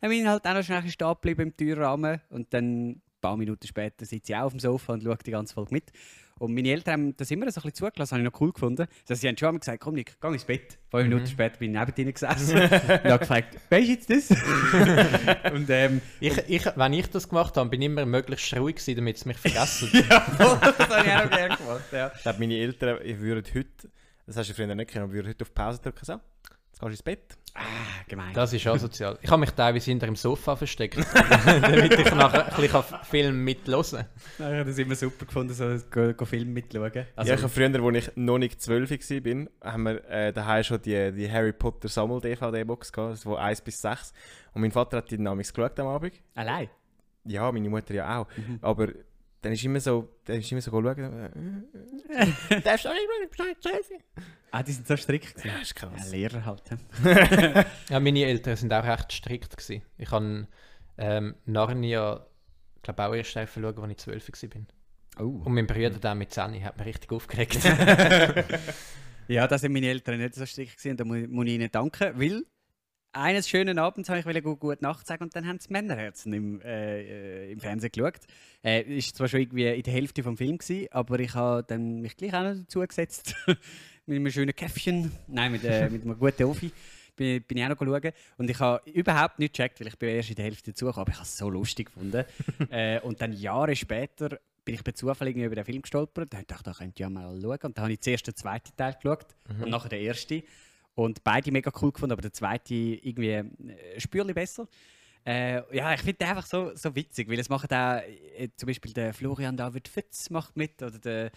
Dann 0.03 0.11
bin 0.11 0.23
ich 0.23 0.27
halt 0.27 0.45
auch 0.45 0.55
noch 0.55 0.65
schnell 0.65 0.89
stehen 0.89 1.09
geblieben 1.15 1.43
im 1.43 1.57
Türrahmen 1.57 2.21
und 2.29 2.53
dann 2.53 2.91
ein 2.91 3.03
paar 3.21 3.37
Minuten 3.37 3.65
später 3.65 4.05
sitze 4.05 4.33
ich 4.33 4.37
auch 4.37 4.47
auf 4.47 4.53
dem 4.53 4.59
Sofa 4.59 4.95
und 4.95 5.05
schaue 5.05 5.17
die 5.25 5.31
ganze 5.31 5.55
Folge 5.55 5.73
mit. 5.73 5.93
Und 6.41 6.53
meine 6.55 6.71
Eltern 6.71 6.93
haben 6.93 7.17
das 7.17 7.31
immer 7.31 7.49
so 7.53 7.61
ein 7.61 7.71
bisschen 7.71 7.87
zugelassen, 7.87 8.15
habe 8.17 8.23
ich 8.25 8.33
noch 8.33 8.41
cool 8.41 8.53
gefunden. 8.53 8.89
Also 9.09 9.21
sie 9.21 9.29
haben 9.29 9.37
schon 9.37 9.47
einmal 9.51 9.61
gesagt, 9.61 9.81
komm 9.81 9.95
Nick, 9.95 10.21
geh 10.21 10.27
ins 10.27 10.45
Bett. 10.45 10.77
Fünf 10.91 11.05
Minuten 11.05 11.29
später 11.29 11.57
bin 11.57 11.73
ich 11.73 11.81
neben 11.81 11.93
ihnen 11.97 12.13
gesessen 12.13 12.59
und 12.63 12.71
habe 12.73 13.19
gefragt, 13.21 13.59
weißt 13.71 13.87
du 13.87 13.93
jetzt 13.93 14.11
das? 14.11 14.31
und, 15.53 15.71
ähm, 15.71 16.01
Ich, 16.19 16.37
ich, 16.49 16.67
wenn 16.75 16.93
ich 16.95 17.07
das 17.09 17.29
gemacht 17.29 17.57
habe, 17.57 17.71
bin 17.71 17.81
ich 17.81 17.87
immer 17.87 18.05
möglichst 18.05 18.57
ruhig 18.57 18.75
gewesen, 18.75 18.97
damit 18.97 19.19
sie 19.19 19.29
mich 19.29 19.39
vergessen. 19.39 19.89
ja, 20.11 20.21
voll, 20.21 20.59
das 20.61 20.89
habe 20.91 21.07
ich 21.07 21.15
auch 21.15 21.31
gerne 21.31 21.57
gemacht. 21.57 21.85
Ja. 21.93 22.11
Ich 22.13 22.23
glaube, 22.23 22.41
meine 22.41 22.57
Eltern 22.57 22.99
ich 23.05 23.21
würde 23.21 23.49
heute, 23.55 23.89
das 24.27 24.37
hast 24.37 24.51
du 24.51 24.55
früher 24.55 24.75
nicht 24.75 24.91
können, 24.91 25.05
aber 25.05 25.13
würde 25.13 25.29
heute 25.29 25.43
auf 25.43 25.55
Pause 25.55 25.81
drücken, 25.81 26.05
so, 26.05 26.19
gehst 26.89 27.07
du 27.07 27.11
ins 27.11 27.19
Bett. 27.19 27.37
Ah, 27.55 27.61
gemein. 28.09 28.33
Das 28.33 28.53
ist 28.53 28.67
asozial. 28.67 29.19
Ich 29.21 29.31
habe 29.31 29.41
mich 29.41 29.51
teilweise 29.51 29.91
hinter 29.91 30.07
dem 30.07 30.17
Sofa 30.17 30.57
versteckt, 30.57 30.97
damit 31.45 31.99
ich 31.99 32.15
nachher 32.15 32.47
ein 32.47 32.61
bisschen 32.61 32.83
Film 33.03 33.45
mithören 33.45 34.07
Ich 34.39 34.45
habe 34.45 34.65
das 34.65 34.79
immer 34.79 34.95
super 34.95 35.27
gefunden, 35.27 35.53
so 35.53 35.77
go, 35.91 36.15
go 36.15 36.25
Film 36.25 36.55
mitschauen. 36.55 37.07
Also, 37.15 37.29
ja, 37.29 37.37
ich 37.37 37.43
habe 37.43 37.49
früher, 37.51 37.85
als 37.85 38.09
ich 38.09 38.17
noch 38.17 38.39
nicht 38.39 38.61
12 38.61 38.91
war, 38.91 39.73
haben 39.73 39.83
wir 39.83 40.05
äh, 40.09 40.33
daheim 40.33 40.65
schon 40.65 40.81
die, 40.81 41.13
die 41.13 41.31
Harry 41.31 41.53
Potter 41.53 41.89
Sammel-DVD-Box 41.89 42.91
gehabt, 42.91 43.19
von 43.19 43.37
1 43.37 43.61
bis 43.61 43.83
6. 43.83 44.13
Und 44.55 44.63
mein 44.63 44.73
Vater 44.73 44.99
hat 44.99 45.11
die 45.11 45.23
damals 45.23 45.53
geschaut 45.53 45.79
am 45.79 45.89
Abend. 45.89 46.15
allein? 46.35 46.69
Ja, 47.25 47.53
meine 47.53 47.69
Mutter 47.69 47.95
ja 47.95 48.19
auch. 48.19 48.27
Aber 48.63 48.89
dann 49.43 49.53
ist 49.53 49.65
immer 49.65 49.81
so, 49.81 50.09
dann 50.25 50.39
ist 50.39 50.51
immer 50.51 50.61
so 50.61 50.71
schauen. 50.71 50.99
Äh, 52.09 52.61
Darfst 52.65 52.85
du 52.85 52.89
auch 52.89 52.95
nicht 52.95 53.41
mehr 53.41 54.25
Ah, 54.51 54.63
die 54.63 54.73
sind 54.73 54.87
so 54.87 54.97
strikt 54.97 55.35
gewesen. 55.35 55.49
Ja, 55.49 55.61
ist 55.61 55.75
Ja, 55.81 55.89
krass. 55.89 56.11
Lehrer 56.11 56.45
halt. 56.45 56.63
ja. 56.71 57.65
Ja, 57.91 58.01
meine 58.01 58.25
Eltern 58.25 58.57
sind 58.57 58.73
auch 58.73 58.85
recht 58.85 59.13
strikt. 59.13 59.57
Gewesen. 59.57 59.83
Ich 59.99 60.11
habe 60.11 60.47
ähm, 60.99 61.35
Narnia, 61.45 62.27
ich 62.77 62.83
glaube 62.83 63.05
auch 63.05 63.15
erst 63.15 63.33
schauen, 63.33 63.65
als 63.79 63.91
ich 63.91 63.99
12 63.99 64.29
war. 64.55 65.25
Oh. 65.25 65.43
Und 65.45 65.55
mein 65.55 65.67
Bruder 65.67 65.91
dann 65.91 66.19
mit 66.19 66.33
10 66.33 66.65
hat 66.65 66.79
mich 66.79 66.87
richtig 66.87 67.13
aufgeregt. 67.13 67.59
Ja, 69.29 69.47
da 69.47 69.57
sind 69.57 69.73
meine 69.73 69.87
Eltern 69.87 70.19
nicht 70.19 70.35
so 70.35 70.45
strikt 70.45 70.77
gewesen, 70.77 70.97
da 70.97 71.05
muss, 71.05 71.27
muss 71.29 71.47
ich 71.47 71.53
ihnen 71.53 71.71
danken, 71.71 72.13
weil 72.21 72.45
eines 73.13 73.49
schönen 73.49 73.79
Abends 73.79 74.09
habe 74.09 74.19
ich 74.19 74.27
wollte 74.27 74.43
gut, 74.43 74.61
gut 74.61 74.83
Nacht 74.83 75.07
sagen 75.07 75.25
und 75.25 75.37
dann 75.37 75.47
haben 75.47 75.59
sie 75.59 75.71
Männerherzen 75.71 76.33
im, 76.33 76.61
äh, 76.63 77.53
im 77.53 77.61
Fernsehen 77.61 77.93
geschaut. 77.93 78.21
Äh, 78.65 78.83
ist 78.83 79.17
zwar 79.17 79.29
schon 79.29 79.41
irgendwie 79.41 79.67
in 79.67 79.83
der 79.83 79.93
Hälfte 79.93 80.23
vom 80.23 80.37
Film 80.37 80.59
gewesen, 80.59 80.89
aber 80.91 81.21
ich 81.21 81.35
habe 81.35 81.63
dann 81.65 82.01
mich 82.01 82.17
gleich 82.17 82.35
auch 82.35 82.43
noch 82.43 82.55
dazu 82.55 82.81
gesetzt 82.81 83.35
mit 84.07 84.17
einem 84.17 84.31
schönen 84.31 84.55
Käffchen, 84.55 85.13
nein 85.27 85.53
mit, 85.53 85.65
äh, 85.65 85.89
mit 85.91 86.03
einem 86.03 86.19
guten 86.19 86.45
Offi. 86.45 86.73
Bin, 87.15 87.43
bin 87.43 87.59
ich 87.59 87.65
auch 87.65 87.69
noch 87.69 87.79
schauen. 87.79 88.13
Und 88.39 88.49
ich 88.49 88.59
habe 88.59 88.91
überhaupt 88.91 89.39
nicht 89.39 89.55
gecheckt, 89.55 89.81
weil 89.81 89.89
ich 89.89 89.99
bin 89.99 90.09
erst 90.09 90.31
in 90.31 90.37
der 90.37 90.47
Hälfte 90.47 90.71
dazu 90.71 90.89
aber 90.89 91.11
ich 91.11 91.17
habe 91.17 91.27
es 91.27 91.37
so 91.37 91.51
lustig 91.51 91.87
gefunden. 91.87 92.25
äh, 92.71 93.01
und 93.01 93.21
dann 93.21 93.33
Jahre 93.35 93.77
später 93.77 94.39
bin 94.65 94.77
ich 94.77 94.85
bei 94.85 94.93
Zufall 94.93 95.29
irgendwie 95.29 95.47
über 95.47 95.57
den 95.57 95.65
Film 95.65 95.83
gestolpert. 95.83 96.33
Da 96.33 96.39
dachte 96.39 96.55
ich, 96.55 96.63
da 96.63 96.73
könnte 96.73 96.95
ich 96.95 97.01
ja 97.01 97.11
mal 97.11 97.39
schauen. 97.41 97.59
Und 97.63 97.77
dann 97.77 97.83
habe 97.83 97.93
ich 97.93 98.01
zuerst 98.01 98.27
den 98.27 98.37
zweiten 98.37 98.75
Teil 98.77 98.95
geschaut 98.95 99.27
und 99.61 99.69
nachher 99.69 99.91
den 99.91 100.07
ersten. 100.07 100.43
Und 100.95 101.25
beide 101.25 101.51
mega 101.51 101.73
cool 101.81 101.93
gefunden, 101.93 102.13
aber 102.13 102.23
der 102.23 102.33
zweite 102.33 102.75
irgendwie 102.75 103.31
äh, 103.31 103.99
Spürchen 103.99 104.35
besser. 104.35 104.69
Äh, 105.25 105.63
ja, 105.75 105.95
ich 105.95 106.01
finde 106.01 106.15
den 106.15 106.29
einfach 106.29 106.47
so, 106.47 106.75
so 106.75 106.95
witzig, 106.95 107.29
weil 107.31 107.39
es 107.39 107.49
macht 107.49 107.73
auch, 107.73 108.03
äh, 108.37 108.49
zum 108.57 108.67
Beispiel 108.67 108.93
der 108.93 109.15
Florian 109.15 109.57
David 109.57 109.89
Fitz 109.89 110.31
macht 110.31 110.57
mit, 110.57 110.83
oder 110.83 110.99
der, 110.99 111.31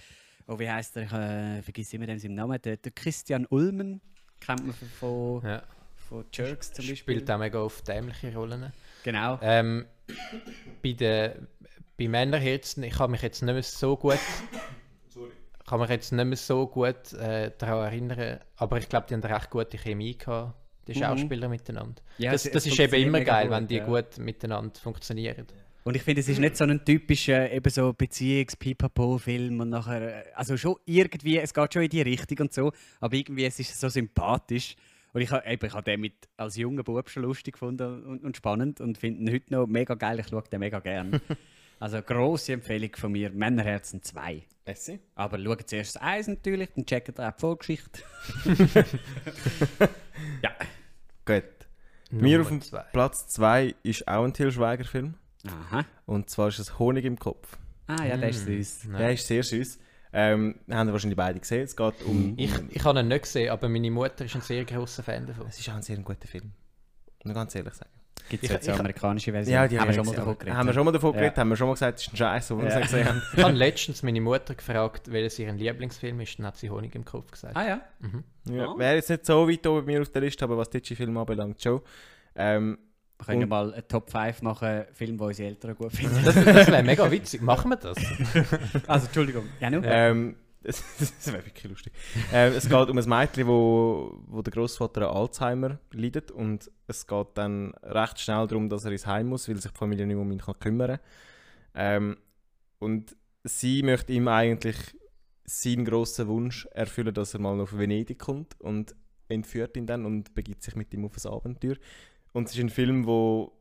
oh, 0.47 0.58
wie 0.58 0.70
heißt 0.70 0.95
der, 0.95 1.03
ich 1.03 1.12
äh, 1.12 1.62
vergesse 1.62 1.95
immer 1.95 2.08
den 2.08 2.20
seinen 2.20 2.36
Namen, 2.36 2.60
der, 2.62 2.78
der 2.78 2.91
Christian 2.91 3.45
Ulmen, 3.45 4.01
kennt 4.39 4.66
man 4.66 4.76
von, 4.76 4.88
von, 4.89 5.49
ja. 5.49 5.64
von 6.10 6.26
Jerks 6.34 6.74
zum 6.74 6.88
Beispiel. 6.88 7.16
Spielt 7.18 7.32
auch 7.32 7.38
mega 7.38 7.60
oft 7.60 7.88
dämliche 7.88 8.34
Rollen. 8.34 8.74
Genau. 9.03 9.39
Ähm, 9.41 9.86
bei 10.82 10.93
den 10.93 11.47
bei 11.97 12.08
Männerherzen, 12.08 12.84
ich 12.84 12.93
kann 12.93 13.12
mich 13.12 13.22
jetzt 13.22 13.41
nicht 13.41 13.53
mehr 13.53 13.64
so 13.64 13.95
gut 13.95 14.20
kann 15.68 15.80
mich 15.80 15.89
jetzt 15.89 16.11
nicht 16.11 16.26
mehr 16.26 16.38
so 16.38 16.68
gut 16.68 17.13
äh, 17.13 17.51
daran 17.57 17.86
erinnern, 17.86 18.39
aber 18.57 18.78
ich 18.78 18.88
glaube, 18.89 19.07
die 19.09 19.13
haben 19.16 19.24
recht 19.24 19.49
gute 19.49 19.78
Chemie 19.78 20.18
gehabt, 20.18 20.53
die 20.88 20.93
Mhm. 20.93 21.03
Schauspieler 21.03 21.49
miteinander. 21.49 22.01
Ja, 22.18 22.32
das 22.32 22.45
es- 22.45 22.51
das 22.51 22.66
es 22.68 22.74
ist 22.74 22.80
eben 22.80 22.95
immer 23.07 23.22
geil, 23.22 23.47
gut, 23.47 23.55
wenn 23.57 23.68
die 23.68 23.76
ja. 23.78 23.86
gut 23.86 24.18
miteinander 24.20 24.80
funktionieren. 24.80 25.45
Und 25.84 25.95
ich 25.95 26.01
finde, 26.03 26.22
es 26.22 26.30
ist 26.30 26.39
nicht 26.39 26.57
so 26.57 26.63
ein 26.63 26.84
typischer 26.84 27.51
eben 27.51 27.70
so 27.70 27.93
Beziehungs-Pipapo-Film 27.93 29.59
und 29.59 29.70
nachher, 29.70 30.01
äh, 30.01 30.32
also 30.36 30.57
schon 30.57 30.76
irgendwie, 30.86 31.38
es 31.38 31.53
geht 31.53 31.74
schon 31.74 31.84
in 31.84 31.89
die 31.89 32.01
Richtung 32.01 32.39
und 32.39 32.53
so, 32.53 32.72
aber 32.99 33.16
irgendwie 33.16 33.45
es 33.45 33.59
ist 33.59 33.80
so 33.80 33.89
sympathisch. 33.89 34.76
Und 35.13 35.22
ich 35.22 35.32
habe 35.32 35.47
eben, 35.47 35.66
ich 35.66 35.74
hab 35.74 35.86
den 35.86 36.01
mit, 36.01 36.13
als 36.38 36.57
junger 36.57 36.84
Bub 36.84 37.09
schon 37.09 37.24
lustig 37.24 37.53
gefunden 37.53 38.03
und, 38.03 38.24
und 38.24 38.36
spannend 38.36 38.82
und 38.82 38.97
finde 38.97 39.22
ihn 39.22 39.34
heute 39.34 39.53
noch 39.53 39.66
mega 39.68 39.93
geil. 39.93 40.20
Ich 40.20 40.28
schaue 40.28 40.43
den 40.51 40.59
mega 40.59 40.80
gern. 40.80 41.22
also 41.80 42.01
grosse 42.01 42.53
Empfehlung 42.53 42.91
von 42.95 43.11
mir, 43.11 43.30
Männerherzen 43.32 44.01
2. 44.01 44.43
Messi? 44.65 44.99
Aber 45.15 45.38
schaut 45.39 45.69
zuerst 45.69 45.95
das 45.95 46.01
Eis 46.01 46.28
natürlich, 46.28 46.69
dann 46.76 46.86
checkt 46.86 47.19
ihr 47.19 47.28
auch 47.28 47.32
die 47.34 47.39
Vorgeschichte. 47.39 48.01
ja. 50.41 50.51
Gut. 51.26 51.43
Mir 52.11 52.41
auf 52.41 52.47
dem 52.47 52.61
zwei. 52.61 52.84
Platz 52.93 53.28
2 53.30 53.76
ist 53.84 54.07
auch 54.07 54.23
ein 54.23 54.34
Til 54.34 54.51
Schweiger-Film. 54.51 55.15
Aha. 55.47 55.86
Und 56.05 56.30
zwar 56.30 56.47
ist 56.47 56.59
es 56.59 56.80
Honig 56.80 57.05
im 57.05 57.19
Kopf. 57.19 57.57
Ah 57.88 58.03
ja, 58.05 58.17
der 58.17 58.30
ist 58.30 58.45
Mm. 58.47 58.47
süß. 58.57 58.84
Ja. 58.91 58.97
Der 58.97 59.13
ist 59.13 59.28
sehr 59.28 59.43
süß. 59.43 59.80
Ähm, 60.13 60.55
haben 60.71 60.88
wir 60.88 60.93
wahrscheinlich 60.93 61.17
beide 61.17 61.39
gesehen. 61.39 61.63
Es 61.63 61.76
geht 61.76 62.01
um. 62.05 62.34
Ich, 62.38 62.51
ich 62.69 62.84
habe 62.84 62.99
ihn 63.01 63.07
nicht 63.09 63.23
gesehen, 63.23 63.49
aber 63.51 63.67
meine 63.67 63.91
Mutter 63.91 64.23
ist 64.26 64.34
ein 64.36 64.41
sehr 64.41 64.63
großer 64.65 65.03
Fan 65.03 65.26
davon. 65.28 65.47
Es 65.47 65.59
ist 65.59 65.67
auch 65.69 65.73
ein 65.76 65.82
sehr 65.82 65.97
guter 65.97 66.28
Film. 66.28 66.53
Muss 67.23 67.32
ich 67.32 67.36
ganz 67.36 67.53
ehrlich 67.53 67.73
sagen. 67.73 67.91
Gibt 68.30 68.43
es 68.43 68.49
jetzt 68.49 68.67
eine 68.67 68.73
ich- 68.76 68.80
amerikanische 68.80 69.32
Version? 69.32 69.53
Ja, 69.53 69.67
die 69.67 69.80
haben 69.80 69.88
wir 69.88 69.93
schon 69.93 70.05
mal 70.05 70.15
davon 70.15 70.38
geredet. 70.38 70.57
Haben 70.57 70.67
wir 70.67 70.73
schon 70.73 70.86
mal 70.86 70.91
davon 70.91 71.13
Ja. 71.13 71.19
geredet, 71.19 71.38
haben 71.38 71.49
wir 71.49 71.55
schon 71.57 71.67
mal 71.67 71.73
gesagt, 71.73 71.99
es 71.99 72.07
ist 72.07 72.13
ein 72.13 72.17
Scheiß, 72.17 72.51
wo 72.51 72.57
wir 72.57 72.65
Ja. 72.69 72.80
es 72.80 72.82
gesehen 72.82 73.07
haben. 73.07 73.21
Ich 73.36 73.43
habe 73.43 73.53
letztens 73.53 74.03
meine 74.03 74.21
Mutter 74.21 74.55
gefragt, 74.55 75.11
welches 75.11 75.38
ihr 75.39 75.51
Lieblingsfilm 75.53 76.19
ist, 76.21 76.39
dann 76.39 76.47
hat 76.47 76.57
sie 76.57 76.69
Honig 76.69 76.95
im 76.95 77.05
Kopf 77.05 77.32
gesagt. 77.32 77.55
Ah 77.55 77.67
ja. 77.67 77.82
Ja. 78.49 78.67
Ah. 78.67 78.78
Wäre 78.78 78.95
jetzt 78.95 79.09
nicht 79.09 79.26
so 79.26 79.47
weit 79.49 79.65
oben 79.67 79.86
bei 79.86 79.93
mir 79.93 80.01
auf 80.01 80.09
der 80.09 80.21
Liste, 80.21 80.43
aber 80.45 80.57
was 80.57 80.69
deutsche 80.69 80.95
Filme 80.95 81.19
anbelangt, 81.19 81.61
schon. 81.61 81.82
Ähm, 82.36 82.78
Wir 83.17 83.28
können 83.28 83.43
Und- 83.43 83.49
mal 83.49 83.71
eine 83.73 83.88
Top 83.88 84.09
5 84.11 84.41
machen, 84.41 84.84
Film, 84.91 85.17
die 85.17 85.23
unsere 85.23 85.47
Eltern 85.47 85.73
gut 85.76 85.93
finden. 85.93 86.15
Das, 86.26 86.36
das 86.36 86.67
wäre 86.67 86.84
mega 86.84 87.09
witzig. 87.09 87.41
Machen 87.41 87.71
wir 87.71 87.78
das? 87.78 87.97
also, 88.88 89.05
Entschuldigung. 89.05 89.45
Ja, 89.61 89.69
nur? 89.69 89.84
ähm, 89.86 90.36
das 90.66 90.84
das 90.99 91.28
wäre 91.28 91.45
wirklich 91.45 91.66
lustig. 91.66 91.93
ähm, 92.34 92.53
es 92.53 92.68
geht 92.68 92.89
um 92.89 92.97
ein 92.97 93.09
Mädchen, 93.09 93.47
wo, 93.47 94.20
wo 94.28 94.41
der 94.41 94.51
Großvater 94.51 95.09
an 95.09 95.16
Alzheimer 95.16 95.80
leidet 95.91 96.32
und 96.32 96.72
es 96.88 97.05
geht 97.05 97.28
dann 97.36 97.74
recht 97.84 98.20
schnell 98.20 98.47
darum, 98.47 98.70
dass 98.70 98.86
er 98.86 98.91
ins 98.91 99.05
Heim 99.05 99.28
muss, 99.28 99.47
weil 99.47 99.57
sich 99.57 99.72
die 99.72 99.78
Familie 99.78 100.05
nicht 100.05 100.16
mehr 100.16 100.26
um 100.26 100.32
ihn 100.32 100.39
kann 100.39 100.59
kümmern 100.59 100.99
ähm, 101.76 102.18
Und 102.80 103.16
sie 103.43 103.84
möchte 103.84 104.13
ihm 104.13 104.28
eigentlich 104.28 104.78
seinen 105.45 105.86
grossen 105.86 106.28
Wunsch 106.28 106.66
erfüllen, 106.72 107.13
dass 107.13 107.36
er 107.36 107.39
mal 107.39 107.55
nach 107.55 107.72
Venedig 107.72 108.20
kommt 108.20 108.59
und 108.59 108.95
entführt 109.28 109.78
ihn 109.78 109.86
dann 109.86 110.05
und 110.05 110.34
begibt 110.34 110.63
sich 110.63 110.76
mit 110.76 110.93
ihm 110.93 111.05
auf 111.05 111.13
ein 111.24 111.32
Abenteuer. 111.32 111.76
Und 112.34 112.47
es 112.47 112.55
ist 112.55 112.59
ein 112.59 112.70
Film, 112.70 113.05
wo 113.05 113.51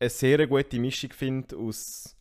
eine 0.00 0.10
sehr 0.10 0.46
gute 0.46 0.78
Mischung 0.78 1.12
findet 1.12 1.54
aus, 1.54 2.16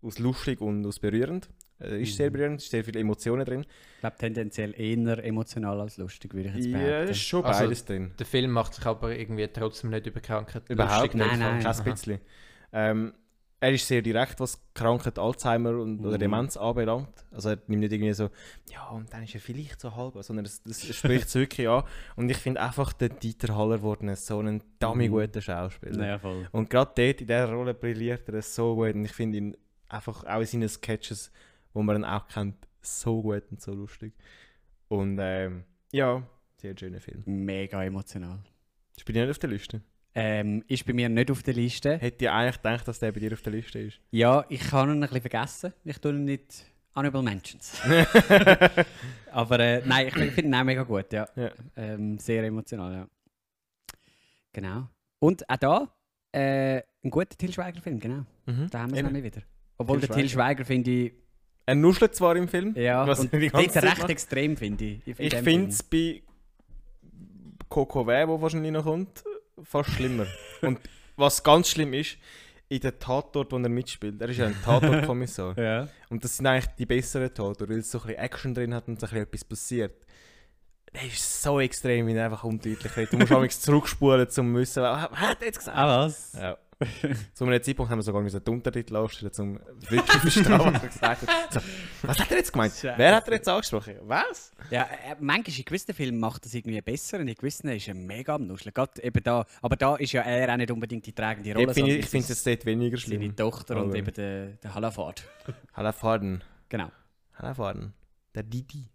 aus 0.00 0.18
lustig 0.18 0.60
und 0.60 0.86
aus 0.86 1.00
berührend. 1.00 1.48
Er 1.82 1.98
ist 1.98 2.16
sehr 2.16 2.28
Mhm. 2.30 2.32
berührend, 2.32 2.58
es 2.60 2.64
ist 2.64 2.70
sehr 2.70 2.84
viele 2.84 3.00
Emotionen 3.00 3.44
drin. 3.44 3.60
Ich 3.94 4.00
glaube, 4.00 4.16
tendenziell 4.18 4.74
eher 4.78 5.24
emotional 5.24 5.80
als 5.80 5.96
lustig, 5.96 6.34
würde 6.34 6.48
ich 6.50 6.54
jetzt 6.56 6.66
Ja, 6.66 6.78
behaupten. 6.78 7.02
es 7.04 7.10
ist 7.10 7.22
schon 7.22 7.44
Also, 7.44 7.64
beides 7.64 7.84
drin. 7.84 8.10
Der 8.18 8.26
Film 8.26 8.50
macht 8.50 8.74
sich 8.74 8.86
aber 8.86 9.16
irgendwie 9.16 9.46
trotzdem 9.48 9.90
nicht 9.90 10.06
über 10.06 10.20
Krankheit 10.20 10.68
Überhaupt 10.68 11.14
lustig. 11.14 11.14
nicht, 11.14 11.26
Nein, 11.26 11.38
nein. 11.38 11.62
kein 11.62 11.72
Aha. 11.72 11.82
bisschen. 11.82 12.20
Ähm, 12.72 13.12
er 13.60 13.70
ist 13.72 13.86
sehr 13.86 14.02
direkt, 14.02 14.40
was 14.40 14.60
Krankheit, 14.74 15.20
Alzheimer 15.20 15.70
und, 15.78 16.00
oder 16.00 16.16
Mhm. 16.16 16.20
Demenz 16.20 16.56
anbelangt. 16.56 17.24
Also 17.30 17.50
er 17.50 17.58
nimmt 17.68 17.82
nicht 17.82 17.92
irgendwie 17.92 18.12
so, 18.12 18.28
ja, 18.72 18.88
und 18.88 19.12
dann 19.12 19.22
ist 19.22 19.34
er 19.36 19.40
vielleicht 19.40 19.80
so 19.80 19.94
halb, 19.94 20.14
sondern 20.24 20.44
das, 20.44 20.62
das 20.64 20.84
spricht 20.96 21.28
es 21.28 21.34
wirklich 21.36 21.68
an. 21.68 21.84
Und 22.16 22.28
ich 22.28 22.38
finde 22.38 22.60
einfach, 22.60 22.92
der 22.92 23.10
Dieter 23.10 23.54
Haller 23.56 23.80
wurde 23.82 24.16
so 24.16 24.40
ein 24.40 24.62
dummy 24.80 25.08
Mhm. 25.08 25.12
guter 25.12 25.40
Schauspieler. 25.40 26.04
Ja, 26.04 26.18
voll. 26.18 26.48
Und 26.50 26.70
gerade 26.70 26.90
dort 26.96 27.20
in 27.20 27.26
dieser 27.28 27.52
Rolle 27.52 27.72
brilliert 27.74 28.28
er 28.28 28.42
so 28.42 28.74
gut. 28.74 28.96
Und 28.96 29.04
ich 29.04 29.12
finde 29.12 29.38
ihn 29.38 29.56
einfach 29.88 30.24
auch 30.24 30.40
in 30.40 30.46
seinen 30.46 30.68
Sketches, 30.68 31.30
wo 31.72 31.82
man 31.82 31.96
ihn 31.96 32.04
auch 32.04 32.26
kennt, 32.28 32.56
so 32.80 33.22
gut 33.22 33.44
und 33.50 33.60
so 33.60 33.72
lustig. 33.72 34.14
Und 34.88 35.18
ähm, 35.20 35.64
ja, 35.92 36.22
sehr 36.56 36.76
schöner 36.78 37.00
Film. 37.00 37.22
Mega 37.26 37.82
emotional. 37.82 38.40
Ist 38.96 39.06
bei 39.06 39.12
dir 39.12 39.22
nicht 39.22 39.30
auf 39.30 39.38
der 39.38 39.50
Liste? 39.50 39.82
Ähm, 40.14 40.62
ist 40.68 40.84
bei 40.86 40.92
mir 40.92 41.08
nicht 41.08 41.30
auf 41.30 41.42
der 41.42 41.54
Liste. 41.54 41.96
Hätte 41.96 42.26
ich 42.26 42.30
eigentlich 42.30 42.56
gedacht, 42.56 42.86
dass 42.86 42.98
der 42.98 43.12
bei 43.12 43.20
dir 43.20 43.32
auf 43.32 43.42
der 43.42 43.52
Liste 43.52 43.78
ist. 43.78 44.00
Ja, 44.10 44.44
ich 44.48 44.60
kann 44.60 44.90
ihn 44.90 44.96
ein 44.96 45.00
bisschen 45.00 45.22
vergessen. 45.22 45.72
Ich 45.84 45.98
tue 45.98 46.12
ihn 46.12 46.24
nicht 46.24 46.66
Honorable 46.94 47.22
Mentions. 47.22 47.80
Aber 49.32 49.60
äh, 49.60 49.82
nein, 49.86 50.08
ich 50.08 50.14
finde 50.14 50.42
ihn 50.42 50.54
auch 50.54 50.64
mega 50.64 50.82
gut, 50.82 51.10
ja. 51.12 51.26
Ja. 51.36 51.50
Ähm, 51.76 52.18
sehr 52.18 52.44
emotional, 52.44 52.92
ja. 52.92 53.08
Genau. 54.52 54.88
Und 55.18 55.48
auch 55.48 55.56
da 55.56 55.88
äh, 56.32 56.82
ein 57.02 57.10
guter 57.10 57.36
Til 57.36 57.50
Schweiger-Film, 57.50 57.98
genau. 57.98 58.26
Mhm. 58.44 58.68
Da 58.70 58.80
haben 58.80 58.92
wir 58.92 58.98
es 58.98 59.04
nämlich 59.04 59.24
wieder. 59.24 59.42
Obwohl 59.78 60.00
Til 60.00 60.08
der 60.08 60.16
Til 60.16 60.28
Schweiger 60.28 60.64
finde 60.66 60.90
ich, 60.90 61.12
Er 61.66 61.74
nuschelt 61.74 62.14
zwar 62.14 62.36
im 62.36 62.48
Film. 62.48 62.74
ja, 62.76 63.06
Was 63.06 63.20
und 63.20 63.30
Zeit 63.52 63.76
recht 63.82 63.98
macht. 63.98 64.10
extrem, 64.10 64.56
finde 64.56 64.84
ich. 64.84 65.00
Ich 65.06 65.34
finde 65.36 65.68
es 65.68 65.82
bei 65.82 66.22
Coco 67.68 68.04
Vä, 68.04 68.26
wo 68.28 68.40
wahrscheinlich 68.40 68.72
noch 68.72 68.84
kommt, 68.84 69.22
fast 69.62 69.90
schlimmer. 69.90 70.26
Und 70.62 70.78
was 71.16 71.42
ganz 71.42 71.68
schlimm 71.68 71.94
ist, 71.94 72.16
in 72.68 72.80
den 72.80 72.98
Tatort, 72.98 73.52
wo 73.52 73.58
er 73.58 73.68
mitspielt. 73.68 74.20
Er 74.20 74.28
ist 74.28 74.38
ja 74.38 74.46
ein 74.46 74.56
Tatortkommissar. 74.64 75.56
Ja. 75.58 75.88
Und 76.10 76.24
das 76.24 76.36
sind 76.36 76.46
eigentlich 76.46 76.74
die 76.78 76.86
besseren 76.86 77.28
Tatorte, 77.28 77.68
weil 77.68 77.78
es 77.78 77.90
so 77.90 77.98
ein 78.00 78.06
bisschen 78.08 78.22
Action 78.22 78.54
drin 78.54 78.74
hat 78.74 78.88
und 78.88 78.98
so 79.00 79.06
ein 79.06 79.10
bisschen 79.10 79.22
etwas 79.24 79.44
passiert. 79.44 80.06
Der 80.94 81.04
ist 81.04 81.42
so 81.42 81.60
extrem, 81.60 82.06
wie 82.06 82.14
er 82.14 82.26
einfach 82.26 82.44
undeutlich 82.44 82.96
redet. 82.96 83.12
Du 83.12 83.18
musst 83.18 83.32
auch 83.32 83.46
zurückspulen, 83.46 84.26
um 84.26 84.30
zu 84.30 84.54
wissen, 84.54 84.82
was 84.82 85.10
was 85.10 85.18
hat 85.20 85.40
er 85.40 85.46
jetzt 85.46 85.58
gesagt? 85.58 85.78
Ah, 85.78 86.04
was? 86.06 86.32
Ja. 86.34 86.58
Zu 87.34 87.44
einem 87.44 87.62
Zeitpunkt 87.62 87.90
haben 87.90 87.98
wir 87.98 88.02
sogar 88.02 88.22
den 88.22 88.54
Untertitel 88.54 88.96
aufstellen, 88.96 89.32
um 89.38 89.60
wirklich 89.88 90.04
zu 90.06 90.18
verstehen, 90.20 90.58
was 90.58 90.82
er 90.82 90.88
gesagt 90.88 91.26
hat. 91.28 91.52
So, 91.52 91.60
was 92.02 92.18
hat 92.18 92.30
er 92.30 92.36
jetzt 92.38 92.52
gemeint? 92.52 92.72
Scheiße. 92.72 92.94
Wer 92.96 93.16
hat 93.16 93.26
er 93.28 93.34
jetzt 93.34 93.48
angesprochen? 93.48 93.94
Was? 94.02 94.52
Ja, 94.70 94.82
äh, 94.82 95.16
manchmal 95.20 95.56
in 95.58 95.64
gewissen 95.64 95.94
Filmen 95.94 96.18
macht 96.20 96.44
das 96.44 96.54
irgendwie 96.54 96.80
besser 96.80 97.18
und 97.18 97.28
in 97.28 97.34
gewissen 97.34 97.68
ist 97.68 97.88
er 97.88 97.94
mega 97.94 98.34
am 98.34 98.46
Nuscheln. 98.46 98.72
Gerade 98.74 99.02
eben 99.02 99.22
da, 99.22 99.44
aber 99.60 99.76
da 99.76 99.96
ist 99.96 100.12
ja 100.12 100.22
er 100.22 100.52
auch 100.52 100.56
nicht 100.56 100.70
unbedingt 100.70 101.06
die 101.06 101.12
tragende 101.12 101.52
Rolle, 101.54 101.64
Ich 101.68 101.72
finde 101.74 101.80
sondern 101.80 101.98
ich 102.00 102.06
finde 102.08 102.22
es 102.24 102.28
jetzt 102.30 102.46
dort 102.46 102.66
weniger 102.66 102.96
ist 102.96 103.06
seine 103.06 103.18
schlimm. 103.18 103.36
Tochter 103.36 103.76
und 103.76 103.88
Aber- 103.88 103.96
eben 103.96 104.12
der, 104.14 104.46
der 104.48 104.74
Halafard. 104.74 105.24
Hallo 105.74 105.92
Faden. 105.92 106.42
Genau. 106.68 106.90
Hallo 107.34 107.54
Faden. 107.54 107.92
Der 108.34 108.42
Didi. 108.42 108.88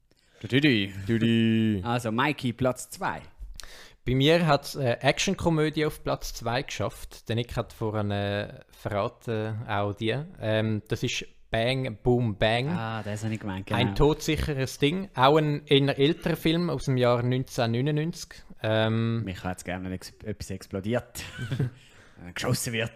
Didi. 0.43 0.93
Didi. 1.07 1.81
Also 1.83 2.11
Mikey, 2.11 2.53
Platz 2.53 2.89
2. 2.91 3.21
Bei 4.07 4.15
mir 4.15 4.47
hat 4.47 4.63
es 4.63 4.75
äh, 4.75 4.97
Actionkomödie 5.01 5.85
auf 5.85 6.01
Platz 6.01 6.33
2 6.35 6.61
geschafft. 6.63 7.27
Der 7.27 7.35
Nick 7.35 7.57
hat 7.57 7.73
vorhin 7.73 8.09
äh, 8.11 8.53
verraten, 8.71 9.57
auch 9.67 9.93
die. 9.93 10.15
Ähm, 10.39 10.81
das 10.87 11.03
ist 11.03 11.25
Bang, 11.51 11.97
Boom, 12.03 12.37
Bang. 12.37 12.69
Ah, 12.69 13.03
das 13.03 13.23
habe 13.25 13.33
ich 13.33 13.39
gemeint, 13.41 13.67
genau. 13.67 13.79
Ein 13.79 13.95
todsicheres 13.95 14.79
Ding. 14.79 15.09
Auch 15.13 15.37
ein 15.37 15.65
eher 15.65 15.99
älterer 15.99 16.37
Film 16.37 16.69
aus 16.69 16.85
dem 16.85 16.95
Jahr 16.95 17.19
1999. 17.19 18.29
Ähm, 18.63 19.23
Mich 19.25 19.43
hat 19.43 19.63
gerne 19.65 19.91
ex 19.93 20.13
etwas 20.23 20.49
explodiert. 20.51 21.23
Äh, 22.27 22.33
Geschossen 22.33 22.73
wird. 22.73 22.89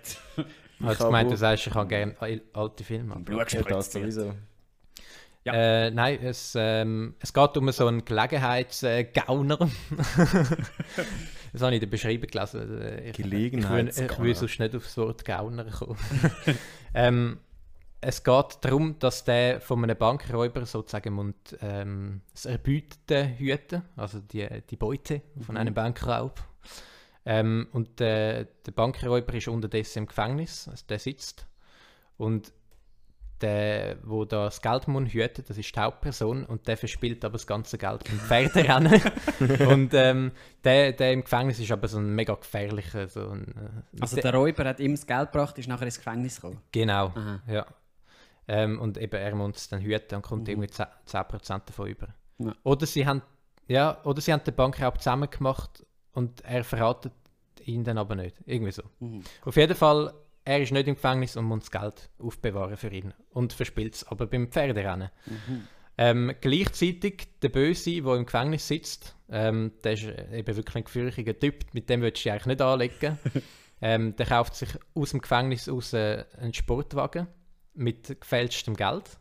hast 0.84 0.99
du 0.99 1.05
gemeint, 1.05 1.30
du 1.30 1.38
sagst, 1.38 1.68
ich 1.68 1.74
habe 1.76 1.88
gerne 1.88 2.16
al- 2.20 2.41
alte 2.53 2.84
Filme. 2.84 3.14
Blut 3.20 3.38
Ja, 3.38 3.43
das 3.43 3.53
gespritzt 3.53 3.91
sowieso. 3.91 4.34
Ja. 5.44 5.54
Äh, 5.54 5.92
nein, 5.92 6.20
es, 6.22 6.54
ähm, 6.56 7.16
es 7.20 7.34
geht 7.34 7.58
um 7.58 7.72
so 7.72 7.88
einen 7.88 8.06
Gelegenheitsgauner. 8.06 9.58
das 11.52 11.62
habe 11.62 11.72
ich 11.72 11.74
in 11.76 11.80
der 11.80 11.88
Beschreibung 11.88 12.28
gelesen. 12.28 12.82
Äh, 12.82 13.10
Ich, 13.10 13.18
Gelegenheitsgauner. 13.18 13.89
Ich 13.89 13.98
will, 13.98 14.12
ich 14.12 14.20
will 14.20 14.36
sonst 14.36 14.60
nicht 14.60 14.76
aufs 14.76 14.98
Wort 14.98 15.26
Gauner 15.26 15.66
kommen. 15.66 15.98
ähm, 16.94 17.39
es 18.02 18.24
geht 18.24 18.58
darum, 18.62 18.98
dass 19.00 19.24
der 19.24 19.62
von 19.62 19.84
einem 19.84 19.98
Bankräuber 19.98 20.66
sozusagen 20.66 21.14
muss, 21.14 21.34
ähm, 21.62 22.22
das 22.34 22.46
Erbeutete 22.46 23.38
hüten, 23.38 23.84
also 23.96 24.20
die, 24.20 24.48
die 24.70 24.76
Beute 24.76 25.22
von 25.46 25.56
einem 25.58 25.74
Bankraub. 25.74 26.42
Ähm, 27.26 27.68
und 27.74 28.00
der, 28.00 28.46
der 28.46 28.72
Bankräuber 28.72 29.34
ist 29.36 29.48
unterdessen 29.48 30.00
im 30.00 30.06
Gefängnis, 30.08 30.68
also 30.68 30.84
der 30.88 30.98
sitzt. 30.98 31.46
Und 32.18 32.52
der, 33.42 33.98
wo 34.04 34.26
da 34.26 34.46
das 34.46 34.62
Geld 34.62 34.88
muss 34.88 35.12
hüten, 35.12 35.44
das 35.48 35.58
ist 35.58 35.76
die 35.76 35.80
Hauptperson 35.80 36.46
und 36.46 36.68
der 36.68 36.78
verspielt 36.78 37.24
aber 37.26 37.34
das 37.34 37.48
ganze 37.48 37.78
Geld 37.78 38.04
beim 38.04 38.20
Pferderennen. 38.20 39.02
und 39.68 39.94
ähm, 39.94 40.32
der, 40.64 40.94
der 40.94 41.14
im 41.14 41.24
Gefängnis 41.24 41.60
ist 41.60 41.72
aber 41.72 41.88
so 41.88 41.98
ein 41.98 42.14
mega 42.14 42.34
gefährlicher, 42.36 43.08
so 43.08 43.30
ein, 43.30 43.84
äh, 43.96 44.02
Also 44.02 44.18
der 44.18 44.34
Räuber 44.34 44.66
hat 44.66 44.80
ihm 44.80 44.92
das 44.92 45.06
Geld 45.06 45.32
gebracht, 45.32 45.58
ist 45.58 45.68
nachher 45.68 45.86
ins 45.86 45.98
Gefängnis 45.98 46.36
gekommen. 46.36 46.62
Genau, 46.72 47.08
Aha. 47.08 47.42
ja. 47.48 47.66
Ähm, 48.48 48.80
und 48.80 48.98
eben 48.98 49.16
er 49.16 49.36
muss 49.36 49.58
es 49.58 49.70
dann 49.70 49.82
hüten 49.82 50.16
und 50.16 50.22
kommt 50.22 50.50
irgendwie 50.50 50.68
10%, 50.68 50.88
10 51.06 51.62
davon 51.66 51.88
über. 51.88 52.08
Ja. 52.39 52.56
Oder 52.64 52.86
sie 52.86 53.06
haben 53.06 53.22
ja, 53.72 54.04
oder 54.04 54.20
sie 54.20 54.34
haben 54.34 54.44
den 54.44 54.54
Bankraub 54.54 54.98
zusammen 54.98 55.30
gemacht 55.30 55.86
und 56.12 56.44
er 56.44 56.64
verratet 56.64 57.14
ihn 57.64 57.84
dann 57.84 57.98
aber 57.98 58.16
nicht. 58.16 58.36
Irgendwie 58.46 58.72
so. 58.72 58.84
Mhm. 59.00 59.24
Auf 59.46 59.56
jeden 59.56 59.76
Fall, 59.76 60.14
er 60.44 60.62
ist 60.62 60.72
nicht 60.72 60.88
im 60.88 60.96
Gefängnis 60.96 61.38
und 61.38 61.46
muss 61.46 61.70
das 61.70 61.72
Geld 61.72 62.10
aufbewahren 62.20 62.78
für 62.78 62.92
ihn 62.92 63.14
und 63.30 63.54
verspielt 63.54 63.96
es 63.96 64.08
aber 64.08 64.28
beim 64.28 64.48
Pferderennen. 64.48 65.10
Ähm, 65.98 66.34
gleichzeitig 66.42 67.28
der 67.42 67.50
Böse, 67.50 68.02
der 68.02 68.16
im 68.16 68.26
Gefängnis 68.26 68.68
sitzt, 68.68 69.16
ähm, 69.30 69.74
der 69.84 69.94
ist 69.94 70.04
eben 70.04 70.56
wirklich 70.56 70.76
ein 70.76 70.84
gefürchtiger 70.84 71.38
Typ, 71.38 71.66
mit 71.74 71.89
dem 71.89 72.02
würdest 72.02 72.26
du 72.26 72.32
eigentlich 72.32 72.46
nicht 72.48 72.62
anlegen. 72.62 73.20
ähm, 73.82 74.16
der 74.16 74.26
kauft 74.26 74.56
sich 74.56 74.70
aus 74.96 75.12
dem 75.12 75.22
Gefängnis 75.22 75.70
aus 75.70 75.94
äh, 75.94 76.26
einen 76.39 76.54
Sportwagen 76.54 77.28
mit 77.74 78.20
gefälschtem 78.20 78.76
Geld. 78.76 79.18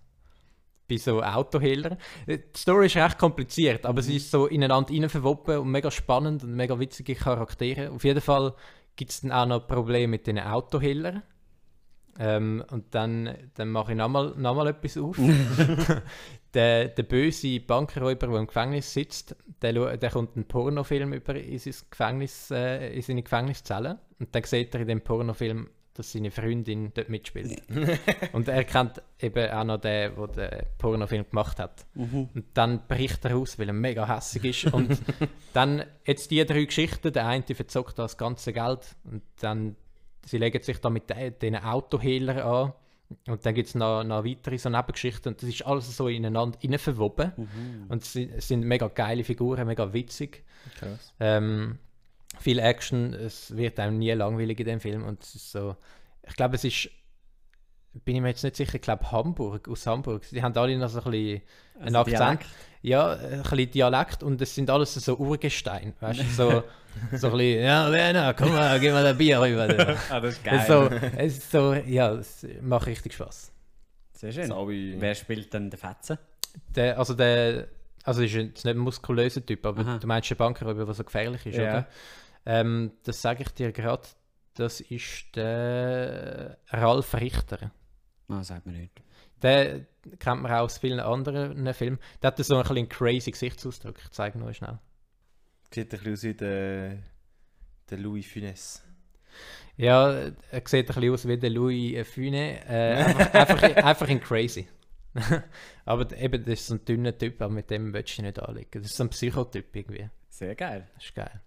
Bei 0.89 0.97
so 0.97 1.23
Autohändlern. 1.23 1.99
Äh, 2.27 2.39
Die 2.39 2.59
Story 2.59 2.87
ist 2.87 2.97
recht 2.97 3.19
kompliziert, 3.19 3.85
aber 3.85 4.03
sie 4.03 4.17
ist 4.17 4.31
so 4.31 4.47
ineinander 4.47 5.09
verwoben 5.09 5.59
und 5.59 5.71
mega 5.71 5.91
spannend 5.91 6.43
und 6.45 6.55
mega 6.55 6.79
witzige 6.79 7.15
Charaktere. 7.15 7.91
Auf 7.91 8.05
jeden 8.05 8.21
Fall 8.21 8.55
gibt 8.97 9.11
es 9.11 9.21
dann 9.23 9.33
auch 9.33 9.47
noch 9.47 9.67
Probleme 9.67 10.09
mit 10.09 10.27
den 10.27 10.39
Autohändlern. 10.39 11.23
Ähm, 12.19 12.63
und 12.71 12.95
dann, 12.95 13.35
dann 13.55 13.71
mache 13.71 13.93
ich 13.93 13.99
nochmal 13.99 14.35
noch 14.37 14.55
mal 14.55 14.67
etwas 14.67 14.99
auf. 14.99 15.17
der, 16.55 16.89
der 16.89 17.03
böse 17.03 17.61
Bankräuber, 17.61 18.27
der 18.27 18.37
im 18.37 18.47
Gefängnis 18.47 18.93
sitzt, 18.93 19.37
der, 19.63 19.97
der 19.97 20.11
kommt 20.11 20.37
einen 20.37 20.47
Pornofilm 20.47 21.13
über 21.13 21.35
in, 21.35 21.59
sein 21.59 21.75
Gefängnis, 21.91 22.51
äh, 22.51 22.95
in 22.95 23.03
seine 23.03 23.23
Gefängniszelle. 23.23 23.99
Und 24.19 24.35
dann 24.35 24.43
sieht 24.43 24.75
er 24.75 24.83
in 24.83 24.89
dem 24.89 25.01
Pornofilm, 25.01 25.71
dass 25.95 26.13
seine 26.13 26.31
Freundin 26.31 26.93
dort 26.95 27.09
mitspielt. 27.09 27.63
und 28.33 28.49
er 28.49 28.65
kennt 28.65 29.03
eben 29.21 29.51
auch 29.51 29.65
noch 29.65 29.81
den, 29.81 30.15
der 30.15 30.27
den 30.29 30.67
Pornofilm 30.79 31.27
gemacht 31.29 31.59
hat. 31.59 31.87
Und 31.95 32.45
dann 32.55 32.87
bricht 32.87 33.25
er 33.25 33.37
aus, 33.37 33.59
weil 33.59 33.69
er 33.69 33.75
mega 33.75 34.07
hässig 34.07 34.45
ist. 34.45 34.73
Und 34.73 34.99
dann 35.53 35.85
jetzt 36.07 36.31
die 36.31 36.45
drei 36.45 36.65
Geschichten, 36.65 37.13
der 37.13 37.27
eine 37.27 37.43
verzockt 37.43 37.99
das 37.99 38.17
ganze 38.17 38.53
Geld 38.53 38.97
und 39.05 39.23
dann 39.41 39.77
sie 40.27 40.39
legen 40.39 40.63
sich 40.63 40.79
da 40.81 40.91
mit 40.91 41.09
de- 41.11 41.31
den 41.31 41.57
Autohändlern 41.57 42.39
an. 42.39 42.73
Und 43.27 43.45
dann 43.45 43.55
gibt 43.55 43.69
es 43.69 43.75
noch, 43.75 44.05
noch 44.05 44.25
weitere 44.25 44.57
so 44.57 44.69
Nebengeschichten 44.69 45.33
und 45.33 45.43
das 45.43 45.49
ist 45.49 45.67
alles 45.67 45.97
so 45.97 46.07
ineinander 46.07 46.57
innen 46.63 46.79
verwoben. 46.79 47.33
Und 47.89 48.05
es 48.05 48.13
sind, 48.47 48.63
mega 48.65 48.87
geile 48.87 49.25
Figuren, 49.25 49.67
mega 49.67 49.93
witzig. 49.93 50.45
Krass. 50.79 51.13
Ähm, 51.19 51.79
viel 52.41 52.59
Action, 52.59 53.15
es 53.15 53.57
wird 53.57 53.79
einem 53.79 53.99
nie 53.99 54.13
langweilig 54.13 54.59
in 54.61 54.67
dem 54.67 54.81
Film 54.81 55.05
und 55.05 55.23
es 55.23 55.35
ist 55.35 55.53
so, 55.53 55.77
ich 56.27 56.35
glaube 56.35 56.57
es 56.57 56.65
ist, 56.65 56.89
bin 58.05 58.17
ich 58.17 58.23
mir 58.23 58.29
jetzt 58.29 58.45
nicht 58.45 58.57
sicher, 58.57 58.77
ich 58.77 58.83
glaube 58.83 59.11
Hamburg, 59.11 59.69
aus 59.69 59.87
Hamburg, 59.87 60.23
die 60.31 60.43
haben 60.43 60.57
alle 60.57 60.77
noch 60.79 60.89
so 60.89 60.99
ein 61.03 61.11
bisschen 61.11 61.43
einen 61.81 61.97
Also 61.97 61.99
Akzent. 61.99 62.19
Dialekt. 62.21 62.47
Ja, 62.83 63.11
ein 63.13 63.43
bisschen 63.43 63.71
Dialekt 63.73 64.23
und 64.23 64.41
es 64.41 64.55
sind 64.55 64.71
alles 64.71 64.95
so 64.95 65.17
Urgestein, 65.17 65.93
weißt 66.01 66.21
du, 66.21 66.25
so, 66.25 66.51
so 67.17 67.27
ein 67.29 67.33
bisschen, 67.37 67.63
ja 67.65 67.91
Werner, 67.93 68.33
komm 68.35 68.53
mal, 68.53 68.79
gib 68.81 68.93
mal 68.93 69.05
ein 69.07 69.19
Bier 69.19 69.41
rüber. 69.41 69.69
da. 69.69 69.97
Ah, 70.11 70.21
das 70.21 70.35
ist 70.39 70.47
Es 70.47 70.61
ist 70.63 70.67
so, 70.69 70.89
es 71.17 71.37
ist 71.39 71.51
so, 71.51 71.75
ja, 71.75 72.13
es 72.15 72.47
macht 72.63 72.87
richtig 72.87 73.13
Spaß. 73.15 73.53
Sehr 74.13 74.33
schön. 74.33 74.47
Saui. 74.47 74.97
Wer 74.99 75.15
spielt 75.15 75.53
denn 75.53 75.71
den 75.71 75.79
Fetzen? 75.79 76.19
Der, 76.75 76.99
also 76.99 77.15
der, 77.15 77.69
also 78.05 78.23
ist 78.23 78.33
jetzt 78.33 78.65
nicht 78.65 78.75
ein 78.75 78.79
muskulöser 78.79 79.45
Typ, 79.45 79.65
aber 79.67 79.81
Aha. 79.83 79.99
du 79.99 80.07
meinst 80.07 80.31
den 80.31 80.37
Bankräuber, 80.37 80.85
der 80.85 80.95
so 80.95 81.05
gefährlich 81.05 81.45
ist, 81.47 81.57
Ja. 81.57 81.63
oder? 81.71 81.87
Ähm, 82.47 82.93
das 83.05 83.23
sage 83.23 83.43
ich 83.43 83.51
dir 83.51 83.73
gerade, 83.73 84.09
das 84.55 84.81
ist 84.81 85.37
der 85.37 86.59
Ralf 86.69 87.15
Richter. 87.15 87.71
Ah, 88.29 88.43
sagt 88.43 88.67
man 88.67 88.77
nicht. 88.77 89.03
Den 89.43 89.87
kennt 90.19 90.43
man 90.43 90.53
auch 90.53 90.61
aus 90.61 90.79
vielen 90.79 91.01
anderen 91.01 91.73
Filmen. 91.75 91.99
Der 92.23 92.29
hat 92.29 92.39
so 92.39 92.57
ein 92.57 92.63
bisschen 92.63 92.79
einen 92.79 92.89
crazy 92.89 93.31
Gesichtsausdruck. 93.31 93.99
Ich 94.03 94.11
zeige 94.11 94.39
nur 94.39 94.53
schnell. 94.53 94.79
Sieht 95.73 95.93
ein 95.93 95.99
bisschen 95.99 96.13
aus 96.13 96.23
wie 96.25 96.35
der, 96.35 96.99
der 97.91 97.99
Louis 97.99 98.27
Funès. 98.27 98.81
Ja, 99.77 100.11
er 100.11 100.35
sieht 100.65 100.91
ein 100.91 100.95
bisschen 100.95 101.15
aus 101.15 101.27
wie 101.27 101.39
der 101.39 101.51
Louis 101.51 102.07
Füne. 102.07 102.67
Äh, 102.67 103.05
einfach, 103.05 103.35
einfach, 103.35 103.63
einfach 103.63 104.09
in 104.09 104.21
crazy. 104.21 104.69
aber 105.85 106.17
eben, 106.17 106.45
das 106.45 106.61
ist 106.61 106.67
so 106.67 106.75
ein 106.75 106.85
dünner 106.85 107.17
Typ, 107.17 107.41
aber 107.41 107.53
mit 107.53 107.71
dem 107.71 107.93
willst 107.93 108.19
du 108.19 108.23
nicht 108.23 108.41
anlegen. 108.41 108.83
Das 108.83 108.91
ist 108.91 108.97
so 108.97 109.05
ein 109.05 109.11
Psychotyp 109.11 109.75
irgendwie. 109.75 110.09
Sehr 110.29 110.55
geil. 110.55 110.87
Das 110.95 111.05
ist 111.05 111.15
geil. 111.15 111.41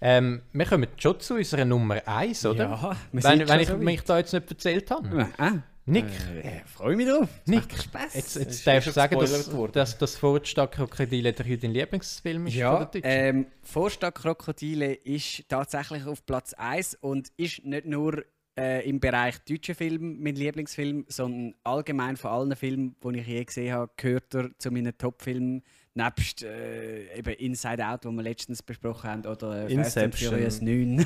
Ähm, 0.00 0.42
wir 0.52 0.64
kommen 0.66 0.86
schon 0.96 1.20
zu 1.20 1.34
unserer 1.34 1.64
Nummer 1.64 2.00
1, 2.06 2.46
oder? 2.46 2.64
Ja, 2.64 2.96
wir 3.12 3.22
wenn 3.22 3.22
sind 3.22 3.40
wenn 3.40 3.48
schon 3.48 3.60
ich 3.60 3.68
so 3.68 3.76
mich 3.76 4.00
da 4.02 4.18
jetzt 4.18 4.32
nicht 4.32 4.50
erzählt 4.50 4.90
habe. 4.90 5.28
Ah, 5.36 5.52
Nick, 5.86 6.04
äh, 6.42 6.60
freue 6.66 6.94
mich 6.96 7.08
drauf. 7.08 7.28
Das 7.44 7.46
Nick, 7.46 7.72
macht 7.72 7.82
Spaß. 7.82 8.14
jetzt, 8.14 8.36
ist 8.36 8.44
jetzt 8.44 8.66
darfst 8.66 8.88
du 8.88 8.92
sagen, 8.92 9.18
dass, 9.18 9.52
worden. 9.52 9.72
dass 9.72 9.98
das 9.98 10.16
Vorstadt-Krokodile 10.16 11.32
der 11.32 11.56
dein 11.56 11.72
Lieblingsfilm 11.72 12.46
ist 12.46 12.52
von 12.54 12.60
Ja, 12.60 12.76
der 12.84 12.86
Deutschen. 12.86 13.02
ähm, 13.04 13.46
Vorstadt 13.62 14.14
Krokodile 14.14 14.92
ist 14.94 15.48
tatsächlich 15.48 16.04
auf 16.06 16.24
Platz 16.24 16.54
1 16.54 16.96
und 17.00 17.30
ist 17.36 17.64
nicht 17.64 17.86
nur 17.86 18.24
äh, 18.58 18.88
im 18.88 19.00
Bereich 19.00 19.38
deutscher 19.40 19.74
Film 19.74 20.22
mein 20.22 20.34
Lieblingsfilm, 20.36 21.06
sondern 21.08 21.54
allgemein 21.64 22.16
von 22.16 22.30
allen 22.30 22.56
Filmen, 22.56 22.94
die 23.02 23.18
ich 23.18 23.26
je 23.26 23.44
gesehen 23.44 23.72
habe, 23.74 23.90
gehört 23.96 24.34
er 24.34 24.50
zu 24.58 24.70
meinen 24.70 24.96
Top-Filmen. 24.96 25.62
Nebst 25.94 26.44
äh, 26.44 27.18
eben 27.18 27.34
Inside 27.34 27.86
Out, 27.86 28.04
wo 28.04 28.10
wir 28.10 28.22
letztens 28.22 28.62
besprochen 28.62 29.10
haben, 29.10 29.26
oder 29.26 29.68
äh, 29.68 29.74
Fast 29.74 29.96
Inception. 29.96 30.32
Furious 30.32 30.60
9. 30.60 31.04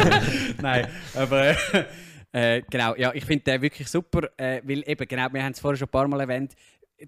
Nein, 0.62 0.88
aber 1.14 1.50
äh, 1.50 1.84
äh, 2.32 2.62
genau, 2.68 2.94
ja, 2.96 3.14
ich 3.14 3.24
finde 3.24 3.44
den 3.44 3.62
wirklich 3.62 3.88
super, 3.88 4.28
äh, 4.36 4.60
weil 4.64 4.82
eben, 4.88 5.08
genau, 5.08 5.28
wir 5.32 5.42
haben 5.42 5.52
es 5.52 5.60
vorher 5.60 5.76
schon 5.76 5.88
ein 5.88 5.90
paar 5.90 6.08
Mal 6.08 6.20
erwähnt, 6.20 6.54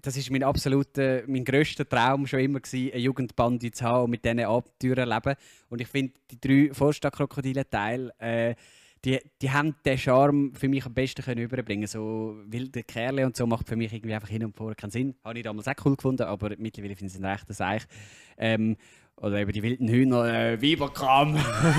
das 0.01 0.17
ist 0.17 0.29
mein 0.29 0.43
absoluter, 0.43 1.23
mein 1.27 1.43
grösster 1.43 1.87
Traum 1.87 2.27
schon 2.27 2.39
immer 2.39 2.59
gewesen, 2.59 2.91
eine 2.93 3.01
Jugendbande 3.01 3.71
zu 3.71 3.83
haben 3.83 4.05
und 4.05 4.11
mit 4.11 4.23
diesen 4.23 4.39
Abenteuern 4.41 5.09
leben. 5.09 5.35
Und 5.69 5.81
ich 5.81 5.87
finde, 5.87 6.13
die 6.31 6.39
drei 6.39 6.73
Vorstadtkrokodile-Teile, 6.73 8.13
äh, 8.19 8.55
die, 9.05 9.19
die 9.41 9.51
haben 9.51 9.75
den 9.85 9.97
Charme 9.97 10.53
für 10.53 10.67
mich 10.67 10.85
am 10.85 10.93
besten 10.93 11.23
können 11.23 11.41
überbringen 11.41 11.87
So 11.87 12.37
wilde 12.45 12.83
Kerle 12.83 13.25
und 13.25 13.35
so 13.35 13.47
macht 13.47 13.67
für 13.67 13.75
mich 13.75 13.93
irgendwie 13.93 14.13
einfach 14.13 14.29
hin 14.29 14.43
und 14.43 14.55
vor 14.55 14.75
keinen 14.75 14.91
Sinn. 14.91 15.15
Habe 15.23 15.39
ich 15.39 15.43
damals 15.43 15.67
auch 15.67 15.85
cool 15.85 15.95
gefunden, 15.95 16.23
aber 16.23 16.55
mittlerweile 16.57 16.95
finde 16.95 17.11
ich 17.11 17.15
es 17.15 17.21
ein 17.21 17.25
rechter 17.25 17.53
Seich. 17.53 17.83
Ähm, 18.37 18.75
oder 19.21 19.37
eben 19.37 19.51
die 19.51 19.63
wilden 19.63 19.87
Hühner, 19.89 20.25
äh, 20.25 20.61
Weiberkram. 20.61 21.37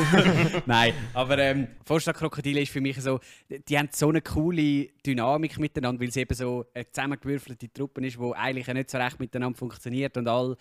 Nein, 0.66 0.93
aber 1.14 1.39
ähm, 1.39 1.68
Vorstadtkrokodile 1.85 2.61
ist 2.61 2.73
für 2.73 2.83
mich 2.83 3.01
so, 3.01 3.18
die 3.49 3.79
haben 3.79 3.89
so 3.93 4.11
eine 4.11 4.21
coole 4.21 4.89
Dynamik 5.07 5.59
miteinander, 5.59 6.01
weil 6.01 6.09
es 6.09 6.16
eben 6.16 6.35
so 6.35 6.66
eine 6.75 6.91
zusammengewürfelte 6.91 7.73
Truppe 7.73 8.07
ist, 8.07 8.18
die 8.18 8.35
eigentlich 8.35 8.66
nicht 8.66 8.91
so 8.91 8.99
recht 8.99 9.18
miteinander 9.18 9.57
funktioniert 9.57 10.16
und 10.18 10.29
alle 10.29 10.57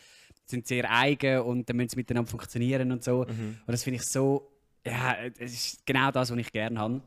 sind 0.46 0.68
sehr 0.68 0.90
eigen 0.90 1.42
und 1.42 1.70
dann 1.70 1.76
müssen 1.76 1.90
sie 1.90 1.98
miteinander 1.98 2.30
funktionieren 2.30 2.92
und 2.92 3.04
so. 3.04 3.26
Mhm. 3.26 3.58
Und 3.66 3.72
das 3.72 3.84
finde 3.84 3.98
ich 3.98 4.06
so, 4.06 4.50
ja, 4.86 5.18
es 5.38 5.54
ist 5.54 5.86
genau 5.86 6.12
das, 6.12 6.32
was 6.32 6.38
ich 6.38 6.52
gerne 6.52 6.80
habe. 6.80 7.02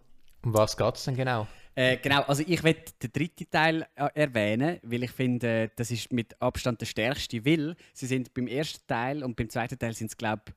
Um 0.45 0.55
was 0.55 0.77
geht 0.77 0.95
es 0.97 1.05
denn 1.05 1.17
genau? 1.17 1.47
Äh, 1.75 1.97
genau, 1.99 2.23
also 2.23 2.43
ich 2.47 2.63
werde 2.63 2.85
den 3.03 3.13
dritten 3.13 3.51
Teil 3.51 3.87
äh, 3.95 4.09
erwähnen, 4.15 4.79
weil 4.83 5.05
ich 5.05 5.11
finde, 5.11 5.47
äh, 5.47 5.69
das 5.75 5.91
ist 5.91 6.13
mit 6.13 6.41
Abstand 6.41 6.81
der 6.81 6.87
stärkste, 6.87 7.45
weil 7.47 7.77
sie 7.95 8.07
sind 8.07 8.35
beim 8.35 8.47
ersten 8.47 8.87
Teil 8.87 9.25
und 9.25 9.37
beim 9.37 9.49
zweiten 9.49 9.79
Teil 9.79 9.95
sind 9.95 10.09
es, 10.09 10.17
glaube 10.17 10.43
ich, 10.49 10.55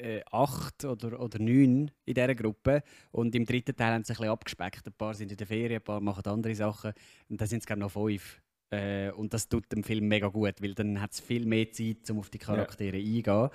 äh, 0.00 0.22
acht 0.32 0.84
oder, 0.84 1.20
oder 1.20 1.38
neun 1.38 1.90
in 2.04 2.14
dieser 2.14 2.34
Gruppe 2.34 2.82
und 3.12 3.34
im 3.34 3.44
dritten 3.44 3.76
Teil 3.76 3.92
haben 3.92 4.02
sie 4.02 4.12
ein 4.12 4.16
bisschen 4.16 4.32
abgespeckt. 4.32 4.86
Ein 4.86 4.92
paar 4.94 5.14
sind 5.14 5.30
in 5.30 5.36
der 5.36 5.46
Ferien, 5.46 5.80
ein 5.80 5.84
paar 5.84 6.00
machen 6.00 6.24
andere 6.26 6.54
Sachen 6.54 6.94
und 7.28 7.40
dann 7.40 7.46
sind 7.46 7.60
es, 7.60 7.66
glaube 7.66 7.80
ich, 7.80 7.84
noch 7.84 7.92
fünf. 7.92 8.40
Äh, 8.70 9.10
und 9.10 9.32
das 9.34 9.48
tut 9.48 9.70
dem 9.72 9.84
Film 9.84 10.08
mega 10.08 10.28
gut, 10.28 10.54
weil 10.60 10.74
dann 10.74 11.00
hat 11.00 11.12
es 11.12 11.20
viel 11.20 11.44
mehr 11.44 11.70
Zeit, 11.70 12.08
um 12.10 12.18
auf 12.20 12.30
die 12.30 12.38
Charaktere 12.38 12.96
ja. 12.96 13.16
eingehen. 13.16 13.50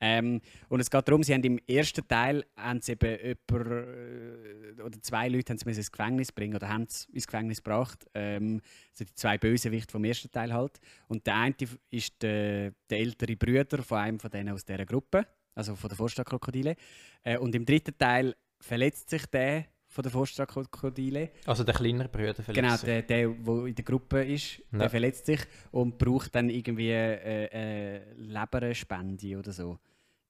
Ähm, 0.00 0.40
und 0.68 0.80
es 0.80 0.90
geht 0.90 1.08
darum, 1.08 1.22
sie 1.22 1.34
haben 1.34 1.42
im 1.42 1.58
ersten 1.66 2.06
Teil 2.06 2.44
haben 2.56 2.80
sie 2.80 2.92
eben 2.92 3.18
jemand, 3.20 3.70
äh, 3.72 4.82
oder 4.82 5.02
zwei 5.02 5.28
Leute 5.28 5.52
haben 5.52 5.58
sie 5.58 5.68
ins 5.68 5.90
Gefängnis 5.90 6.32
bringen 6.32 6.54
oder 6.54 6.68
haben 6.68 6.84
es 6.84 7.06
ins 7.06 7.26
Gefängnis 7.26 7.62
gebracht. 7.62 8.06
Ähm, 8.14 8.60
also 8.92 9.04
die 9.04 9.14
zwei 9.14 9.38
Bösewichte 9.38 9.90
vom 9.90 10.04
ersten 10.04 10.30
Teil 10.30 10.52
halt. 10.52 10.78
Und 11.08 11.26
der 11.26 11.36
eine 11.36 11.54
ist 11.90 12.22
der, 12.22 12.72
der 12.88 12.98
ältere 12.98 13.36
Bruder 13.36 13.82
von 13.82 13.98
einem 13.98 14.20
von 14.20 14.30
denen 14.30 14.50
aus 14.50 14.64
dieser 14.64 14.86
Gruppe, 14.86 15.26
also 15.54 15.74
von 15.74 15.88
der 15.88 15.96
Vorstadtkrokodile. 15.96 16.76
Äh, 17.24 17.38
und 17.38 17.54
im 17.54 17.64
dritten 17.64 17.96
Teil 17.98 18.36
verletzt 18.60 19.10
sich 19.10 19.26
der 19.26 19.66
von 19.88 20.02
der 20.02 20.12
Vorstadtkrokodile. 20.12 21.30
Also 21.46 21.64
der 21.64 21.74
kleinere 21.74 22.08
Bruder 22.08 22.34
verletzt 22.34 22.54
genau, 22.54 22.76
sich. 22.76 22.82
Genau, 22.82 23.00
der, 23.00 23.02
der, 23.02 23.66
in 23.66 23.74
der 23.74 23.84
Gruppe 23.84 24.22
ist, 24.22 24.58
ja. 24.70 24.78
der 24.78 24.90
verletzt 24.90 25.26
sich 25.26 25.40
und 25.70 25.98
braucht 25.98 26.34
dann 26.34 26.50
irgendwie 26.50 26.90
äh, 26.90 27.96
äh, 27.96 28.00
Leberspende 28.16 29.38
oder 29.38 29.52
so. 29.52 29.78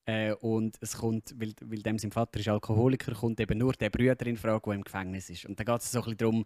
Äh, 0.05 0.33
und 0.33 0.77
es 0.81 0.97
kommt, 0.97 1.35
weil, 1.37 1.53
weil 1.65 1.81
dem 1.81 1.99
sein 1.99 2.11
Vater 2.11 2.39
ist 2.39 2.47
Alkoholiker, 2.47 3.13
kommt 3.13 3.39
eben 3.39 3.57
nur 3.57 3.73
der 3.73 3.89
Bruder 3.89 4.25
in 4.25 4.37
Frage, 4.37 4.61
der 4.65 4.73
im 4.73 4.83
Gefängnis 4.83 5.29
ist. 5.29 5.45
Und 5.45 5.59
dann 5.59 5.65
geht 5.65 5.81
es 5.81 5.91
so 5.91 5.99
ein 5.99 6.03
bisschen 6.03 6.17
darum, 6.17 6.45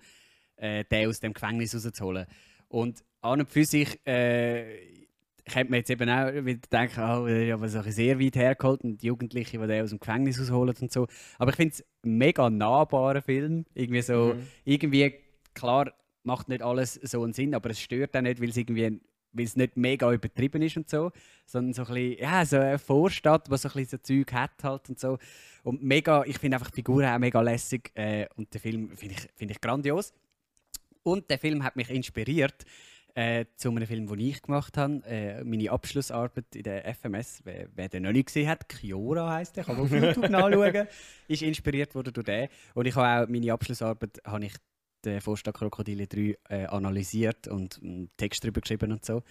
äh, 0.56 0.84
den 0.84 1.08
aus 1.08 1.20
dem 1.20 1.34
Gefängnis 1.34 1.74
rauszuholen. 1.74 2.26
Und 2.68 3.04
an 3.22 3.42
und 3.42 3.50
für 3.50 3.64
sich 3.64 4.00
äh, 4.06 5.03
könnte 5.46 5.72
man 5.72 5.80
jetzt 5.80 5.90
eben 5.90 6.10
auch 6.10 6.32
wieder 6.34 6.60
denken, 6.72 7.02
oh, 7.02 7.62
was 7.62 7.74
ist 7.74 7.96
sehr 7.96 8.20
weit 8.20 8.36
hergeholt 8.36 8.84
und 8.84 9.04
Jugendliche, 9.04 9.60
die 9.60 9.68
den 9.68 9.84
aus 9.84 9.90
dem 9.90 10.00
Gefängnis 10.00 10.40
rausholen 10.40 10.76
und 10.80 10.92
so. 10.92 11.08
Aber 11.38 11.52
ich 11.52 11.58
finde 11.58 11.74
es 11.74 11.86
ein 12.04 12.18
mega 12.18 12.50
nahbarer 12.50 13.22
Film. 13.22 13.66
Irgendwie 13.74 14.02
so, 14.02 14.34
mhm. 14.36 14.48
irgendwie, 14.64 15.14
klar, 15.54 15.94
macht 16.24 16.48
nicht 16.48 16.62
alles 16.62 16.94
so 16.94 17.24
einen 17.24 17.34
Sinn, 17.34 17.56
aber 17.56 17.72
es 17.72 17.80
stört 17.82 18.16
auch 18.16 18.22
nicht, 18.22 18.42
weil 18.42 18.50
es 18.50 18.58
irgendwie 18.58 19.00
weil 19.34 19.46
es 19.46 19.56
nicht 19.56 19.76
mega 19.76 20.14
übertrieben 20.14 20.62
ist 20.62 20.78
und 20.78 20.90
so, 20.90 21.12
sondern 21.46 21.74
so 21.74 21.84
ein 21.84 21.94
bisschen, 21.94 22.22
ja, 22.22 22.46
so 22.46 22.58
eine 22.58 22.80
Vorstadt, 22.80 23.48
die 23.48 23.58
so 23.58 23.68
ein 23.68 23.74
bisschen 23.74 23.86
so 23.90 23.98
Zeug 23.98 24.32
hat 24.34 24.64
halt 24.64 24.90
und 24.90 25.00
so. 25.00 25.18
Und 25.64 25.84
mega, 25.84 26.24
ich 26.26 26.38
finde 26.38 26.58
einfach 26.58 26.70
die 26.70 26.76
Figuren 26.76 27.06
auch 27.06 27.18
mega 27.18 27.42
lässig 27.42 27.92
äh, 27.96 28.28
und 28.36 28.54
den 28.54 28.62
Film 28.62 28.96
finde 28.96 29.16
ich, 29.16 29.28
find 29.36 29.52
ich 29.52 29.60
grandios. 29.60 30.14
Und 31.02 31.30
der 31.30 31.40
Film 31.40 31.64
hat 31.64 31.76
mich 31.76 31.90
inspiriert 31.90 32.64
äh, 33.16 33.46
zu 33.56 33.70
einem 33.70 33.86
Film, 33.86 34.08
den 34.08 34.20
ich 34.20 34.42
gemacht 34.42 34.78
habe, 34.78 35.04
äh, 35.06 35.44
meine 35.44 35.72
Abschlussarbeit 35.72 36.56
in 36.56 36.64
der 36.64 36.94
FMS. 36.96 37.42
Wer, 37.44 37.68
wer 37.76 37.90
den 37.90 38.04
noch 38.04 38.12
nicht 38.12 38.28
gesehen 38.28 38.48
hat, 38.48 38.68
Kiora 38.68 39.32
heisst 39.32 39.56
der, 39.56 39.64
kann 39.64 39.78
man 39.78 39.86
auf 39.86 39.92
YouTube 39.92 40.30
nachschauen, 40.30 40.88
ist 41.28 41.42
inspiriert 41.42 41.94
worden 41.96 42.14
durch 42.14 42.26
den. 42.26 42.50
Und 42.74 42.88
ich 42.88 42.96
habe 42.96 43.24
auch 43.24 43.30
meine 43.30 43.54
Abschlussarbeit 43.54 44.20
habe 44.26 44.46
ich 44.46 44.54
den 45.06 45.22
Vorstadt 45.22 45.56
Krokodile 45.56 46.08
3 46.08 46.38
äh, 46.50 46.66
analysiert 46.66 47.48
und 47.48 47.80
einen 47.84 48.10
Text 48.18 48.44
darüber 48.44 48.62
geschrieben 48.62 48.92
und 48.92 49.06
so. 49.06 49.22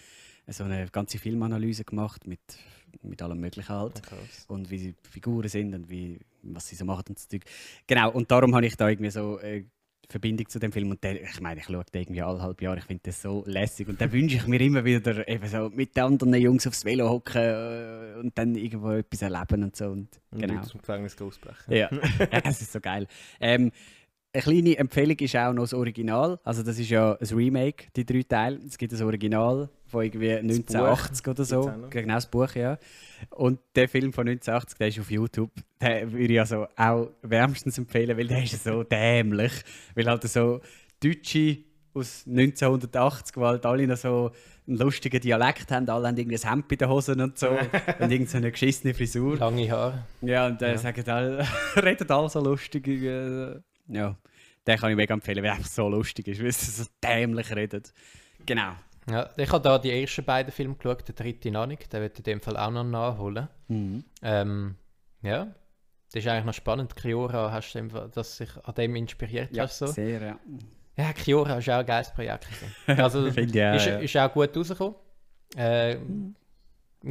So 0.49 0.64
eine 0.64 0.87
ganze 0.89 1.18
Filmanalyse 1.18 1.85
gemacht 1.85 2.26
mit, 2.26 2.41
mit 3.03 3.22
allem 3.22 3.41
Möglichen 3.41 3.68
halt. 3.68 3.99
Okay. 3.99 4.16
Und 4.49 4.70
wie 4.70 4.78
die 4.78 4.95
Figuren 5.09 5.49
sind 5.49 5.74
und 5.74 5.89
wie, 5.89 6.20
was 6.43 6.66
sie 6.68 6.76
so 6.76 6.85
machen 6.85 7.05
und 7.09 7.18
so 7.18 7.28
Zeug. 7.28 7.45
Genau, 7.87 8.11
und 8.11 8.30
darum 8.30 8.55
habe 8.55 8.66
ich 8.66 8.76
da 8.76 8.89
irgendwie 8.89 9.11
so 9.11 9.39
äh, 9.39 9.64
Verbindung 10.13 10.49
zu 10.49 10.59
dem 10.59 10.73
Film. 10.73 10.91
Und 10.91 11.03
der, 11.03 11.21
ich 11.21 11.41
meine, 11.41 11.61
ich 11.61 11.67
schaue 11.67 11.85
den 11.93 12.03
irgendwie 12.03 12.23
alle 12.23 12.41
halb 12.41 12.63
Jahre. 12.63 12.79
Ich 12.79 12.85
finde 12.85 13.03
das 13.05 13.21
so 13.21 13.43
lässig. 13.47 13.89
Und 13.89 14.01
dann 14.01 14.13
wünsche 14.13 14.37
ich 14.37 14.47
mir 14.47 14.61
immer 14.61 14.85
wieder, 14.85 15.27
eben 15.27 15.47
so 15.49 15.71
mit 15.71 15.97
den 15.97 16.05
anderen 16.05 16.35
Jungs 16.35 16.67
aufs 16.67 16.85
Velo 16.85 17.09
hocken 17.09 17.43
äh, 17.43 18.21
und 18.21 18.37
dann 18.39 18.55
irgendwo 18.55 18.93
etwas 18.93 19.23
erleben 19.23 19.65
und 19.65 19.77
so. 19.77 19.87
Und, 19.87 20.09
genau. 20.31 20.55
Und 20.55 20.65
zum 20.67 20.81
Gefängnis 20.81 21.21
ausbrechen. 21.21 21.73
Ja, 21.73 21.91
es 22.45 22.63
ist 22.63 22.73
so 22.73 22.81
geil. 22.81 23.07
Ähm, 23.41 23.73
eine 24.35 24.43
kleine 24.43 24.79
Empfehlung 24.79 25.19
ist 25.19 25.37
auch 25.37 25.53
noch 25.53 25.65
das 25.65 25.75
Original. 25.75 26.39
Also 26.45 26.63
das 26.63 26.79
ist 26.79 26.89
ja 26.89 27.15
ein 27.15 27.27
Remake, 27.29 27.87
die 27.97 28.07
drei 28.07 28.23
Teile. 28.23 28.61
Es 28.67 28.79
gibt 28.79 28.93
das 28.93 29.03
Original 29.03 29.69
von 29.93 30.05
irgendwie 30.05 30.32
1980 30.32 31.28
oder 31.28 31.45
so. 31.45 31.72
Genau 31.90 32.14
das 32.14 32.26
Buch, 32.26 32.55
ja. 32.55 32.78
Und 33.30 33.61
der 33.76 33.88
Film 33.88 34.12
von 34.12 34.26
1980, 34.26 34.78
der 34.78 34.88
ist 34.88 34.99
auf 34.99 35.11
YouTube. 35.11 35.53
Den 35.80 36.12
würde 36.12 36.32
ich 36.32 36.40
also 36.40 36.66
auch 36.76 37.11
wärmstens 37.22 37.78
empfehlen, 37.78 38.16
weil 38.16 38.26
der 38.26 38.43
ist 38.43 38.64
so 38.64 38.82
dämlich. 38.82 39.53
Weil 39.95 40.07
halt 40.07 40.22
so 40.24 40.61
Deutsche 41.01 41.59
aus 41.95 42.24
1980, 42.26 43.36
wo 43.36 43.47
halt 43.47 43.66
alle 43.66 43.86
noch 43.86 43.97
so 43.97 44.32
einen 44.66 44.78
lustigen 44.78 45.20
Dialekt 45.20 45.70
haben, 45.70 45.88
alle 45.88 46.09
haben 46.09 46.16
irgendwie 46.16 46.38
ein 46.38 46.51
Hemd 46.51 46.68
bei 46.68 46.76
den 46.76 46.88
Hosen 46.88 47.20
und 47.20 47.38
so 47.38 47.49
und 47.51 48.11
irgendeine 48.11 48.26
so 48.26 48.51
geschissene 48.51 48.95
Frisur. 48.95 49.36
Lange 49.36 49.70
Haare. 49.70 50.07
Ja, 50.22 50.47
und 50.47 50.62
äh, 50.62 50.72
ja. 50.72 50.78
sagen 50.78 51.09
alle, 51.09 51.47
reden 51.76 52.11
alle 52.11 52.28
so 52.30 52.40
lustig. 52.40 52.86
Äh, 52.88 53.61
ja, 53.88 54.16
den 54.66 54.78
kann 54.78 54.90
ich 54.90 54.97
mega 54.97 55.12
empfehlen, 55.12 55.38
weil 55.38 55.51
er 55.51 55.57
einfach 55.57 55.68
so 55.68 55.88
lustig 55.88 56.28
ist, 56.28 56.43
weil 56.43 56.53
sie 56.53 56.70
so 56.70 56.84
dämlich 57.03 57.55
redet. 57.55 57.93
Genau. 58.47 58.72
Ja, 59.11 59.28
ich 59.36 59.50
habe 59.50 59.62
da 59.62 59.78
die 59.78 59.90
ersten 60.00 60.24
beiden 60.24 60.53
Filme 60.53 60.74
geschaut, 60.76 61.07
der 61.09 61.14
dritte 61.14 61.50
noch 61.50 61.66
nicht, 61.66 61.92
den 61.92 62.05
ich 62.05 62.16
in 62.18 62.22
dem 62.22 62.40
Fall 62.40 62.57
auch 62.57 62.70
noch 62.70 62.84
nachholen. 62.84 63.48
Mhm. 63.68 64.05
Ähm, 64.22 64.76
ja, 65.22 65.46
das 66.12 66.22
ist 66.22 66.28
eigentlich 66.28 66.44
noch 66.44 66.55
spannend. 66.55 66.94
Kiora, 66.94 67.50
hast 67.50 67.72
du 67.72 67.78
dem, 67.78 67.90
dass 68.12 68.36
sich 68.36 68.50
an 68.62 68.74
dem 68.74 68.94
inspiriert 68.96 69.50
ja, 69.53 69.64
hast? 69.64 69.78
So? 69.78 69.86
sehr, 69.86 70.20
ja. 70.22 70.38
Ja, 70.96 71.12
Kiora 71.14 71.59
ist 71.59 71.70
auch 71.70 71.78
ein 71.78 71.86
geiles 71.86 72.12
Projekt. 72.12 72.46
Also, 72.86 73.26
ja, 73.26 73.74
ist, 73.74 73.86
ja. 73.86 73.98
ist 73.98 74.16
auch 74.16 74.32
gut 74.32 74.57
rausgekommen. 74.57 74.94
Äh, 75.57 75.94
Im 75.94 76.36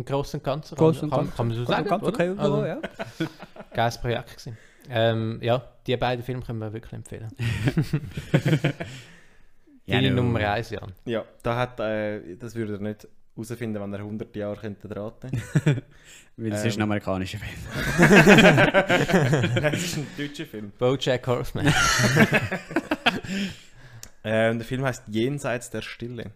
Großen 0.05 0.39
und 0.39 0.43
Ganzen. 0.43 0.77
Großen 0.77 1.09
kann, 1.09 1.25
kann, 1.25 1.35
kann 1.35 1.47
man 1.47 1.57
so 1.57 1.65
sagen. 1.65 1.89
Ganz 1.89 2.03
okay, 2.03 2.33
also, 2.37 2.65
ja. 2.65 2.79
Geiles 3.73 3.97
Projekt 3.97 4.29
gewesen. 4.29 4.57
Ähm, 4.89 5.39
ja, 5.41 5.63
die 5.85 5.97
beiden 5.97 6.23
Filme 6.23 6.41
können 6.41 6.59
wir 6.59 6.71
wirklich 6.73 6.93
empfehlen. 6.93 7.31
Deine 9.91 10.07
ja, 10.07 10.13
Nummer 10.13 10.39
1, 10.39 10.69
Jan. 10.71 10.93
Ja, 11.05 11.25
da 11.43 11.57
hat, 11.57 11.79
äh, 11.79 12.35
das 12.37 12.55
würde 12.55 12.73
er 12.73 12.79
nicht 12.79 13.07
herausfinden, 13.35 13.81
wenn 13.81 13.93
er 13.93 13.99
100 13.99 14.35
Jahre 14.35 14.59
könnte 14.59 14.95
raten 14.95 15.31
Weil 16.37 16.53
es 16.53 16.61
ähm. 16.61 16.67
ist 16.67 16.77
ein 16.77 16.81
amerikanischer 16.83 17.39
Film. 17.39 17.59
das 19.61 19.83
ist 19.83 19.97
ein 19.97 20.07
deutscher 20.17 20.45
Film. 20.45 20.71
Bojack 20.77 21.27
Horseman. 21.27 21.67
ähm, 24.23 24.57
der 24.57 24.65
Film 24.65 24.83
heißt 24.83 25.03
Jenseits 25.07 25.69
der 25.69 25.81
Stille. 25.81 26.31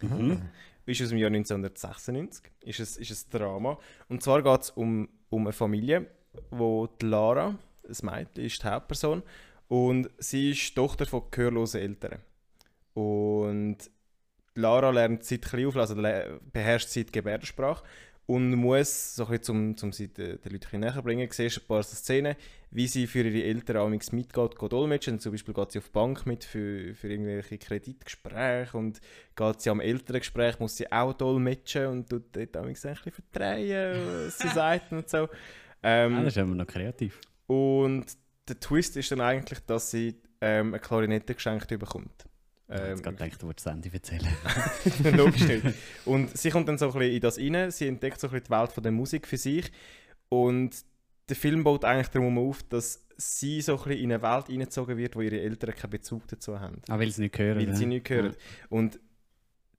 Mhm. 0.00 0.42
Ist 0.86 1.00
aus 1.00 1.08
dem 1.08 1.18
Jahr 1.18 1.28
1996. 1.28 2.44
Ist 2.64 2.80
ein, 2.80 3.02
ist 3.02 3.34
ein 3.34 3.38
Drama. 3.38 3.78
Und 4.08 4.22
zwar 4.22 4.42
geht 4.42 4.60
es 4.62 4.70
um, 4.70 5.08
um 5.30 5.42
eine 5.46 5.52
Familie, 5.52 6.06
wo 6.50 6.86
die 6.86 7.06
Lara, 7.06 7.56
das 7.86 8.02
Mädchen, 8.02 8.44
ist 8.44 8.62
die 8.62 8.66
Hauptperson 8.66 9.22
und 9.68 10.10
sie 10.18 10.50
ist 10.50 10.74
Tochter 10.74 11.06
von 11.06 11.22
gehörlosen 11.30 11.80
Eltern. 11.80 12.18
Und 12.94 13.78
Lara 14.54 14.90
lernt 14.90 15.24
seit 15.24 15.42
klein 15.42 15.66
auf, 15.66 15.76
also 15.76 15.94
beherrscht 15.94 16.94
die 16.94 17.06
Gebärdensprache 17.06 17.84
und 18.26 18.54
muss, 18.54 19.16
so 19.16 19.26
ein 19.26 19.38
bisschen, 19.38 19.56
um, 19.56 19.76
um 19.82 19.92
sie 19.92 20.08
den, 20.08 20.40
den 20.40 20.52
Leuten 20.52 20.80
näher 20.80 20.94
zu 20.94 21.02
bringen, 21.02 21.28
siehst 21.30 21.58
ein 21.58 21.66
paar 21.66 21.82
Szenen, 21.82 22.36
wie 22.70 22.86
sie 22.86 23.06
für 23.06 23.20
ihre 23.20 23.46
Eltern 23.46 23.76
amigs 23.76 24.12
mitgeht, 24.12 24.58
geht 24.58 24.72
dolmetschen. 24.72 25.18
Zum 25.18 25.32
Beispiel 25.32 25.52
geht 25.52 25.72
sie 25.72 25.78
auf 25.78 25.86
die 25.86 25.92
Bank 25.92 26.24
mit 26.24 26.42
für, 26.42 26.94
für 26.94 27.08
irgendwelche 27.08 27.58
Kreditgespräche 27.58 28.76
und 28.76 29.00
geht 29.36 29.60
sie 29.60 29.70
am 29.70 29.80
Elterngespräch, 29.80 30.58
muss 30.58 30.76
sie 30.76 30.90
auch 30.90 31.12
dolmetschen 31.12 31.86
und 31.86 32.08
tut 32.08 32.34
dort 32.34 32.56
amigs 32.56 32.86
ein 32.86 32.94
bisschen 32.94 33.12
verdrehen, 33.12 34.00
was 34.26 34.38
sie 34.38 34.48
sagt 34.54 34.92
und 34.92 35.08
so. 35.08 35.28
Ähm, 35.82 36.14
ah, 36.14 36.24
das 36.24 36.36
ist 36.36 36.38
immer 36.38 36.54
noch 36.54 36.66
kreativ. 36.66 37.20
Und 37.46 38.06
der 38.48 38.58
Twist 38.58 38.96
ist 38.96 39.10
dann 39.10 39.20
eigentlich, 39.20 39.60
dass 39.60 39.90
sie 39.90 40.16
ähm, 40.40 40.68
eine 40.68 40.80
Klarinette 40.80 41.34
geschenkt 41.34 41.68
bekommt. 41.68 42.24
Ähm, 42.74 42.82
ich 42.82 42.90
habe 42.90 43.02
gerade 43.02 43.16
gedacht, 43.16 43.42
du 43.42 43.46
wolltest 43.46 43.66
das 43.66 43.72
Ende 43.72 43.90
erzählen. 43.92 44.36
Logisch 45.16 45.46
nicht. 45.46 45.64
Und 46.04 46.36
sie 46.36 46.50
kommt 46.50 46.68
dann 46.68 46.78
so 46.78 46.86
ein 46.86 46.92
bisschen 46.92 47.14
in 47.14 47.20
das 47.20 47.38
rein, 47.38 47.70
sie 47.70 47.86
entdeckt 47.86 48.20
so 48.20 48.26
ein 48.26 48.32
bisschen 48.32 48.46
die 48.46 48.50
Welt 48.50 48.72
von 48.72 48.82
der 48.82 48.92
Musik 48.92 49.26
für 49.26 49.36
sich 49.36 49.70
und 50.28 50.74
der 51.28 51.36
Film 51.36 51.64
baut 51.64 51.84
eigentlich 51.84 52.08
darum 52.08 52.36
auf, 52.38 52.62
dass 52.64 53.06
sie 53.16 53.60
so 53.60 53.76
ein 53.76 53.84
bisschen 53.84 54.04
in 54.04 54.12
eine 54.12 54.22
Welt 54.22 54.46
hineingezogen 54.46 54.96
wird, 54.96 55.16
wo 55.16 55.20
ihre 55.20 55.40
Eltern 55.40 55.74
keinen 55.74 55.90
Bezug 55.90 56.26
dazu 56.28 56.58
haben. 56.58 56.82
Ah, 56.88 56.98
weil 56.98 57.10
sie 57.10 57.22
nicht 57.22 57.38
hören. 57.38 57.66
Weil 57.66 57.76
sie 57.76 57.86
nicht 57.86 58.10
hören. 58.10 58.34
Und 58.68 58.98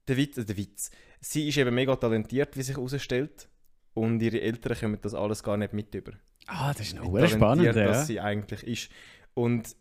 der 0.07 0.17
Witz, 0.17 0.37
äh, 0.37 0.45
der 0.45 0.57
Witz, 0.57 0.89
sie 1.19 1.47
ist 1.49 1.57
eben 1.57 1.75
mega 1.75 1.95
talentiert, 1.95 2.55
wie 2.57 2.63
sich 2.63 2.75
herausstellt. 2.75 3.49
Und 3.93 4.21
ihre 4.21 4.41
Eltern 4.41 4.77
kommen 4.77 4.97
das 5.01 5.13
alles 5.13 5.43
gar 5.43 5.57
nicht 5.57 5.73
mit 5.73 5.93
über. 5.93 6.13
Ah, 6.47 6.73
das 6.73 6.87
ist 6.87 6.95
noch 6.95 7.05
spannend, 7.05 7.39
talentiert, 7.39 7.75
ja. 7.75 7.85
dass 7.85 8.07
sie 8.07 8.19
eigentlich 8.19 8.63
ist. 8.63 8.91
Und 9.33 9.75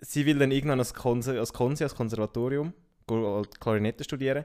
sie 0.00 0.26
will 0.26 0.38
dann 0.38 0.50
irgendwann 0.50 0.78
als 0.78 0.94
Konse, 0.94 1.38
als, 1.38 1.52
Konse, 1.52 1.84
als 1.84 1.94
Konservatorium 1.94 2.72
Klarinette 3.60 4.04
studieren. 4.04 4.44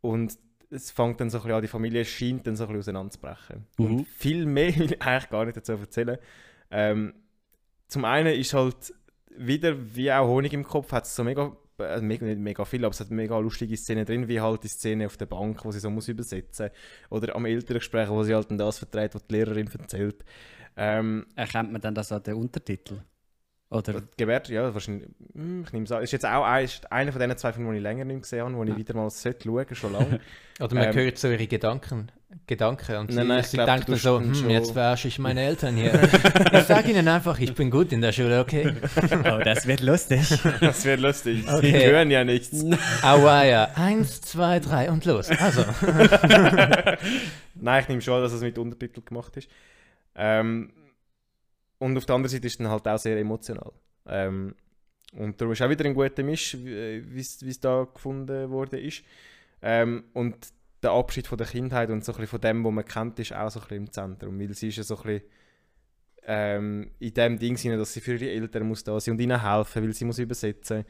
Und 0.00 0.38
es 0.70 0.90
fängt 0.90 1.20
dann 1.20 1.30
so 1.30 1.38
ein 1.38 1.42
bisschen 1.42 1.56
an, 1.56 1.62
die 1.62 1.68
Familie 1.68 2.04
scheint 2.04 2.46
dann 2.46 2.56
so 2.56 2.64
ein 2.64 2.68
bisschen 2.68 2.80
auseinanderzubrechen. 2.80 3.66
Mhm. 3.78 3.86
Und 3.86 4.08
viel 4.08 4.46
mehr 4.46 4.74
will 4.76 4.92
ich 4.92 5.02
eigentlich 5.02 5.30
gar 5.30 5.44
nicht 5.44 5.56
dazu 5.56 5.72
erzählen. 5.72 6.18
Ähm, 6.70 7.14
zum 7.88 8.04
einen 8.04 8.34
ist 8.34 8.54
halt 8.54 8.94
wieder, 9.36 9.76
wie 9.94 10.10
auch 10.10 10.26
Honig 10.26 10.52
im 10.52 10.64
Kopf, 10.64 10.92
hat 10.92 11.04
es 11.04 11.14
so 11.14 11.22
mega, 11.22 11.56
äh, 11.78 12.00
mega, 12.00 12.26
nicht 12.26 12.40
mega 12.40 12.64
viel, 12.64 12.84
aber 12.84 12.92
es 12.92 13.00
hat 13.00 13.10
mega 13.10 13.38
lustige 13.38 13.76
Szenen 13.76 14.04
drin, 14.04 14.28
wie 14.28 14.40
halt 14.40 14.64
die 14.64 14.68
Szene 14.68 15.06
auf 15.06 15.16
der 15.16 15.26
Bank, 15.26 15.64
wo 15.64 15.70
sie 15.70 15.80
so 15.80 15.90
muss 15.90 16.08
übersetzen 16.08 16.70
Oder 17.10 17.36
am 17.36 17.44
Elterngespräch, 17.44 18.08
wo 18.08 18.22
sie 18.22 18.34
halt 18.34 18.50
dann 18.50 18.58
das 18.58 18.78
vertreibt, 18.78 19.14
was 19.14 19.26
die 19.26 19.34
Lehrerin 19.34 19.68
erzählt. 19.68 20.24
Ähm, 20.76 21.26
Erkennt 21.36 21.72
man 21.72 21.80
dann 21.80 21.94
das 21.94 22.12
an 22.12 22.22
den 22.22 22.34
Untertitel? 22.34 23.00
Oder? 23.68 24.00
Gewährt, 24.16 24.48
ja, 24.48 24.72
wahrscheinlich. 24.72 25.08
hm, 25.34 25.64
Ich 25.66 25.72
nehme 25.72 25.86
es 25.86 25.92
an. 25.92 26.00
Ist 26.02 26.12
jetzt 26.12 26.24
auch 26.24 26.44
ein, 26.44 26.64
ist 26.64 26.90
einer 26.92 27.10
von 27.10 27.20
diesen 27.20 27.36
zwei 27.36 27.52
Filmen, 27.52 27.72
die 27.72 27.78
ich 27.78 27.82
länger 27.82 28.04
nicht 28.04 28.22
gesehen 28.22 28.44
habe, 28.44 28.54
wo 28.54 28.62
ich 28.62 28.76
wieder 28.76 28.94
mal 28.94 29.10
sollte 29.10 29.42
schauen, 29.48 29.66
schon 29.74 29.92
lange. 29.92 30.20
Oder 30.60 30.74
man 30.74 30.84
Ähm, 30.84 30.94
hört 30.94 31.18
so 31.18 31.28
ihre 31.28 31.46
Gedanken. 31.48 32.12
Gedanken 32.46 32.96
und 32.96 33.10
Nein, 33.14 33.24
sie, 33.24 33.28
nein, 33.28 33.40
ich 33.40 33.46
sie 33.46 33.56
glaub, 33.56 33.66
dann 33.86 33.96
so, 33.96 34.20
hm, 34.20 34.34
schon- 34.34 34.50
jetzt 34.50 34.70
verarsche 34.72 35.08
ich 35.08 35.18
meine 35.18 35.40
Eltern 35.46 35.74
hier. 35.76 36.00
ich 36.52 36.62
sage 36.64 36.90
ihnen 36.90 37.08
einfach, 37.08 37.38
ich 37.40 37.54
bin 37.54 37.70
gut 37.70 37.90
in 37.92 38.00
der 38.02 38.12
Schule, 38.12 38.40
okay? 38.40 38.72
Oh, 39.24 39.38
das 39.42 39.66
wird 39.66 39.80
lustig. 39.80 40.22
das 40.60 40.84
wäre 40.84 41.00
lustig. 41.00 41.44
Sie 41.44 41.52
Okay. 41.54 41.86
hören 41.90 42.10
ja 42.10 42.22
nichts. 42.24 42.64
Aua, 43.02 43.44
ja. 43.44 43.68
Eins, 43.74 44.20
zwei, 44.20 44.60
drei 44.60 44.90
und 44.90 45.04
los. 45.06 45.28
Also, 45.30 45.64
Nein, 47.54 47.82
ich 47.82 47.88
nehme 47.88 48.00
schon, 48.02 48.14
an, 48.14 48.22
dass 48.22 48.32
es 48.32 48.42
mit 48.42 48.58
Untertitel 48.58 49.00
gemacht 49.02 49.36
ist. 49.36 49.48
Ähm, 50.14 50.70
und 51.78 51.96
auf 51.96 52.06
der 52.06 52.14
anderen 52.14 52.30
Seite 52.30 52.46
ist 52.46 52.54
es 52.54 52.58
dann 52.58 52.68
halt 52.68 52.86
auch 52.86 52.98
sehr 52.98 53.18
emotional. 53.18 53.72
Ähm, 54.06 54.54
und 55.12 55.40
darum 55.40 55.52
ist 55.52 55.62
auch 55.62 55.70
wieder 55.70 55.84
ein 55.84 55.94
guter 55.94 56.22
Misch, 56.22 56.56
wie 56.58 57.18
es 57.18 57.60
da 57.60 57.84
gefunden 57.84 58.74
ist. 58.74 59.02
Ähm, 59.62 60.04
und 60.12 60.36
der 60.82 60.90
Abschied 60.90 61.26
von 61.26 61.38
der 61.38 61.46
Kindheit 61.46 61.90
und 61.90 62.04
so 62.04 62.14
ein 62.14 62.26
von 62.26 62.40
dem, 62.40 62.64
was 62.64 62.72
man 62.72 62.84
kennt, 62.84 63.18
ist 63.18 63.32
auch 63.32 63.50
so 63.50 63.60
ein 63.60 63.62
bisschen 63.62 63.76
im 63.76 63.92
Zentrum. 63.92 64.38
Weil 64.38 64.52
sie 64.54 64.68
ist 64.68 64.76
ja 64.76 64.82
so 64.82 64.96
ein 64.96 65.02
bisschen 65.02 65.22
ähm, 66.26 66.90
in 66.98 67.14
dem 67.14 67.38
Ding 67.38 67.56
sind, 67.56 67.78
dass 67.78 67.92
sie 67.92 68.00
für 68.00 68.14
ihre 68.14 68.30
Eltern 68.30 68.66
muss 68.66 68.84
da 68.84 68.98
sein 68.98 69.12
und 69.12 69.20
ihnen 69.20 69.40
helfen, 69.40 69.82
weil 69.82 69.92
sie 69.92 70.04
muss 70.04 70.18
übersetzen. 70.18 70.84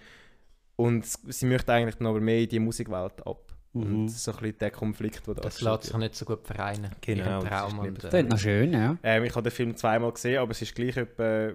Und 0.77 1.07
sie 1.07 1.47
möchte 1.47 1.73
eigentlich 1.73 2.01
aber 2.01 2.21
mehr 2.21 2.41
in 2.41 2.49
die 2.49 2.59
Musikwelt 2.59 3.27
ab. 3.27 3.56
Mhm. 3.85 4.01
Und 4.03 4.09
so 4.09 4.31
ein 4.33 4.37
bisschen 4.39 4.59
der 4.59 4.71
Konflikt, 4.71 5.27
der 5.27 5.35
da 5.35 5.41
das 5.43 5.61
lässt 5.61 5.83
sich 5.85 5.97
nicht 5.97 6.15
so 6.15 6.25
gut 6.25 6.47
vereinen. 6.47 6.91
Genau, 7.01 7.25
Ihren 7.25 7.35
das 7.35 7.45
ist 7.45 7.51
Traum 7.51 7.83
nicht 7.93 8.05
und, 8.05 8.15
äh, 8.15 8.23
noch 8.23 8.39
schön, 8.39 8.73
ja. 8.73 8.97
Ähm, 9.03 9.25
ich 9.25 9.31
habe 9.35 9.43
den 9.43 9.53
Film 9.53 9.77
zweimal 9.77 10.13
gesehen, 10.13 10.39
aber 10.39 10.51
es 10.53 10.63
ist 10.63 10.75
gleich 10.75 10.97
etwa 10.97 11.53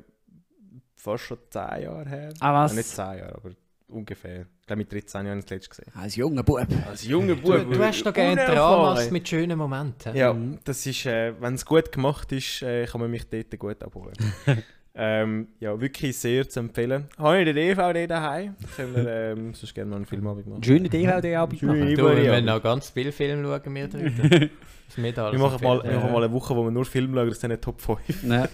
fast 0.96 1.24
schon 1.24 1.38
10 1.50 1.62
Jahre 1.84 2.08
her. 2.10 2.34
Ah, 2.40 2.54
Ja, 2.54 2.64
nicht 2.74 2.78
was? 2.78 2.96
10 2.96 3.06
Jahre, 3.18 3.36
aber 3.36 3.50
ungefähr. 3.88 4.42
Ich 4.62 4.68
glaube, 4.68 4.78
mit 4.78 4.92
13 4.94 5.26
Jahren 5.26 5.28
habe 5.30 5.40
ich 5.40 5.46
das 5.46 5.50
letzte 5.52 5.70
gesehen. 5.70 5.92
Als 5.96 6.16
junger 6.16 6.44
Bub. 6.44 6.66
Als 6.88 7.04
junger 7.06 7.36
Du, 7.36 7.42
Bub. 7.42 7.74
du 7.74 7.84
hast 7.84 8.04
doch 8.04 8.14
gerne. 8.14 8.46
Dramas 8.46 9.12
mit 9.12 9.28
schönen 9.28 9.58
Momenten. 9.58 10.16
Ja, 10.16 10.32
Mhm. 10.34 10.60
das 10.64 10.86
ist, 10.86 11.06
äh, 11.08 11.34
wenn 11.42 11.56
es 11.56 11.66
gut 11.66 11.92
gemacht 11.92 12.32
ist, 12.32 12.62
äh, 12.62 12.86
kann 12.86 13.02
man 13.02 13.12
mich 13.12 13.28
dort 13.30 13.58
gut 13.60 13.84
abholen. 13.84 14.14
ähm, 14.94 15.48
ja, 15.60 15.80
wirklich 15.80 16.18
sehr 16.18 16.48
zu 16.50 16.60
empfehlen. 16.60 17.08
Habe 17.18 17.40
ich 17.40 17.46
den 17.46 17.56
DVD 17.56 18.08
daheim? 18.08 18.56
Können 18.76 18.96
wir 18.96 19.08
ähm, 19.08 19.54
sonst 19.54 19.74
gerne 19.74 19.90
noch 19.92 19.98
einen 19.98 20.06
Filmabend 20.06 20.48
machen. 20.48 20.64
Schöne 20.64 20.90
DVD-Abend 20.90 21.62
machen. 21.64 21.96
Du, 21.96 21.98
wir 22.10 22.16
müssen 22.32 22.46
noch 22.46 22.62
ganz 22.62 22.90
viele 22.90 23.12
Filme 23.12 23.44
schauen, 23.44 23.76
wir 23.76 23.88
drüben. 23.88 24.50
Wir 24.98 25.14
machen, 25.40 25.64
mal, 25.64 25.82
wir 25.86 25.92
machen 26.00 26.12
mal 26.12 26.22
eine 26.22 26.34
Woche, 26.34 26.54
wo 26.54 26.66
wir 26.66 26.72
nur 26.72 26.84
Filme 26.84 27.16
schauen, 27.18 27.30
das 27.30 27.40
sind 27.40 27.52
nicht 27.52 27.62
Top 27.62 27.80
5. 27.80 28.24
Ja. 28.24 28.50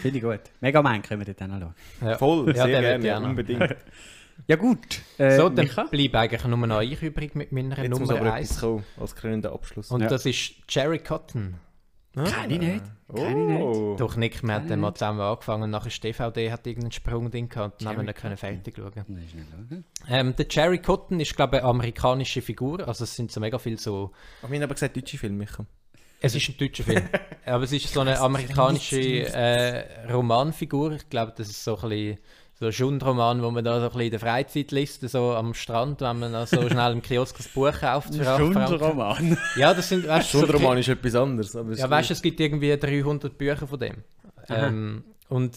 Finde 0.00 0.16
ich 0.16 0.24
gut. 0.24 0.40
Mega 0.62 0.80
Man 0.80 1.02
können 1.02 1.20
wir 1.26 1.34
dort 1.34 1.42
auch 1.42 1.46
noch 1.54 1.60
schauen. 1.60 1.74
Ja. 2.08 2.16
Voll, 2.16 2.56
Ja, 2.56 2.64
sehr 2.64 2.80
gerne, 2.80 3.06
ja, 3.06 3.18
unbedingt. 3.18 3.76
Ja 4.46 4.56
gut. 4.56 5.02
Äh, 5.18 5.36
So, 5.36 5.50
dann 5.50 5.66
Micha? 5.66 5.84
bleibe 5.84 6.18
eigentlich 6.18 6.44
nur 6.44 6.66
noch 6.66 6.80
ich 6.80 7.02
übrig 7.02 7.34
mit 7.34 7.52
meiner 7.52 7.76
Jetzt 7.78 7.90
muss 7.90 8.08
Nummer 8.08 8.20
aber 8.20 8.32
1. 8.32 8.48
etwas 8.50 8.60
kommen, 8.60 8.84
als 8.98 9.14
krönender 9.14 9.52
Abschluss. 9.52 9.90
Und 9.90 10.00
Ja. 10.00 10.08
das 10.08 10.24
ist 10.24 10.54
Jerry 10.70 10.98
Cotton. 11.00 11.54
Kenn 12.14 12.50
ich 12.50 12.58
nicht. 12.58 12.84
Kenn 13.14 13.50
ich 13.50 13.62
Oh. 13.62 13.96
Doch 13.98 14.16
Nick, 14.16 14.42
wir 14.42 14.54
haben 14.54 14.80
mal 14.80 14.94
zusammen 14.94 15.20
angefangen 15.20 15.64
und 15.64 15.70
nachher 15.70 15.90
die 15.90 16.00
DVD 16.00 16.50
hat 16.50 16.66
irgendeinen 16.66 16.92
Sprung 16.92 17.30
drin 17.30 17.48
gehabt 17.48 17.80
und 17.80 17.86
dann 17.86 17.90
haben 17.90 18.02
wir 18.02 18.04
nicht 18.04 18.18
können 18.18 18.36
fertig 18.36 18.76
schauen. 18.76 18.92
Nein. 19.06 19.84
Ähm, 20.08 20.34
der 20.36 20.46
Jerry 20.48 20.78
Cotton 20.78 21.20
ist, 21.20 21.36
glaube 21.36 21.56
ich, 21.56 21.62
eine 21.62 21.70
amerikanische 21.70 22.40
Figur. 22.40 22.86
Also 22.86 23.04
es 23.04 23.14
sind 23.14 23.30
so 23.30 23.40
mega 23.40 23.58
viel 23.58 23.78
so... 23.78 24.12
Aber 24.40 24.50
wir 24.50 24.58
haben 24.58 24.64
aber 24.64 24.74
gesagt, 24.74 24.96
deutsche 24.96 25.18
Filme. 25.18 25.46
Es 26.20 26.34
ist 26.34 26.48
ein 26.48 26.56
deutscher 26.56 26.84
Film. 26.84 27.02
Aber 27.44 27.64
es 27.64 27.72
ist 27.72 27.92
so 27.92 28.00
eine 28.00 28.18
amerikanische 28.18 29.00
äh, 29.00 30.10
Romanfigur. 30.10 30.92
Ich 30.92 31.10
glaube, 31.10 31.34
das 31.36 31.48
ist 31.48 31.64
so 31.64 31.76
ein 31.76 31.88
bisschen 31.88 32.18
so 32.62 32.66
ein 32.68 32.72
Schundroman, 32.72 33.42
wo 33.42 33.50
man 33.50 33.64
da 33.64 33.78
so 33.80 33.86
ein 33.86 33.88
bisschen 33.88 34.02
in 34.02 34.10
der 34.12 34.20
Freizeit 34.20 34.70
liest, 34.70 35.00
so 35.08 35.32
am 35.34 35.52
Strand, 35.52 36.00
wenn 36.00 36.20
man 36.20 36.46
so 36.46 36.68
schnell 36.70 36.92
im 36.92 37.02
Kiosk 37.02 37.38
ein 37.40 37.46
Buch 37.54 37.72
kauft. 37.80 38.14
Schundroman. 38.14 39.36
Ja, 39.56 39.74
das 39.74 39.88
sind... 39.88 40.06
Weißt, 40.06 40.32
du, 40.32 40.38
so 40.38 40.46
Schundroman 40.46 40.78
ist 40.78 40.88
etwas 40.88 41.14
anderes. 41.14 41.52
Ja, 41.54 41.90
weißt 41.90 42.10
du, 42.10 42.14
es 42.14 42.22
gibt 42.22 42.38
irgendwie 42.40 42.76
300 42.76 43.36
Bücher 43.36 43.66
von 43.66 43.78
dem. 43.80 44.04
Ähm, 44.48 45.04
und 45.28 45.56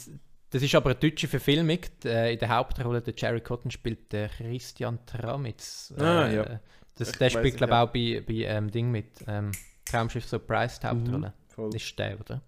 das 0.50 0.64
ist 0.64 0.74
aber 0.74 0.92
eine 0.92 1.00
deutsche 1.00 1.28
Verfilmung. 1.28 1.80
Äh, 2.04 2.34
In 2.34 2.40
der 2.40 2.50
Hauptrolle 2.50 3.02
der 3.02 3.14
Jerry 3.18 3.42
Cotton 3.42 3.72
spielt 3.72 4.12
der 4.12 4.30
Christian 4.30 5.00
Tramitz. 5.06 5.94
Äh, 5.98 6.02
Ah, 6.04 6.32
ja. 6.32 6.60
das, 6.98 7.12
der 7.12 7.30
spielt, 7.30 7.58
glaube 7.58 7.74
ich, 7.74 7.78
auch 7.78 7.88
bei, 7.92 8.24
bei 8.26 8.48
ähm, 8.48 8.72
Ding 8.72 8.90
mit. 8.92 9.06
Ähm, 9.28 9.52
Traumschiff 9.86 10.26
Surprise 10.26 10.80
die 10.82 10.88
Hauptrolle. 10.88 11.34
Voll. 11.50 11.70
Das 11.72 11.84
ist 11.84 12.00
der, 12.00 12.20
oder? 12.20 12.42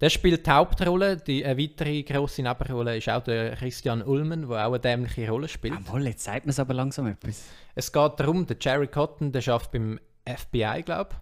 Der 0.00 0.10
spielt 0.10 0.46
die 0.46 0.50
Hauptrolle. 0.50 1.16
Die, 1.16 1.44
eine 1.44 1.58
weitere 1.60 2.02
grosse 2.02 2.42
Nebenrolle 2.42 2.96
ist 2.96 3.08
auch 3.08 3.22
der 3.22 3.56
Christian 3.56 4.02
Ullmann, 4.02 4.48
der 4.48 4.66
auch 4.66 4.72
eine 4.72 4.80
dämliche 4.80 5.28
Rolle 5.28 5.48
spielt. 5.48 5.74
Jawohl, 5.74 6.06
jetzt 6.06 6.24
sagt 6.24 6.46
man 6.46 6.50
es 6.50 6.60
aber 6.60 6.74
langsam 6.74 7.06
etwas. 7.06 7.44
Es 7.74 7.92
geht 7.92 8.20
darum, 8.20 8.46
der 8.46 8.56
Jerry 8.60 8.88
Cotton, 8.88 9.32
der 9.32 9.46
arbeitet 9.48 9.72
beim 9.72 10.00
FBI, 10.26 10.82
glaube 10.82 11.10
ich. 11.12 11.18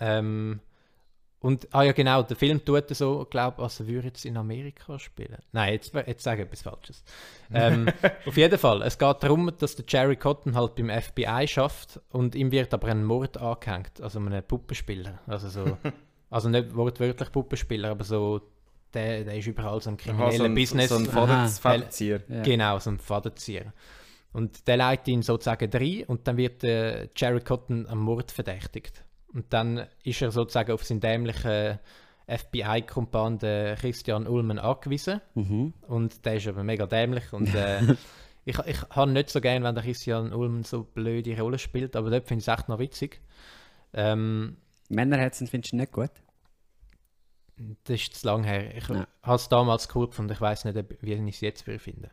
Ähm, 0.00 0.60
und, 1.42 1.66
ah 1.74 1.82
ja 1.82 1.90
genau, 1.90 2.22
der 2.22 2.36
Film 2.36 2.64
tut 2.64 2.94
so, 2.94 3.26
glaube 3.28 3.56
ich, 3.58 3.64
als 3.64 3.80
er 3.80 3.88
würde 3.88 4.06
jetzt 4.08 4.24
in 4.24 4.36
Amerika 4.36 4.96
spielen. 5.00 5.38
Nein, 5.50 5.72
jetzt, 5.72 5.92
jetzt 5.92 6.22
sage 6.22 6.42
ich 6.42 6.46
etwas 6.46 6.62
Falsches. 6.62 7.04
Ähm, 7.52 7.88
auf 8.26 8.36
jeden 8.36 8.58
Fall, 8.58 8.82
es 8.82 8.96
geht 8.96 9.22
darum, 9.24 9.50
dass 9.58 9.74
der 9.74 9.84
Jerry 9.88 10.14
Cotton 10.14 10.54
halt 10.54 10.76
beim 10.76 10.88
FBI 10.88 11.48
schafft 11.48 12.00
und 12.10 12.36
ihm 12.36 12.52
wird 12.52 12.72
aber 12.72 12.88
ein 12.88 13.04
Mord 13.04 13.38
angehängt, 13.38 14.00
also 14.00 14.20
einem 14.20 14.42
Puppenspieler. 14.44 15.18
Also 15.26 15.48
so, 15.48 15.78
also 16.32 16.48
nicht 16.48 16.74
wortwörtlich 16.74 17.30
Puppenspieler, 17.30 17.90
aber 17.90 18.04
so, 18.04 18.40
der, 18.94 19.24
der 19.24 19.36
ist 19.36 19.46
überall 19.46 19.80
so 19.80 19.90
im 19.90 19.96
Aha, 19.96 20.02
kriminellen 20.02 20.38
so 20.38 20.44
ein, 20.44 20.54
Business. 20.54 20.88
So 20.88 20.96
ein 20.96 21.06
Fadenzieher. 21.06 22.22
Ja. 22.26 22.42
Genau, 22.42 22.78
so 22.78 22.90
ein 22.90 22.98
Fadenzieher. 22.98 23.72
Und 24.32 24.66
der 24.66 24.78
leitet 24.78 25.08
ihn 25.08 25.22
sozusagen 25.22 25.70
rein 25.70 26.04
und 26.06 26.26
dann 26.26 26.38
wird 26.38 26.62
der 26.62 27.10
Jerry 27.14 27.40
Cotton 27.40 27.86
am 27.86 27.98
Mord 27.98 28.32
verdächtigt. 28.32 29.04
Und 29.34 29.52
dann 29.52 29.86
ist 30.04 30.22
er 30.22 30.30
sozusagen 30.30 30.72
auf 30.72 30.84
seinen 30.84 31.00
dämlichen 31.00 31.78
FBI-Kumpan, 32.26 33.38
den 33.38 33.76
Christian 33.76 34.26
Ullmann, 34.26 34.58
angewiesen. 34.58 35.20
Mhm. 35.34 35.74
Und 35.86 36.24
der 36.24 36.36
ist 36.36 36.48
aber 36.48 36.64
mega 36.64 36.86
dämlich. 36.86 37.30
Und 37.34 37.54
äh, 37.54 37.80
ich, 38.46 38.58
ich 38.58 38.82
habe 38.88 39.10
nicht 39.10 39.28
so 39.28 39.42
gern, 39.42 39.64
wenn 39.64 39.74
der 39.74 39.84
Christian 39.84 40.32
Ullmann 40.32 40.64
so 40.64 40.82
blöde 40.82 41.38
Rolle 41.38 41.58
spielt, 41.58 41.94
aber 41.94 42.08
dort 42.08 42.26
finde 42.26 42.40
ich 42.40 42.48
es 42.48 42.54
echt 42.58 42.70
noch 42.70 42.78
witzig. 42.78 43.20
Ähm, 43.92 44.56
Männerherzen 44.94 45.46
findest 45.46 45.72
du 45.72 45.76
nicht 45.76 45.92
gut? 45.92 46.10
Das 47.84 48.00
ist 48.00 48.14
zu 48.14 48.26
lang 48.26 48.44
her. 48.44 48.74
Ich 48.76 48.88
Ja. 48.88 49.06
habe 49.22 49.36
es 49.36 49.48
damals 49.48 49.88
cool 49.94 50.08
gefunden. 50.08 50.32
Ich 50.32 50.40
weiß 50.40 50.64
nicht, 50.64 50.84
wie 51.00 51.12
ich 51.12 51.34
es 51.34 51.40
jetzt 51.40 51.62
finden. 51.62 52.10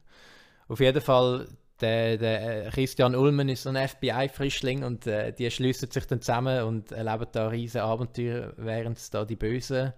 Auf 0.68 0.80
jeden 0.80 1.02
Fall, 1.02 1.48
der, 1.82 2.18
der 2.18 2.68
äh, 2.68 2.70
Christian 2.70 3.16
Ullmann 3.16 3.50
ist 3.50 3.64
so 3.64 3.70
ein 3.70 3.88
FBI-Frischling 3.88 4.84
und 4.84 5.08
äh, 5.08 5.32
die 5.34 5.50
schließen 5.50 5.90
sich 5.90 6.06
dann 6.06 6.22
zusammen 6.22 6.64
und 6.64 6.92
erleben 6.92 7.26
da 7.32 7.48
riesige 7.48 7.84
Abenteuer, 7.84 8.54
während 8.58 9.14
da 9.14 9.26
die 9.26 9.36
Bösen 9.38 9.94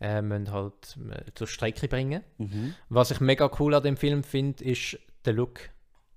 äh, 0.00 0.20
müssen 0.20 0.52
halt 0.52 0.98
zur 1.34 1.46
Strecke 1.46 1.88
bringen. 1.88 2.22
Mhm. 2.38 2.74
Was 2.90 3.10
ich 3.12 3.20
mega 3.20 3.50
cool 3.58 3.74
an 3.74 3.82
dem 3.82 3.96
Film 3.96 4.22
finde, 4.24 4.62
ist 4.64 4.98
der 5.24 5.32
Look. 5.32 5.60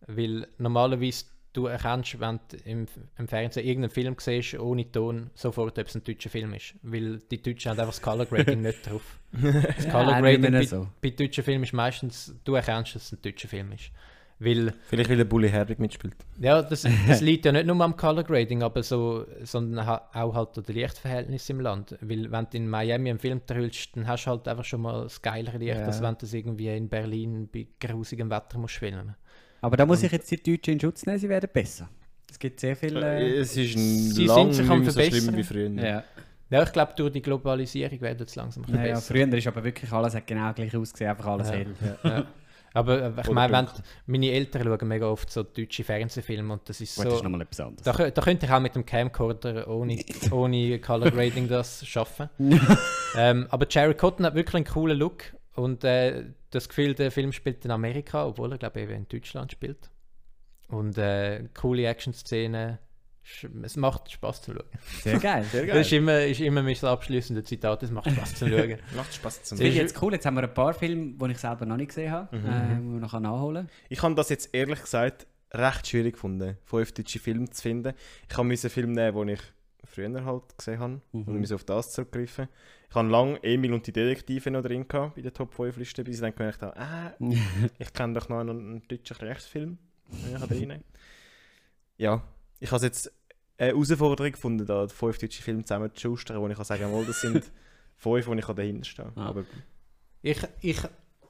Weil 0.07 0.47
normalerweise 0.57 1.25
du 1.61 1.67
erkennst, 1.67 2.19
wenn 2.19 2.39
du 2.49 2.57
im, 2.65 2.87
im 3.17 3.27
Fernsehen 3.27 3.65
irgendeinen 3.65 3.91
Film 3.91 4.15
siehst, 4.19 4.59
ohne 4.59 4.91
Ton, 4.91 5.29
sofort, 5.33 5.77
ob 5.79 5.87
es 5.87 5.95
ein 5.95 6.03
deutscher 6.03 6.29
Film 6.29 6.53
ist. 6.53 6.75
weil 6.83 7.19
die 7.31 7.41
Deutschen 7.41 7.71
haben 7.71 7.79
einfach 7.79 7.93
das 7.93 8.01
Color 8.01 8.25
Grading 8.25 8.61
nicht 8.61 8.89
drauf. 8.89 9.19
Das 9.31 9.87
Color 9.91 10.21
Grading 10.21 10.51
bei, 10.51 10.65
so. 10.65 10.87
bei 11.01 11.09
deutschen 11.11 11.43
Filmen 11.43 11.63
ist 11.63 11.73
meistens, 11.73 12.33
du 12.43 12.55
erkennst, 12.55 12.95
dass 12.95 13.03
es 13.03 13.11
ein 13.13 13.21
deutscher 13.21 13.47
Film 13.47 13.71
ist. 13.73 13.91
Weil, 14.41 14.73
Vielleicht 14.87 15.09
weil 15.09 15.17
der 15.17 15.25
Bully 15.25 15.49
Herbig 15.49 15.79
mitspielt. 15.79 16.15
ja, 16.39 16.61
das, 16.61 16.87
das 17.07 17.19
liegt 17.29 17.43
ja 17.43 17.51
nicht 17.51 17.65
nur 17.65 17.81
am 17.81 17.97
Color 17.97 18.23
Grading, 18.23 18.63
aber 18.63 18.83
so, 18.83 19.25
sondern 19.43 19.85
auch 19.85 20.33
halt 20.33 20.57
an 20.57 20.63
den 20.63 20.75
Lichtverhältnissen 20.75 21.57
im 21.57 21.61
Land. 21.61 21.97
Weil 21.99 22.31
wenn 22.31 22.47
du 22.49 22.55
in 22.55 22.69
Miami 22.69 23.09
einen 23.09 23.19
Film 23.19 23.41
drüllst, 23.45 23.97
dann 23.97 24.07
hast 24.07 24.23
du 24.23 24.29
halt 24.29 24.47
einfach 24.47 24.63
schon 24.63 24.79
mal 24.79 25.03
das 25.03 25.21
geilere 25.21 25.57
Licht, 25.57 25.75
Ja. 25.79 25.85
als 25.85 26.01
wenn 26.01 26.15
du 26.17 26.25
es 26.25 26.33
irgendwie 26.33 26.69
in 26.69 26.87
Berlin 26.87 27.49
bei 27.53 27.67
grusigem 27.81 28.29
Wetter 28.29 28.59
musst 28.59 28.75
filmen. 28.77 29.15
Aber 29.61 29.77
da 29.77 29.85
muss 29.85 30.03
ich 30.03 30.11
jetzt 30.11 30.29
die 30.31 30.41
Deutschen 30.41 30.73
in 30.73 30.79
Schutz 30.79 31.05
nehmen, 31.05 31.19
sie 31.19 31.29
werden 31.29 31.49
besser. 31.51 31.89
Es 32.29 32.37
gibt 32.39 32.59
sehr 32.59 32.75
viele... 32.75 33.01
Äh, 33.19 33.37
es 33.39 33.57
ist 33.57 33.73
Sie 33.77 34.25
lang 34.25 34.51
sind 34.51 34.53
sich 34.53 34.61
nicht 34.63 34.71
am 34.71 34.79
mehr 34.81 34.91
so 34.91 34.99
schlimm 34.99 35.11
Verbessern. 35.11 35.37
wie 35.37 35.43
früher. 35.43 35.69
ja. 35.69 36.03
Ja, 36.51 36.63
ich 36.63 36.71
glaube, 36.71 36.93
durch 36.95 37.11
die 37.11 37.21
Globalisierung 37.21 38.01
werden 38.01 38.25
es 38.25 38.35
langsam 38.35 38.63
ein 38.63 38.69
Ja, 38.69 38.71
bisschen 38.73 38.87
ja, 38.87 38.93
besser. 38.95 39.13
früher 39.13 39.33
ist 39.37 39.47
aber 39.47 39.63
wirklich 39.63 39.91
alles 39.91 40.15
hat 40.15 40.25
genau 40.25 40.51
gleich 40.53 40.75
ausgesehen, 40.75 41.11
einfach 41.11 41.27
alles 41.27 41.49
Ja. 41.49 41.53
hell. 41.55 41.67
Ja. 42.03 42.25
Aber 42.73 43.01
äh, 43.03 43.21
ich 43.21 43.29
meine, 43.31 43.67
meine 44.07 44.31
Eltern 44.31 44.63
schauen 44.63 44.87
mega 44.87 45.07
oft 45.07 45.29
so 45.31 45.43
deutsche 45.43 45.83
Fernsehfilme 45.83 46.53
und 46.53 46.67
das 46.67 46.81
ist 46.81 46.95
Gut, 46.95 47.05
das 47.05 47.11
so. 47.13 47.17
ist 47.17 47.23
nochmal 47.23 47.41
etwas 47.41 47.59
anderes. 47.59 47.83
Da, 47.83 48.09
da 48.09 48.21
könnte 48.21 48.45
ich 48.47 48.51
auch 48.51 48.59
mit 48.59 48.73
dem 48.75 48.85
Camcorder 48.85 49.67
ohne, 49.67 49.99
ohne 50.31 50.79
Color 50.79 51.11
Grading 51.11 51.47
das 51.47 51.85
schaffen. 51.87 52.29
ähm, 53.17 53.47
aber 53.49 53.67
Jerry 53.69 53.93
Cotton 53.95 54.25
hat 54.25 54.33
wirklich 54.35 54.55
einen 54.55 54.65
coolen 54.65 54.97
Look 54.97 55.23
und 55.55 55.83
äh, 55.83 56.25
das 56.51 56.67
Gefühl, 56.69 56.93
der 56.95 57.11
Film 57.11 57.31
spielt 57.31 57.63
in 57.65 57.71
Amerika, 57.71 58.25
obwohl 58.25 58.51
er 58.53 58.57
glaube 58.57 58.79
ich 58.79 58.83
eben 58.89 58.95
in 59.03 59.07
Deutschland 59.07 59.51
spielt. 59.51 59.89
Und 60.67 60.97
äh, 60.97 61.47
coole 61.59 61.85
Action-Szenen. 61.87 62.77
Es 63.63 63.75
macht 63.75 64.11
Spaß 64.11 64.41
zu 64.41 64.53
schauen. 64.53 64.63
Sehr 65.03 65.19
geil. 65.19 65.43
Sehr 65.51 65.65
Das 65.67 65.85
ist 65.85 65.93
immer, 65.93 66.21
ist 66.25 66.39
immer 66.41 66.63
mein 66.63 66.75
abschließendes 66.83 67.45
Zitat, 67.45 67.83
es 67.83 67.91
macht 67.91 68.09
Spaß 68.09 68.35
zu 68.35 68.47
schauen. 68.49 68.77
Macht 68.95 69.13
Spaß 69.13 69.43
zum 69.43 69.57
Das 69.57 69.61
finde 69.63 69.67
ich 69.67 69.75
jetzt 69.75 70.01
cool. 70.01 70.13
Jetzt 70.13 70.25
haben 70.25 70.35
wir 70.35 70.43
ein 70.43 70.53
paar 70.53 70.73
Filme, 70.73 71.13
die 71.13 71.31
ich 71.31 71.37
selber 71.37 71.65
noch 71.65 71.77
nicht 71.77 71.89
gesehen 71.89 72.11
habe, 72.11 72.35
Mhm. 72.35 72.45
äh, 72.45 72.75
die 72.81 72.93
wir 72.93 72.99
noch 72.99 73.19
nachholen 73.19 73.69
Ich 73.89 74.01
habe 74.01 74.15
das 74.15 74.29
jetzt 74.29 74.53
ehrlich 74.53 74.81
gesagt 74.81 75.27
recht 75.53 75.87
schwierig 75.87 76.13
gefunden, 76.13 76.57
fünf 76.63 76.91
deutsche 76.93 77.19
Filme 77.19 77.49
zu 77.49 77.61
finden. 77.61 77.93
Ich 78.29 78.37
habe 78.37 78.47
einen 78.47 78.57
Film 78.57 78.91
nehmen, 78.93 79.15
den 79.27 79.35
ich 79.35 79.41
früher 79.85 80.23
halt 80.25 80.57
gesehen 80.57 80.79
habe 80.79 81.01
Mhm. 81.11 81.23
und 81.23 81.39
musste 81.39 81.55
auf 81.55 81.63
das 81.63 81.91
zurückgreifen. 81.91 82.47
Ich 82.89 82.95
habe 82.95 83.07
lange 83.07 83.43
Emil 83.43 83.73
und 83.73 83.85
die 83.85 83.91
Detektive 83.91 84.49
noch 84.51 84.61
drin 84.63 84.87
gehabt, 84.87 85.15
bei 85.15 85.21
der 85.21 85.33
Top 85.33 85.53
5 85.53 85.77
Liste, 85.77 86.03
bis 86.03 86.15
ich 86.15 86.21
dann 86.21 86.35
gemerkt 86.35 86.61
habe, 86.61 86.75
ah, 86.77 87.13
ich 87.79 87.93
kenne 87.93 88.13
doch 88.13 88.29
noch 88.29 88.39
einen, 88.39 88.49
einen 88.59 88.87
deutschen 88.87 89.17
Rechtsfilm. 89.17 89.77
den 90.11 90.35
Ich 90.35 90.41
habe. 90.41 90.79
Ja, 91.97 92.23
ich 92.59 92.69
habe 92.71 92.77
es 92.77 92.83
jetzt 92.83 93.13
eine 93.57 93.69
Herausforderung 93.71 94.31
gefunden, 94.31 94.65
da 94.65 94.87
fünf 94.87 95.17
deutsche 95.17 95.41
Filme 95.43 95.63
zusammen 95.63 95.93
zu 95.93 96.01
schustern, 96.01 96.39
wo 96.41 96.47
ich 96.47 96.55
kann 96.55 96.65
sagen 96.65 96.83
kann, 96.91 97.05
das 97.05 97.21
sind 97.21 97.51
fünf, 97.97 98.27
wo 98.27 98.33
ich 98.33 98.45
dahinter 98.45 98.85
stehe. 98.85 99.11
Ah. 99.15 99.27
Aber 99.27 99.43
Ich, 100.21 100.37
ich, 100.61 100.79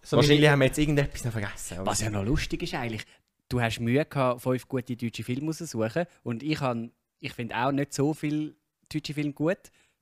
so 0.02 0.18
wahrscheinlich 0.18 0.48
haben 0.48 0.60
wir 0.60 0.68
jetzt 0.68 0.78
irgendetwas 0.78 1.26
noch 1.26 1.32
vergessen. 1.32 1.78
Was 1.84 2.02
ja 2.02 2.10
noch 2.10 2.24
lustig 2.24 2.64
ist 2.64 2.76
eigentlich, 2.76 3.06
du 3.50 3.60
hast 3.62 3.80
Mühe 3.80 4.06
gehabt, 4.06 4.42
fünf 4.42 4.68
gute 4.68 4.96
deutsche 4.96 5.24
Filme 5.24 5.48
rauszusuchen 5.48 6.06
und 6.24 6.44
ich, 6.44 6.62
han- 6.62 6.92
ich 7.20 7.34
finde 7.34 7.56
auch 7.58 7.72
nicht 7.72 7.94
so 7.94 8.14
viele 8.14 8.54
deutsche 8.92 9.14
Filme 9.14 9.34
gut. 9.34 9.58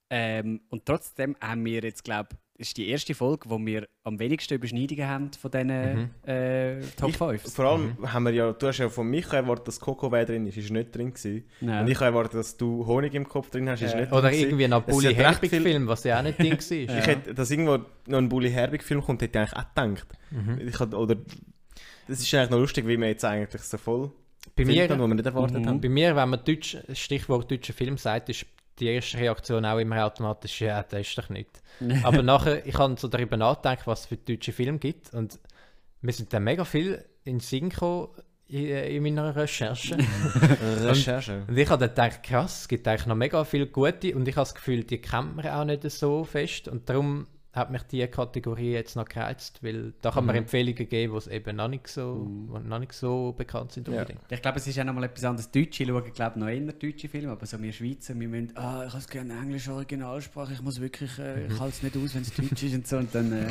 Ähm, 0.10 0.62
und 0.70 0.86
trotzdem 0.86 1.36
haben 1.42 1.66
wir 1.66 1.82
jetzt, 1.82 2.04
glaube 2.04 2.30
ich, 2.32 2.38
ist 2.60 2.78
die 2.78 2.88
erste 2.90 3.14
Folge, 3.14 3.50
wo 3.50 3.60
wir 3.64 3.88
am 4.04 4.18
wenigsten 4.18 4.56
Überschneidungen 4.56 5.06
haben 5.08 5.32
von 5.34 5.52
diesen 5.52 5.68
Mhm. 5.68 6.10
äh, 6.28 6.80
Top 6.96 7.10
Ich- 7.10 7.18
5. 7.18 7.54
Vor 7.54 7.66
allem 7.66 7.98
haben 8.14 8.24
wir 8.26 8.32
ja, 8.32 8.52
du 8.52 8.68
hast 8.68 8.80
ja 8.80 8.90
von 8.90 9.08
mich 9.08 9.32
erwartet, 9.32 9.68
dass 9.68 9.80
Coco 9.80 10.10
drin 10.10 10.48
ist, 10.48 10.58
ist 10.58 10.72
nicht 10.72 10.96
drin 10.96 11.14
gewesen. 11.14 11.44
Nein. 11.62 11.84
Und 11.86 11.92
ich 11.92 11.98
habe 11.98 12.06
erwartet, 12.08 12.34
dass 12.36 12.58
du 12.58 12.84
Honig 12.88 13.14
im 13.14 13.28
Kopf 13.28 13.52
drin 13.52 13.70
hast, 13.70 13.82
ist 13.84 13.94
Ja. 13.94 14.00
nicht 14.00 14.12
Oder 14.12 14.22
drin 14.22 14.32
gewesen. 14.32 14.46
irgendwie 14.60 14.74
ein 14.74 14.84
Bully 14.86 15.14
Herbig 15.14 15.50
viel- 15.52 15.62
Film, 15.62 15.88
was 15.88 16.04
ja 16.04 16.18
auch 16.20 16.24
nicht 16.24 16.40
Ding 16.40 16.54
war. 16.54 16.58
Ich 17.00 17.06
hätte, 17.08 17.34
dass 17.36 17.52
irgendwo 17.52 17.78
noch 18.08 18.18
ein 18.18 18.30
Bully 18.30 18.50
Herbig 18.50 18.82
Film 18.84 19.04
kommt, 19.04 19.22
hätte 19.22 19.38
ich 19.38 19.54
eigentlich 19.54 19.60
auch 19.66 19.76
gedacht. 19.76 20.08
Mhm. 20.32 20.68
Ich 20.68 20.80
hatte, 20.80 20.98
oder, 20.98 21.16
das 22.08 22.22
ist 22.22 22.34
eigentlich 22.34 22.50
noch 22.50 22.60
lustig, 22.60 22.88
wie 22.88 22.98
wir 22.98 23.08
jetzt 23.10 23.26
eigentlich 23.26 23.62
so 23.62 23.78
voll 23.78 24.12
Bei 24.56 24.66
mir, 24.66 24.90
wo 25.00 25.08
wir 25.08 25.16
nicht 25.16 25.26
erwartet 25.26 25.62
Mhm. 25.62 25.68
haben. 25.68 25.82
bei 25.82 25.90
mir, 25.90 26.16
wenn 26.16 26.30
man 26.30 26.44
Deutsch, 26.44 26.78
Stichwort 26.94 27.50
deutscher 27.52 27.74
Film 27.74 27.98
sagt, 27.98 28.30
ist 28.30 28.46
die 28.80 28.88
erste 28.88 29.18
Reaktion 29.18 29.66
auch 29.66 29.80
immer 29.80 30.06
automatisch, 30.06 30.62
ja, 30.62 30.84
das 30.84 31.02
ist 31.02 31.18
doch 31.18 31.30
nicht. 31.30 31.50
Aber 32.04 32.22
nachher, 32.24 32.66
ich 32.66 32.78
habe 32.78 32.96
so 32.98 33.08
darüber 33.08 33.38
nachgedacht, 33.38 33.86
was 33.88 34.02
es 34.02 34.06
für 34.08 34.18
deutsche 34.18 34.52
Filme 34.52 34.78
gibt 34.80 35.14
und 35.14 35.40
mir 36.02 36.12
sind 36.14 36.32
dann 36.34 36.44
mega 36.44 36.64
viel 36.64 37.04
in 37.24 37.40
gekommen 37.40 38.10
in, 38.50 38.66
in 38.68 39.04
meiner 39.04 39.36
Recherche. 39.36 39.98
Recherche. 40.82 41.44
Und 41.48 41.58
ich 41.58 41.70
habe 41.70 41.88
dann 41.90 42.10
gedacht, 42.10 42.24
krass, 42.24 42.62
es 42.62 42.68
gibt 42.68 42.88
eigentlich 42.88 43.06
noch 43.08 43.16
mega 43.16 43.44
viele 43.44 43.68
gute 43.68 44.16
und 44.16 44.28
ich 44.28 44.36
habe 44.36 44.44
das 44.46 44.56
Gefühl, 44.56 44.84
die 44.84 45.00
kennt 45.00 45.36
man 45.36 45.46
auch 45.48 45.66
nicht 45.66 45.90
so 45.92 46.24
fest 46.24 46.68
und 46.68 46.88
darum 46.90 47.28
hat 47.58 47.72
mich 47.72 47.84
diese 47.84 48.08
Kategorie 48.08 48.72
jetzt 48.72 48.96
noch 48.96 49.06
gereizt, 49.06 49.62
weil 49.64 49.94
da 50.02 50.12
kann 50.12 50.26
man 50.26 50.36
Mhm. 50.36 50.44
Empfehlungen 50.44 50.88
geben, 50.88 51.12
die 51.14 51.18
es 51.18 51.28
eben 51.28 51.56
noch 51.56 51.68
nicht 51.68 51.88
so, 51.88 52.28
wo 52.48 52.60
noch 52.60 52.80
nicht 52.80 52.94
so 52.94 53.34
bekannt 53.38 53.72
sind 53.74 53.88
Ja. 53.88 54.06
Ich 54.30 54.42
glaube, 54.42 54.58
es 54.60 54.68
ist 54.68 54.80
auch 54.80 54.84
noch 54.86 54.94
mal 54.94 55.04
etwas 55.04 55.24
anderes. 55.26 55.52
Deutsche 55.52 55.86
schauen, 55.86 56.04
glaube 56.14 56.34
ich, 56.36 56.40
noch 56.40 56.48
eher 56.48 56.72
deutsche 56.74 57.10
Filme, 57.10 57.32
aber 57.32 57.46
so 57.46 57.62
wir 57.62 57.74
Schweizer, 57.74 58.18
wir 58.20 58.28
müssen, 58.28 58.56
ah, 58.56 58.86
ich 58.88 58.94
habe 58.94 59.04
gerne 59.10 59.34
englische 59.34 59.74
Originalsprache, 59.74 60.54
ich 60.54 60.62
muss 60.62 60.80
wirklich, 60.80 61.18
äh, 61.20 61.48
ich 61.48 61.60
halte 61.60 61.76
es 61.76 61.84
nicht 61.84 61.98
aus, 61.98 62.16
wenn 62.16 62.22
es 62.22 62.34
deutsch 62.34 62.64
ist 62.64 62.74
und 62.76 62.88
so. 62.88 62.98
Und 62.98 63.14
dann, 63.14 63.32
äh, 63.34 63.48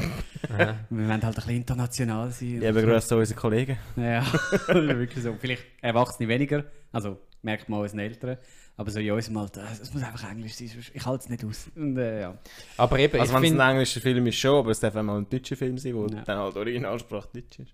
wir 0.90 1.08
wollen 1.08 1.10
halt 1.10 1.24
ein 1.24 1.32
bisschen 1.34 1.56
international 1.56 2.30
sein. 2.30 2.62
Ja, 2.62 2.70
aber 2.70 2.80
an 2.82 2.92
unsere 2.94 3.34
Kollegen. 3.34 3.76
Ja, 3.96 4.24
wirklich 4.68 5.22
so. 5.24 5.34
Vielleicht 5.40 5.64
Erwachsene 5.82 6.28
weniger, 6.28 6.64
also 6.92 7.18
merkt 7.42 7.68
man 7.68 7.80
unseren 7.80 8.00
Eltern. 8.00 8.38
Aber 8.78 8.90
so 8.90 8.98
in 9.00 9.10
unserem 9.10 9.38
Alter, 9.38 9.62
äh, 9.62 9.72
es 9.80 9.92
muss 9.94 10.02
einfach 10.02 10.30
Englisch 10.30 10.54
sein, 10.54 10.70
ich 10.92 11.06
halte 11.06 11.24
es 11.24 11.30
nicht 11.30 11.44
aus. 11.44 11.70
Und, 11.74 11.96
äh, 11.96 12.20
ja. 12.20 12.38
Aber 12.76 12.98
eben, 12.98 13.18
Also 13.18 13.32
wenn 13.34 13.44
es 13.54 13.58
ein 13.58 13.70
englischer 13.70 14.00
Film 14.00 14.26
ist 14.26 14.36
schon, 14.36 14.54
aber 14.58 14.70
es 14.70 14.80
darf 14.80 14.94
auch 14.96 15.02
mal 15.02 15.16
ein 15.18 15.28
deutscher 15.28 15.56
Film 15.56 15.78
sein, 15.78 15.94
wo 15.94 16.06
Ja. 16.06 16.22
dann 16.22 16.38
halt 16.38 16.56
Originalsprache 16.56 17.28
Deutsch 17.32 17.60
ist. 17.60 17.72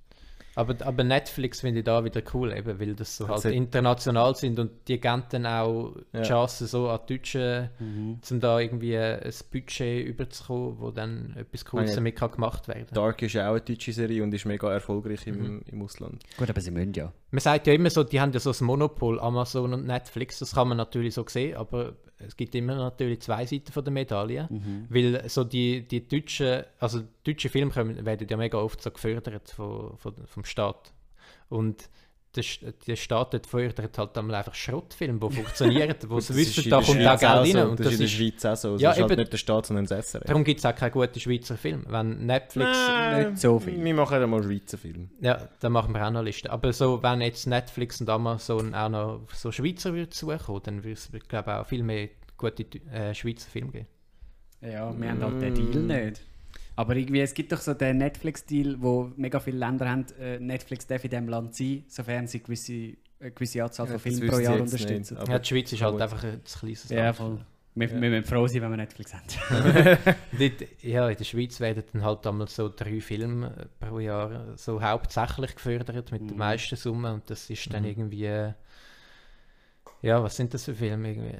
Aber, 0.55 0.75
aber 0.87 1.03
Netflix 1.05 1.61
finde 1.63 1.79
ich 1.81 1.85
da 1.85 2.05
wieder 2.05 2.21
cool, 2.35 2.53
eben, 2.53 2.79
weil 2.79 2.95
das 2.95 3.17
so 3.17 3.27
halt 3.29 3.45
international 3.47 4.35
sind 4.37 4.59
und 4.59 4.71
die 4.87 5.01
geben 5.01 5.23
dann 5.31 5.47
auch 5.47 5.95
Ja. 6.13 6.21
die 6.21 6.29
Chance, 6.29 6.67
so 6.67 6.89
an 6.91 7.01
Deutschen, 7.09 7.71
Mhm. 7.79 8.21
um 8.31 8.41
da 8.41 8.61
irgendwie 8.61 8.97
ein 8.99 9.33
Budget 9.51 10.07
überzukommen, 10.07 10.79
wo 10.79 10.91
dann 10.91 11.35
etwas 11.39 11.65
Cooles 11.65 11.87
Ah, 11.87 11.91
ja. 11.91 11.97
damit 11.97 12.17
kann 12.17 12.31
gemacht 12.33 12.69
werden 12.69 12.87
Dark 12.93 13.23
ist 13.23 13.33
ja 13.33 13.47
auch 13.49 13.53
eine 13.53 13.61
deutsche 13.63 13.93
Serie 13.93 14.23
und 14.23 14.35
ist 14.35 14.45
mega 14.45 14.71
erfolgreich 14.71 15.27
im, 15.27 15.39
Mhm. 15.57 15.63
im 15.67 15.83
Ausland. 15.83 16.23
Gut, 16.37 16.51
aber 16.51 16.61
sie 16.61 16.71
müssen 16.71 16.93
ja. 16.95 17.13
Man 17.31 17.41
sagt 17.41 17.67
ja 17.67 17.73
immer 17.73 17.89
so, 17.89 18.05
die 18.05 18.21
haben 18.21 18.33
ja 18.33 18.41
so 18.41 18.51
das 18.51 18.61
Monopol, 18.61 19.19
Amazon 19.21 19.73
und 19.73 19.87
Netflix, 19.87 20.39
das 20.41 20.55
kann 20.55 20.69
man 20.69 20.77
natürlich 20.77 21.15
so 21.15 21.25
sehen, 21.27 21.57
aber 21.57 21.95
es 22.27 22.37
gibt 22.37 22.55
immer 22.55 22.75
natürlich 22.77 23.21
zwei 23.21 23.45
Seiten 23.47 23.73
von 23.73 23.85
der 23.85 23.93
Medaille. 23.93 24.49
Mhm. 24.51 24.87
Weil 24.89 25.29
so 25.29 25.45
die, 25.45 25.87
die 25.87 26.07
deutschen, 26.07 26.65
also 26.79 27.03
deutsche 27.25 27.49
Filme 27.49 27.71
kommen, 27.71 28.05
werden 28.05 28.27
ja 28.29 28.37
mega 28.37 28.59
oft 28.59 28.83
so 28.83 28.91
gefördert 28.91 29.51
von, 29.51 29.97
von, 29.99 30.15
vom 30.27 30.45
Staat. 30.45 30.93
Und 31.49 31.89
der, 32.35 32.43
St- 32.43 32.73
der 32.87 32.97
Staat 32.97 33.35
dort 33.35 33.47
fördert 33.47 33.99
halt 33.99 34.17
einmal 34.17 34.37
einfach 34.37 34.55
Schrottfilme, 34.55 35.21
die 35.21 35.35
funktionieren, 35.35 35.95
wo 36.09 36.19
sie 36.21 36.33
das 36.33 36.37
ist 36.43 36.57
wissen, 36.57 36.65
in 36.65 36.71
da 36.71 36.79
der 36.79 36.87
kommt 36.87 36.99
auch 37.01 37.19
Schweiz 37.19 37.21
Geld 37.21 37.57
rein. 37.57 37.69
Und 37.69 37.81
Das 37.81 37.87
ist 37.89 37.93
in 37.93 37.99
der 38.01 38.07
Schweiz 38.09 38.45
auch 38.47 38.57
so. 38.57 38.75
Es 38.77 38.81
Ja, 38.81 38.91
ist 38.93 39.01
halt 39.01 39.17
nicht 39.19 39.33
der 39.33 39.37
Staat, 39.39 39.67
sondern 39.67 39.87
das 39.87 40.11
SRF. 40.11 40.25
darum 40.25 40.45
gibt 40.45 40.61
es 40.61 40.67
auch 40.67 40.75
keine 40.75 40.91
guten 40.93 41.21
Schweizer 41.21 41.57
Filme. 41.57 41.85
Wenn 41.89 42.27
Netflix, 42.27 42.79
Nicht 43.19 43.39
so 43.39 43.59
viel. 43.59 43.85
Wir 43.85 43.95
machen 43.95 44.21
ja 44.21 44.27
mal 44.27 44.43
Schweizer 44.43 44.79
Film. 44.79 45.11
ja, 45.21 45.49
dann 45.61 45.73
machen 45.73 45.93
wir 45.95 46.01
auch 46.07 46.11
noch 46.11 46.21
eine 46.21 46.29
Liste. 46.29 46.51
Aber 46.51 46.73
so, 46.73 47.03
wenn 47.03 47.21
jetzt 47.21 47.47
Netflix 47.47 48.01
und 48.01 48.09
Amazon 48.09 48.75
auch 48.75 48.89
noch 48.89 49.21
so 49.35 49.53
Schweizer 49.53 49.93
würde 49.93 50.15
suchen, 50.15 50.61
dann 50.65 50.85
würde 50.85 50.93
es, 50.93 51.11
glaube 51.29 51.51
ich, 51.51 51.57
auch 51.57 51.67
viel 51.67 51.83
mehr 51.83 52.09
gute 52.39 52.65
äh, 52.91 53.15
Schweizer 53.15 53.49
Filme 53.51 53.71
geben. 53.73 53.87
Ja, 54.63 54.93
wir 54.99 55.11
haben 55.11 55.23
halt 55.23 55.43
den 55.43 55.55
Deal 55.55 56.05
nicht. 56.05 56.23
Aber 56.77 56.97
irgendwie, 56.97 57.21
es 57.21 57.35
gibt 57.35 57.53
doch 57.53 57.61
so 57.61 57.75
den 57.75 57.99
Netflix-Deal, 57.99 58.77
wo 58.81 59.11
mega 59.17 59.39
viele 59.41 59.59
Länder 59.59 59.89
haben, 59.91 60.07
äh, 60.19 60.39
Netflix 60.39 60.87
darf 60.87 61.05
in 61.05 61.11
diesem 61.11 61.29
Land 61.29 61.55
sein, 61.55 61.85
sofern 61.89 62.27
sie 62.27 62.43
gewisse, 62.43 62.95
eine 63.21 63.31
gewisse 63.31 63.63
Anzahl 63.63 63.87
Ja, 63.87 63.99
von 63.99 64.03
das 64.11 64.19
Filmen 64.19 64.31
pro 64.31 64.39
Jahr 64.39 64.61
unterstützen. 64.61 65.17
nicht, 65.19 65.29
ja, 65.29 65.39
die 65.39 65.49
Schweiz 65.49 65.73
ist 65.73 65.83
halt 65.83 65.93
gut. 65.93 66.03
einfach 66.03 66.25
ein 66.25 66.41
kleines 66.45 66.89
Ja, 66.89 67.05
Land. 67.05 67.17
voll. 67.17 67.45
Wir, 67.75 67.89
Ja. 67.89 68.01
wir 68.03 68.11
müssen 68.11 68.25
froh 68.29 68.47
sein, 68.47 68.61
wenn 68.63 68.71
wir 68.71 68.77
Netflix 68.77 69.15
haben. 69.15 69.23
Ja, 70.83 71.09
in 71.09 71.17
der 71.17 71.25
Schweiz 71.25 71.59
werden 71.61 71.85
dann 71.93 72.05
halt 72.05 72.27
einmal 72.27 72.49
so 72.49 72.69
drei 72.75 73.01
Filme 73.01 73.69
pro 73.81 73.99
Jahr 73.99 74.57
so 74.59 74.83
hauptsächlich 74.83 75.55
gefördert 75.55 76.11
mit 76.13 76.21
der 76.23 76.33
Mhm. 76.33 76.39
meisten 76.39 76.77
Summe 76.77 77.15
und 77.15 77.29
das 77.31 77.49
ist 77.49 77.73
dann 77.73 77.83
Mhm. 77.85 77.89
irgendwie 77.89 78.25
äh, 78.27 78.53
ja, 80.03 80.23
was 80.23 80.37
sind 80.37 80.53
das 80.53 80.65
für 80.65 80.75
Filme 80.75 81.11
irgendwie? 81.13 81.39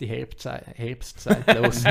Die 0.00 0.06
Herbstzeit, 0.06 0.64
Herbstzeit 0.76 1.54
los. 1.62 1.84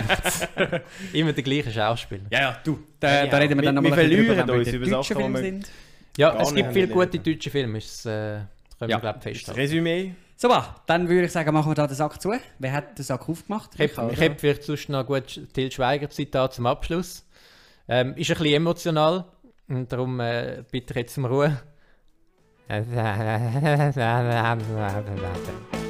Immer 1.14 1.34
der 1.34 1.44
gleiche 1.44 1.72
Schauspieler. 1.72 2.24
Ja, 2.32 2.40
ja, 2.42 2.58
du. 2.64 2.80
Da, 3.00 3.26
Ja, 3.26 3.28
da 3.28 3.38
reden 3.38 3.58
wir 3.58 3.64
wir- 3.64 3.66
dann 3.68 3.76
wir 3.76 3.82
nochmal 3.82 4.00
verlieren 4.00 4.50
uns 4.50 4.68
über 4.70 4.86
deutschen 4.88 5.16
Sachen, 5.18 5.34
wir- 5.34 5.42
sind. 5.42 5.70
Ja, 6.18 6.32
Gar 6.32 6.42
es 6.42 6.56
gibt 6.56 6.74
viele 6.74 6.86
lernen. 6.88 7.12
gute 7.12 7.20
deutsche 7.20 7.50
Filme, 7.52 7.78
ist, 7.78 8.06
äh, 8.06 8.10
das 8.10 8.80
können 8.80 8.92
Ja. 8.92 8.98
wir 8.98 9.02
glaube 9.02 9.22
festhalten. 9.22 9.60
Resümee. 9.62 10.12
So, 10.36 10.50
dann 10.88 11.08
würde 11.08 11.26
ich 11.26 11.32
sagen, 11.32 11.54
machen 11.54 11.70
wir 11.70 11.76
da 11.76 11.86
den 11.86 11.96
Sack 11.96 12.20
zu. 12.22 12.34
Wer 12.60 12.72
hat 12.72 12.98
den 12.98 13.04
Sack 13.04 13.28
aufgemacht? 13.30 13.72
Ich 13.78 13.96
habe 13.98 14.14
ich 14.14 14.22
hab 14.22 14.40
vielleicht 14.40 14.64
sonst 14.64 14.90
noch 14.90 15.06
gut 15.06 15.42
Til 15.54 15.72
Schweiger 15.72 16.10
Zitat 16.10 16.54
zum 16.54 16.66
Abschluss. 16.66 17.26
Ähm, 17.88 18.16
ist 18.16 18.32
ein 18.32 18.38
bisschen 18.38 18.56
emotional 18.56 19.26
und 19.68 19.92
darum 19.92 20.20
äh, 20.20 20.64
bitte 20.72 20.94
jetzt 20.96 21.18
um 21.18 21.26
Ruhe. 21.26 21.60